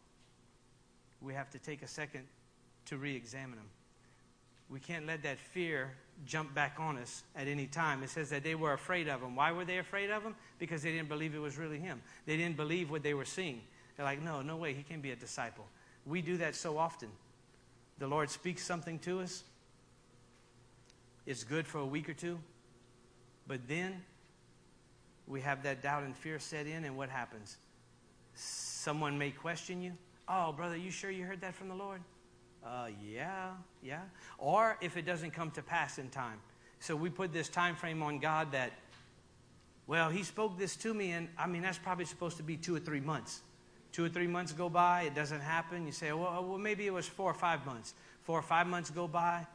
we 1.21 1.33
have 1.33 1.49
to 1.51 1.59
take 1.59 1.83
a 1.83 1.87
second 1.87 2.25
to 2.87 2.97
re 2.97 3.15
examine 3.15 3.55
them 3.55 3.69
we 4.71 4.79
can't 4.79 5.05
let 5.05 5.21
that 5.23 5.37
fear 5.37 5.91
jump 6.25 6.53
back 6.53 6.75
on 6.79 6.97
us 6.97 7.23
at 7.35 7.47
any 7.47 7.67
time. 7.67 8.03
It 8.03 8.09
says 8.09 8.29
that 8.29 8.43
they 8.43 8.55
were 8.55 8.73
afraid 8.73 9.07
of 9.07 9.21
him. 9.21 9.35
Why 9.35 9.51
were 9.51 9.65
they 9.65 9.77
afraid 9.77 10.09
of 10.09 10.23
him? 10.23 10.35
Because 10.59 10.83
they 10.83 10.91
didn't 10.91 11.09
believe 11.09 11.35
it 11.35 11.39
was 11.39 11.57
really 11.57 11.79
him. 11.79 12.01
They 12.25 12.37
didn't 12.37 12.57
believe 12.57 12.91
what 12.91 13.03
they 13.03 13.13
were 13.13 13.25
seeing. 13.25 13.61
They're 13.95 14.05
like, 14.05 14.21
no, 14.21 14.41
no 14.41 14.57
way, 14.57 14.73
he 14.73 14.83
can 14.83 15.01
be 15.01 15.11
a 15.11 15.15
disciple. 15.15 15.65
We 16.05 16.21
do 16.21 16.37
that 16.37 16.55
so 16.55 16.77
often. 16.77 17.09
The 17.99 18.07
Lord 18.07 18.29
speaks 18.29 18.65
something 18.65 18.97
to 18.99 19.19
us, 19.19 19.43
it's 21.25 21.43
good 21.43 21.67
for 21.67 21.77
a 21.77 21.85
week 21.85 22.09
or 22.09 22.13
two, 22.13 22.39
but 23.47 23.67
then 23.67 24.01
we 25.27 25.41
have 25.41 25.63
that 25.63 25.83
doubt 25.83 26.03
and 26.03 26.15
fear 26.15 26.39
set 26.39 26.65
in, 26.65 26.83
and 26.83 26.97
what 26.97 27.09
happens? 27.09 27.57
Someone 28.33 29.17
may 29.17 29.29
question 29.29 29.81
you. 29.81 29.93
Oh, 30.27 30.51
brother, 30.51 30.75
you 30.75 30.89
sure 30.89 31.11
you 31.11 31.25
heard 31.25 31.41
that 31.41 31.53
from 31.53 31.67
the 31.67 31.75
Lord? 31.75 32.01
Uh, 32.65 32.87
yeah, 33.03 33.51
yeah. 33.81 34.01
Or 34.37 34.77
if 34.81 34.97
it 34.97 35.05
doesn't 35.05 35.31
come 35.31 35.51
to 35.51 35.61
pass 35.61 35.97
in 35.97 36.09
time. 36.09 36.39
So 36.79 36.95
we 36.95 37.09
put 37.09 37.33
this 37.33 37.49
time 37.49 37.75
frame 37.75 38.01
on 38.03 38.19
God 38.19 38.51
that, 38.51 38.71
well, 39.87 40.09
He 40.09 40.23
spoke 40.23 40.57
this 40.57 40.75
to 40.77 40.93
me, 40.93 41.11
and 41.11 41.27
I 41.37 41.47
mean, 41.47 41.61
that's 41.61 41.77
probably 41.77 42.05
supposed 42.05 42.37
to 42.37 42.43
be 42.43 42.57
two 42.57 42.75
or 42.75 42.79
three 42.79 42.99
months. 42.99 43.41
Two 43.91 44.05
or 44.05 44.09
three 44.09 44.27
months 44.27 44.53
go 44.53 44.69
by, 44.69 45.03
it 45.03 45.15
doesn't 45.15 45.41
happen. 45.41 45.85
You 45.85 45.91
say, 45.91 46.11
well, 46.11 46.45
well 46.47 46.57
maybe 46.57 46.87
it 46.87 46.93
was 46.93 47.07
four 47.07 47.29
or 47.29 47.33
five 47.33 47.65
months. 47.65 47.93
Four 48.21 48.39
or 48.39 48.43
five 48.43 48.67
months 48.67 48.89
go 48.89 49.07
by, 49.07 49.45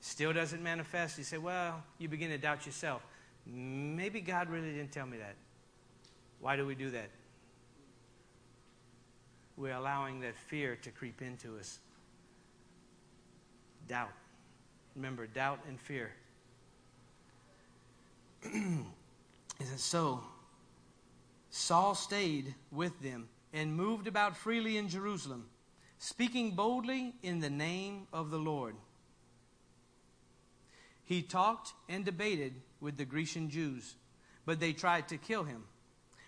still 0.00 0.32
doesn't 0.32 0.62
manifest. 0.62 1.18
You 1.18 1.24
say, 1.24 1.38
well, 1.38 1.82
you 1.98 2.08
begin 2.08 2.30
to 2.30 2.38
doubt 2.38 2.64
yourself. 2.66 3.04
Maybe 3.44 4.20
God 4.20 4.50
really 4.50 4.72
didn't 4.72 4.92
tell 4.92 5.06
me 5.06 5.18
that. 5.18 5.34
Why 6.40 6.56
do 6.56 6.66
we 6.66 6.74
do 6.74 6.90
that? 6.90 7.10
we're 9.56 9.74
allowing 9.74 10.20
that 10.20 10.36
fear 10.36 10.76
to 10.76 10.90
creep 10.90 11.22
into 11.22 11.56
us. 11.58 11.78
Doubt. 13.92 14.12
Remember, 14.96 15.26
doubt 15.26 15.58
and 15.68 15.78
fear. 15.78 16.12
It 19.60 19.78
so? 19.78 20.24
Saul 21.50 21.94
stayed 21.94 22.54
with 22.70 22.98
them 23.02 23.28
and 23.52 23.76
moved 23.76 24.06
about 24.06 24.34
freely 24.34 24.78
in 24.78 24.88
Jerusalem, 24.88 25.44
speaking 25.98 26.52
boldly 26.52 27.12
in 27.22 27.40
the 27.40 27.50
name 27.50 28.06
of 28.14 28.30
the 28.30 28.38
Lord. 28.38 28.76
He 31.04 31.20
talked 31.20 31.74
and 31.86 32.02
debated 32.02 32.54
with 32.80 32.96
the 32.96 33.04
Grecian 33.04 33.50
Jews, 33.50 33.96
but 34.46 34.58
they 34.58 34.72
tried 34.72 35.06
to 35.08 35.18
kill 35.18 35.44
him. 35.44 35.64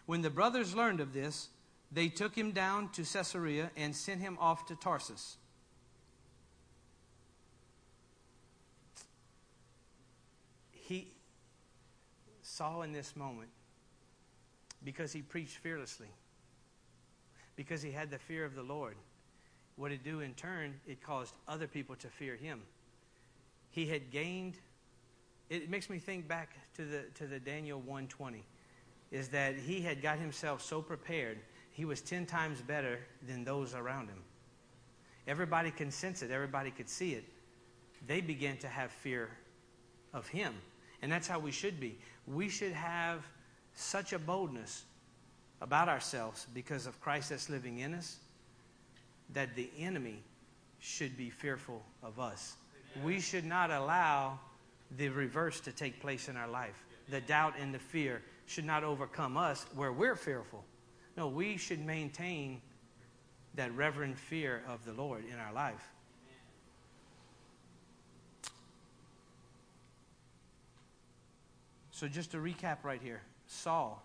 When 0.04 0.20
the 0.20 0.28
brothers 0.28 0.76
learned 0.76 1.00
of 1.00 1.14
this, 1.14 1.48
they 1.90 2.08
took 2.08 2.36
him 2.36 2.52
down 2.52 2.90
to 2.90 3.04
Caesarea 3.04 3.70
and 3.74 3.96
sent 3.96 4.20
him 4.20 4.36
off 4.38 4.66
to 4.66 4.76
Tarsus. 4.76 5.38
He 10.86 11.08
saw 12.56 12.82
in 12.82 12.92
this 12.92 13.16
moment 13.16 13.48
because 14.84 15.12
he 15.12 15.22
preached 15.22 15.56
fearlessly, 15.56 16.08
because 17.56 17.82
he 17.82 17.90
had 17.90 18.10
the 18.10 18.18
fear 18.18 18.44
of 18.44 18.54
the 18.54 18.62
Lord. 18.62 18.96
What 19.76 19.90
it 19.90 20.04
do 20.04 20.20
in 20.20 20.34
turn, 20.34 20.74
it 20.86 21.02
caused 21.02 21.34
other 21.48 21.66
people 21.66 21.96
to 21.96 22.06
fear 22.08 22.36
him. 22.36 22.62
He 23.70 23.86
had 23.86 24.12
gained. 24.12 24.54
It 25.50 25.68
makes 25.68 25.90
me 25.90 25.98
think 25.98 26.28
back 26.28 26.54
to 26.76 26.84
the 26.84 27.02
to 27.14 27.26
the 27.26 27.40
Daniel 27.40 27.78
120, 27.80 28.44
is 29.10 29.28
that 29.28 29.56
he 29.56 29.80
had 29.80 30.00
got 30.00 30.18
himself 30.18 30.62
so 30.62 30.80
prepared. 30.80 31.38
He 31.72 31.84
was 31.84 32.00
ten 32.00 32.24
times 32.24 32.60
better 32.60 33.00
than 33.26 33.44
those 33.44 33.74
around 33.74 34.08
him. 34.08 34.22
Everybody 35.26 35.72
can 35.72 35.90
sense 35.90 36.22
it. 36.22 36.30
Everybody 36.30 36.70
could 36.70 36.88
see 36.88 37.14
it. 37.14 37.24
They 38.06 38.20
began 38.20 38.58
to 38.58 38.68
have 38.68 38.92
fear 38.92 39.30
of 40.12 40.28
him, 40.28 40.54
and 41.02 41.10
that's 41.10 41.26
how 41.26 41.40
we 41.40 41.50
should 41.50 41.80
be. 41.80 41.98
We 42.26 42.48
should 42.48 42.72
have 42.72 43.24
such 43.74 44.12
a 44.12 44.18
boldness 44.18 44.84
about 45.60 45.88
ourselves 45.88 46.46
because 46.54 46.86
of 46.86 47.00
Christ 47.00 47.30
that's 47.30 47.48
living 47.48 47.78
in 47.78 47.94
us 47.94 48.18
that 49.32 49.54
the 49.56 49.70
enemy 49.78 50.22
should 50.78 51.16
be 51.16 51.30
fearful 51.30 51.82
of 52.02 52.20
us. 52.20 52.56
Amen. 52.94 53.06
We 53.06 53.20
should 53.20 53.44
not 53.44 53.70
allow 53.70 54.38
the 54.96 55.08
reverse 55.08 55.60
to 55.60 55.72
take 55.72 56.00
place 56.00 56.28
in 56.28 56.36
our 56.36 56.48
life. 56.48 56.84
The 57.08 57.20
doubt 57.20 57.54
and 57.58 57.74
the 57.74 57.78
fear 57.78 58.22
should 58.46 58.64
not 58.64 58.84
overcome 58.84 59.36
us 59.36 59.66
where 59.74 59.92
we're 59.92 60.16
fearful. 60.16 60.64
No, 61.16 61.28
we 61.28 61.56
should 61.56 61.84
maintain 61.84 62.60
that 63.54 63.74
reverent 63.74 64.18
fear 64.18 64.62
of 64.68 64.84
the 64.84 64.92
Lord 64.92 65.24
in 65.30 65.38
our 65.38 65.52
life. 65.52 65.93
So, 72.04 72.08
just 72.08 72.32
to 72.32 72.36
recap 72.36 72.84
right 72.84 73.00
here 73.02 73.22
Saul, 73.46 74.02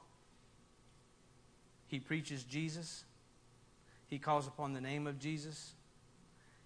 he 1.88 2.00
preaches 2.00 2.46
Jesus, 2.46 3.04
he 4.08 4.18
calls 4.18 4.48
upon 4.48 4.72
the 4.72 4.80
name 4.80 5.06
of 5.06 5.20
Jesus, 5.20 5.74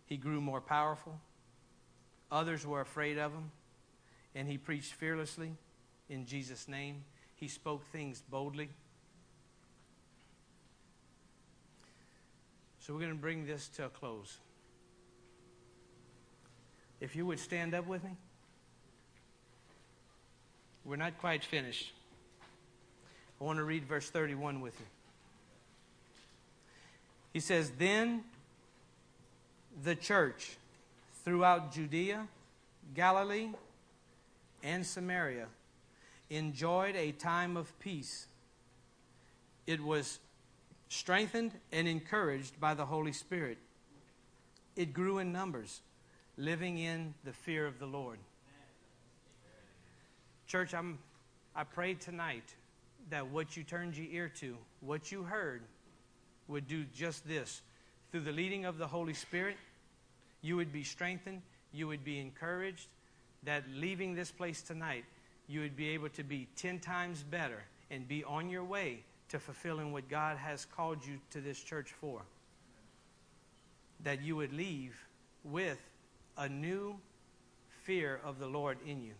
he 0.05 0.15
grew 0.15 0.39
more 0.39 0.61
powerful. 0.61 1.19
Others 2.31 2.67
were 2.67 2.81
afraid 2.81 3.17
of 3.17 3.31
him, 3.31 3.49
and 4.35 4.47
he 4.47 4.59
preached 4.59 4.93
fearlessly 4.93 5.53
in 6.07 6.27
Jesus' 6.27 6.67
name. 6.67 7.03
He 7.33 7.47
spoke 7.47 7.83
things 7.87 8.21
boldly. 8.29 8.69
So, 12.77 12.93
we're 12.93 12.99
going 12.99 13.11
to 13.11 13.17
bring 13.17 13.47
this 13.47 13.69
to 13.69 13.85
a 13.85 13.89
close. 13.89 14.37
If 17.01 17.15
you 17.15 17.25
would 17.25 17.39
stand 17.39 17.73
up 17.73 17.87
with 17.87 18.03
me. 18.03 18.17
We're 20.85 20.97
not 20.97 21.17
quite 21.19 21.43
finished. 21.43 21.93
I 23.39 23.43
want 23.43 23.57
to 23.57 23.63
read 23.63 23.85
verse 23.85 24.09
31 24.09 24.61
with 24.61 24.79
you. 24.79 24.85
He 27.31 27.39
says, 27.39 27.71
Then 27.77 28.23
the 29.83 29.95
church 29.95 30.57
throughout 31.23 31.73
Judea, 31.73 32.27
Galilee, 32.93 33.49
and 34.61 34.85
Samaria 34.85 35.47
enjoyed 36.29 36.95
a 36.95 37.11
time 37.11 37.57
of 37.57 37.77
peace. 37.79 38.27
It 39.65 39.81
was 39.81 40.19
strengthened 40.89 41.51
and 41.71 41.87
encouraged 41.87 42.59
by 42.59 42.73
the 42.73 42.85
Holy 42.85 43.13
Spirit. 43.13 43.57
It 44.75 44.93
grew 44.93 45.19
in 45.19 45.31
numbers, 45.31 45.81
living 46.37 46.77
in 46.77 47.13
the 47.23 47.33
fear 47.33 47.65
of 47.65 47.79
the 47.79 47.85
Lord. 47.85 48.19
Church, 50.47 50.73
I'm, 50.73 50.99
I 51.55 51.63
pray 51.63 51.93
tonight 51.93 52.55
that 53.09 53.27
what 53.27 53.55
you 53.57 53.63
turned 53.63 53.97
your 53.97 54.07
ear 54.11 54.31
to, 54.39 54.57
what 54.81 55.11
you 55.11 55.23
heard, 55.23 55.63
would 56.47 56.67
do 56.67 56.83
just 56.95 57.27
this. 57.27 57.61
Through 58.11 58.21
the 58.21 58.31
leading 58.31 58.65
of 58.65 58.77
the 58.77 58.87
Holy 58.87 59.13
Spirit, 59.13 59.57
you 60.41 60.55
would 60.55 60.71
be 60.71 60.83
strengthened, 60.83 61.41
you 61.71 61.87
would 61.87 62.03
be 62.03 62.19
encouraged, 62.19 62.87
that 63.43 63.63
leaving 63.73 64.13
this 64.13 64.31
place 64.31 64.61
tonight, 64.61 65.05
you 65.47 65.61
would 65.61 65.75
be 65.75 65.89
able 65.89 66.09
to 66.09 66.23
be 66.23 66.47
10 66.55 66.79
times 66.79 67.23
better 67.23 67.63
and 67.89 68.07
be 68.07 68.23
on 68.23 68.49
your 68.49 68.63
way 68.63 69.03
to 69.29 69.39
fulfilling 69.39 69.91
what 69.91 70.09
God 70.09 70.37
has 70.37 70.65
called 70.65 71.05
you 71.05 71.19
to 71.31 71.41
this 71.41 71.59
church 71.59 71.91
for. 71.91 72.21
That 74.03 74.21
you 74.21 74.35
would 74.35 74.53
leave 74.53 74.95
with 75.43 75.79
a 76.37 76.47
new 76.47 76.95
fear 77.83 78.19
of 78.23 78.39
the 78.39 78.47
Lord 78.47 78.77
in 78.85 79.01
you 79.01 79.13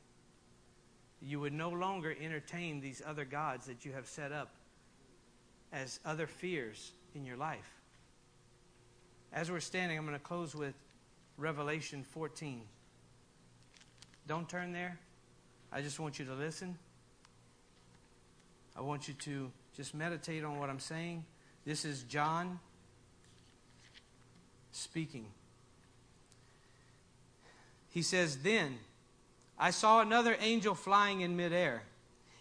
you 1.26 1.39
would 1.39 1.53
no 1.53 1.69
longer 1.69 2.15
entertain 2.21 2.82
these 2.82 3.01
other 3.05 3.24
gods 3.24 3.65
that 3.67 3.86
you 3.86 3.93
have 3.93 4.07
set 4.07 4.32
up 4.32 4.49
as 5.71 5.99
other 6.05 6.28
fears 6.28 6.91
in 7.15 7.26
your 7.26 7.38
life. 7.38 7.71
As 9.32 9.49
we're 9.49 9.61
standing, 9.61 9.97
I'm 9.97 10.05
going 10.05 10.17
to 10.17 10.24
close 10.24 10.53
with 10.53 10.76
Revelation 11.38 12.03
14. 12.11 12.61
Don't 14.28 14.47
turn 14.47 14.74
there. 14.74 14.99
I 15.71 15.82
just 15.82 15.99
want 15.99 16.19
you 16.19 16.26
to 16.26 16.34
listen. 16.34 16.78
I 18.76 18.82
want 18.82 19.07
you 19.07 19.13
to 19.13 19.51
just 19.76 19.95
meditate 19.95 20.43
on 20.43 20.59
what 20.59 20.69
I'm 20.69 20.80
saying. 20.80 21.26
This 21.65 21.86
is 21.86 22.03
John 22.03 22.59
speaking. 24.71 25.26
He 27.89 28.01
says, 28.01 28.38
Then 28.38 28.78
I 29.64 29.70
saw 29.70 30.01
another 30.01 30.36
angel 30.41 30.76
flying 30.76 31.22
in 31.22 31.38
midair, 31.38 31.84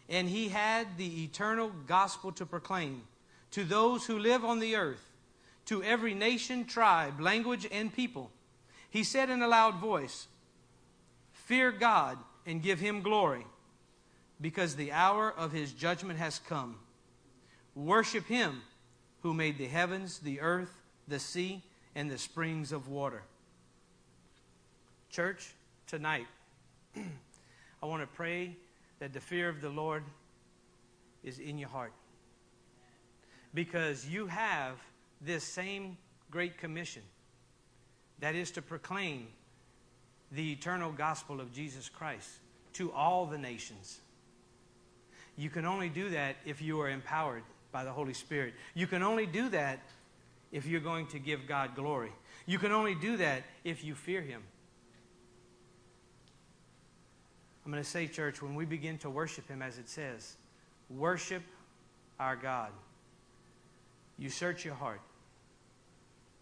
and 0.08 0.28
he 0.28 0.48
had 0.48 0.98
the 0.98 1.22
eternal 1.22 1.70
gospel 1.86 2.32
to 2.32 2.44
proclaim 2.44 3.02
to 3.52 3.62
those 3.62 4.04
who 4.04 4.18
live 4.18 4.44
on 4.44 4.58
the 4.58 4.74
earth, 4.74 5.08
to 5.66 5.84
every 5.84 6.14
nation, 6.14 6.64
tribe, 6.64 7.20
language, 7.20 7.64
and 7.70 7.94
people. 7.94 8.32
He 8.90 9.04
said 9.04 9.30
in 9.30 9.40
a 9.40 9.46
loud 9.46 9.76
voice, 9.76 10.26
Fear 11.32 11.70
God 11.70 12.18
and 12.44 12.60
give 12.60 12.80
him 12.80 13.02
glory, 13.02 13.46
because 14.40 14.74
the 14.74 14.90
hour 14.90 15.30
of 15.30 15.52
his 15.52 15.72
judgment 15.72 16.18
has 16.18 16.40
come. 16.40 16.74
Worship 17.76 18.26
him 18.26 18.62
who 19.20 19.32
made 19.32 19.58
the 19.58 19.68
heavens, 19.68 20.18
the 20.18 20.40
earth, 20.40 20.82
the 21.06 21.20
sea, 21.20 21.62
and 21.94 22.10
the 22.10 22.18
springs 22.18 22.72
of 22.72 22.88
water. 22.88 23.22
Church, 25.08 25.52
tonight, 25.86 26.26
I 26.96 27.86
want 27.86 28.02
to 28.02 28.06
pray 28.06 28.56
that 28.98 29.12
the 29.12 29.20
fear 29.20 29.48
of 29.48 29.60
the 29.60 29.68
Lord 29.68 30.04
is 31.24 31.38
in 31.38 31.58
your 31.58 31.68
heart. 31.68 31.92
Because 33.54 34.06
you 34.06 34.26
have 34.26 34.76
this 35.20 35.44
same 35.44 35.96
great 36.30 36.58
commission 36.58 37.02
that 38.20 38.34
is 38.34 38.50
to 38.52 38.62
proclaim 38.62 39.26
the 40.30 40.52
eternal 40.52 40.92
gospel 40.92 41.40
of 41.40 41.52
Jesus 41.52 41.88
Christ 41.88 42.28
to 42.74 42.92
all 42.92 43.26
the 43.26 43.38
nations. 43.38 44.00
You 45.36 45.50
can 45.50 45.64
only 45.64 45.88
do 45.88 46.10
that 46.10 46.36
if 46.44 46.62
you 46.62 46.80
are 46.80 46.88
empowered 46.88 47.42
by 47.70 47.84
the 47.84 47.92
Holy 47.92 48.14
Spirit. 48.14 48.54
You 48.74 48.86
can 48.86 49.02
only 49.02 49.26
do 49.26 49.48
that 49.50 49.80
if 50.52 50.66
you're 50.66 50.80
going 50.80 51.06
to 51.08 51.18
give 51.18 51.46
God 51.46 51.74
glory. 51.74 52.12
You 52.46 52.58
can 52.58 52.72
only 52.72 52.94
do 52.94 53.16
that 53.18 53.42
if 53.64 53.84
you 53.84 53.94
fear 53.94 54.22
Him. 54.22 54.42
I'm 57.64 57.70
going 57.70 57.82
to 57.82 57.88
say, 57.88 58.06
church, 58.06 58.42
when 58.42 58.54
we 58.54 58.64
begin 58.64 58.98
to 58.98 59.10
worship 59.10 59.48
Him 59.48 59.62
as 59.62 59.78
it 59.78 59.88
says, 59.88 60.36
worship 60.90 61.42
our 62.18 62.36
God. 62.36 62.70
You 64.18 64.30
search 64.30 64.64
your 64.64 64.74
heart. 64.74 65.00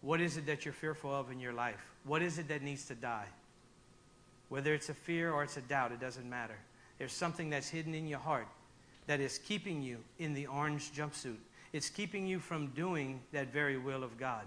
What 0.01 0.19
is 0.19 0.37
it 0.37 0.45
that 0.47 0.65
you're 0.65 0.73
fearful 0.73 1.13
of 1.13 1.31
in 1.31 1.39
your 1.39 1.53
life? 1.53 1.83
What 2.05 2.21
is 2.21 2.39
it 2.39 2.47
that 2.47 2.63
needs 2.63 2.85
to 2.85 2.95
die? 2.95 3.27
Whether 4.49 4.73
it's 4.73 4.89
a 4.89 4.93
fear 4.93 5.31
or 5.31 5.43
it's 5.43 5.57
a 5.57 5.61
doubt, 5.61 5.91
it 5.91 5.99
doesn't 5.99 6.29
matter. 6.29 6.57
There's 6.97 7.13
something 7.13 7.49
that's 7.49 7.69
hidden 7.69 7.93
in 7.93 8.07
your 8.07 8.19
heart 8.19 8.47
that 9.07 9.19
is 9.19 9.37
keeping 9.39 9.81
you 9.81 9.97
in 10.19 10.33
the 10.33 10.47
orange 10.47 10.91
jumpsuit. 10.91 11.37
it's 11.73 11.89
keeping 11.89 12.27
you 12.27 12.39
from 12.39 12.67
doing 12.67 13.21
that 13.31 13.51
very 13.51 13.77
will 13.77 14.03
of 14.03 14.17
God. 14.17 14.45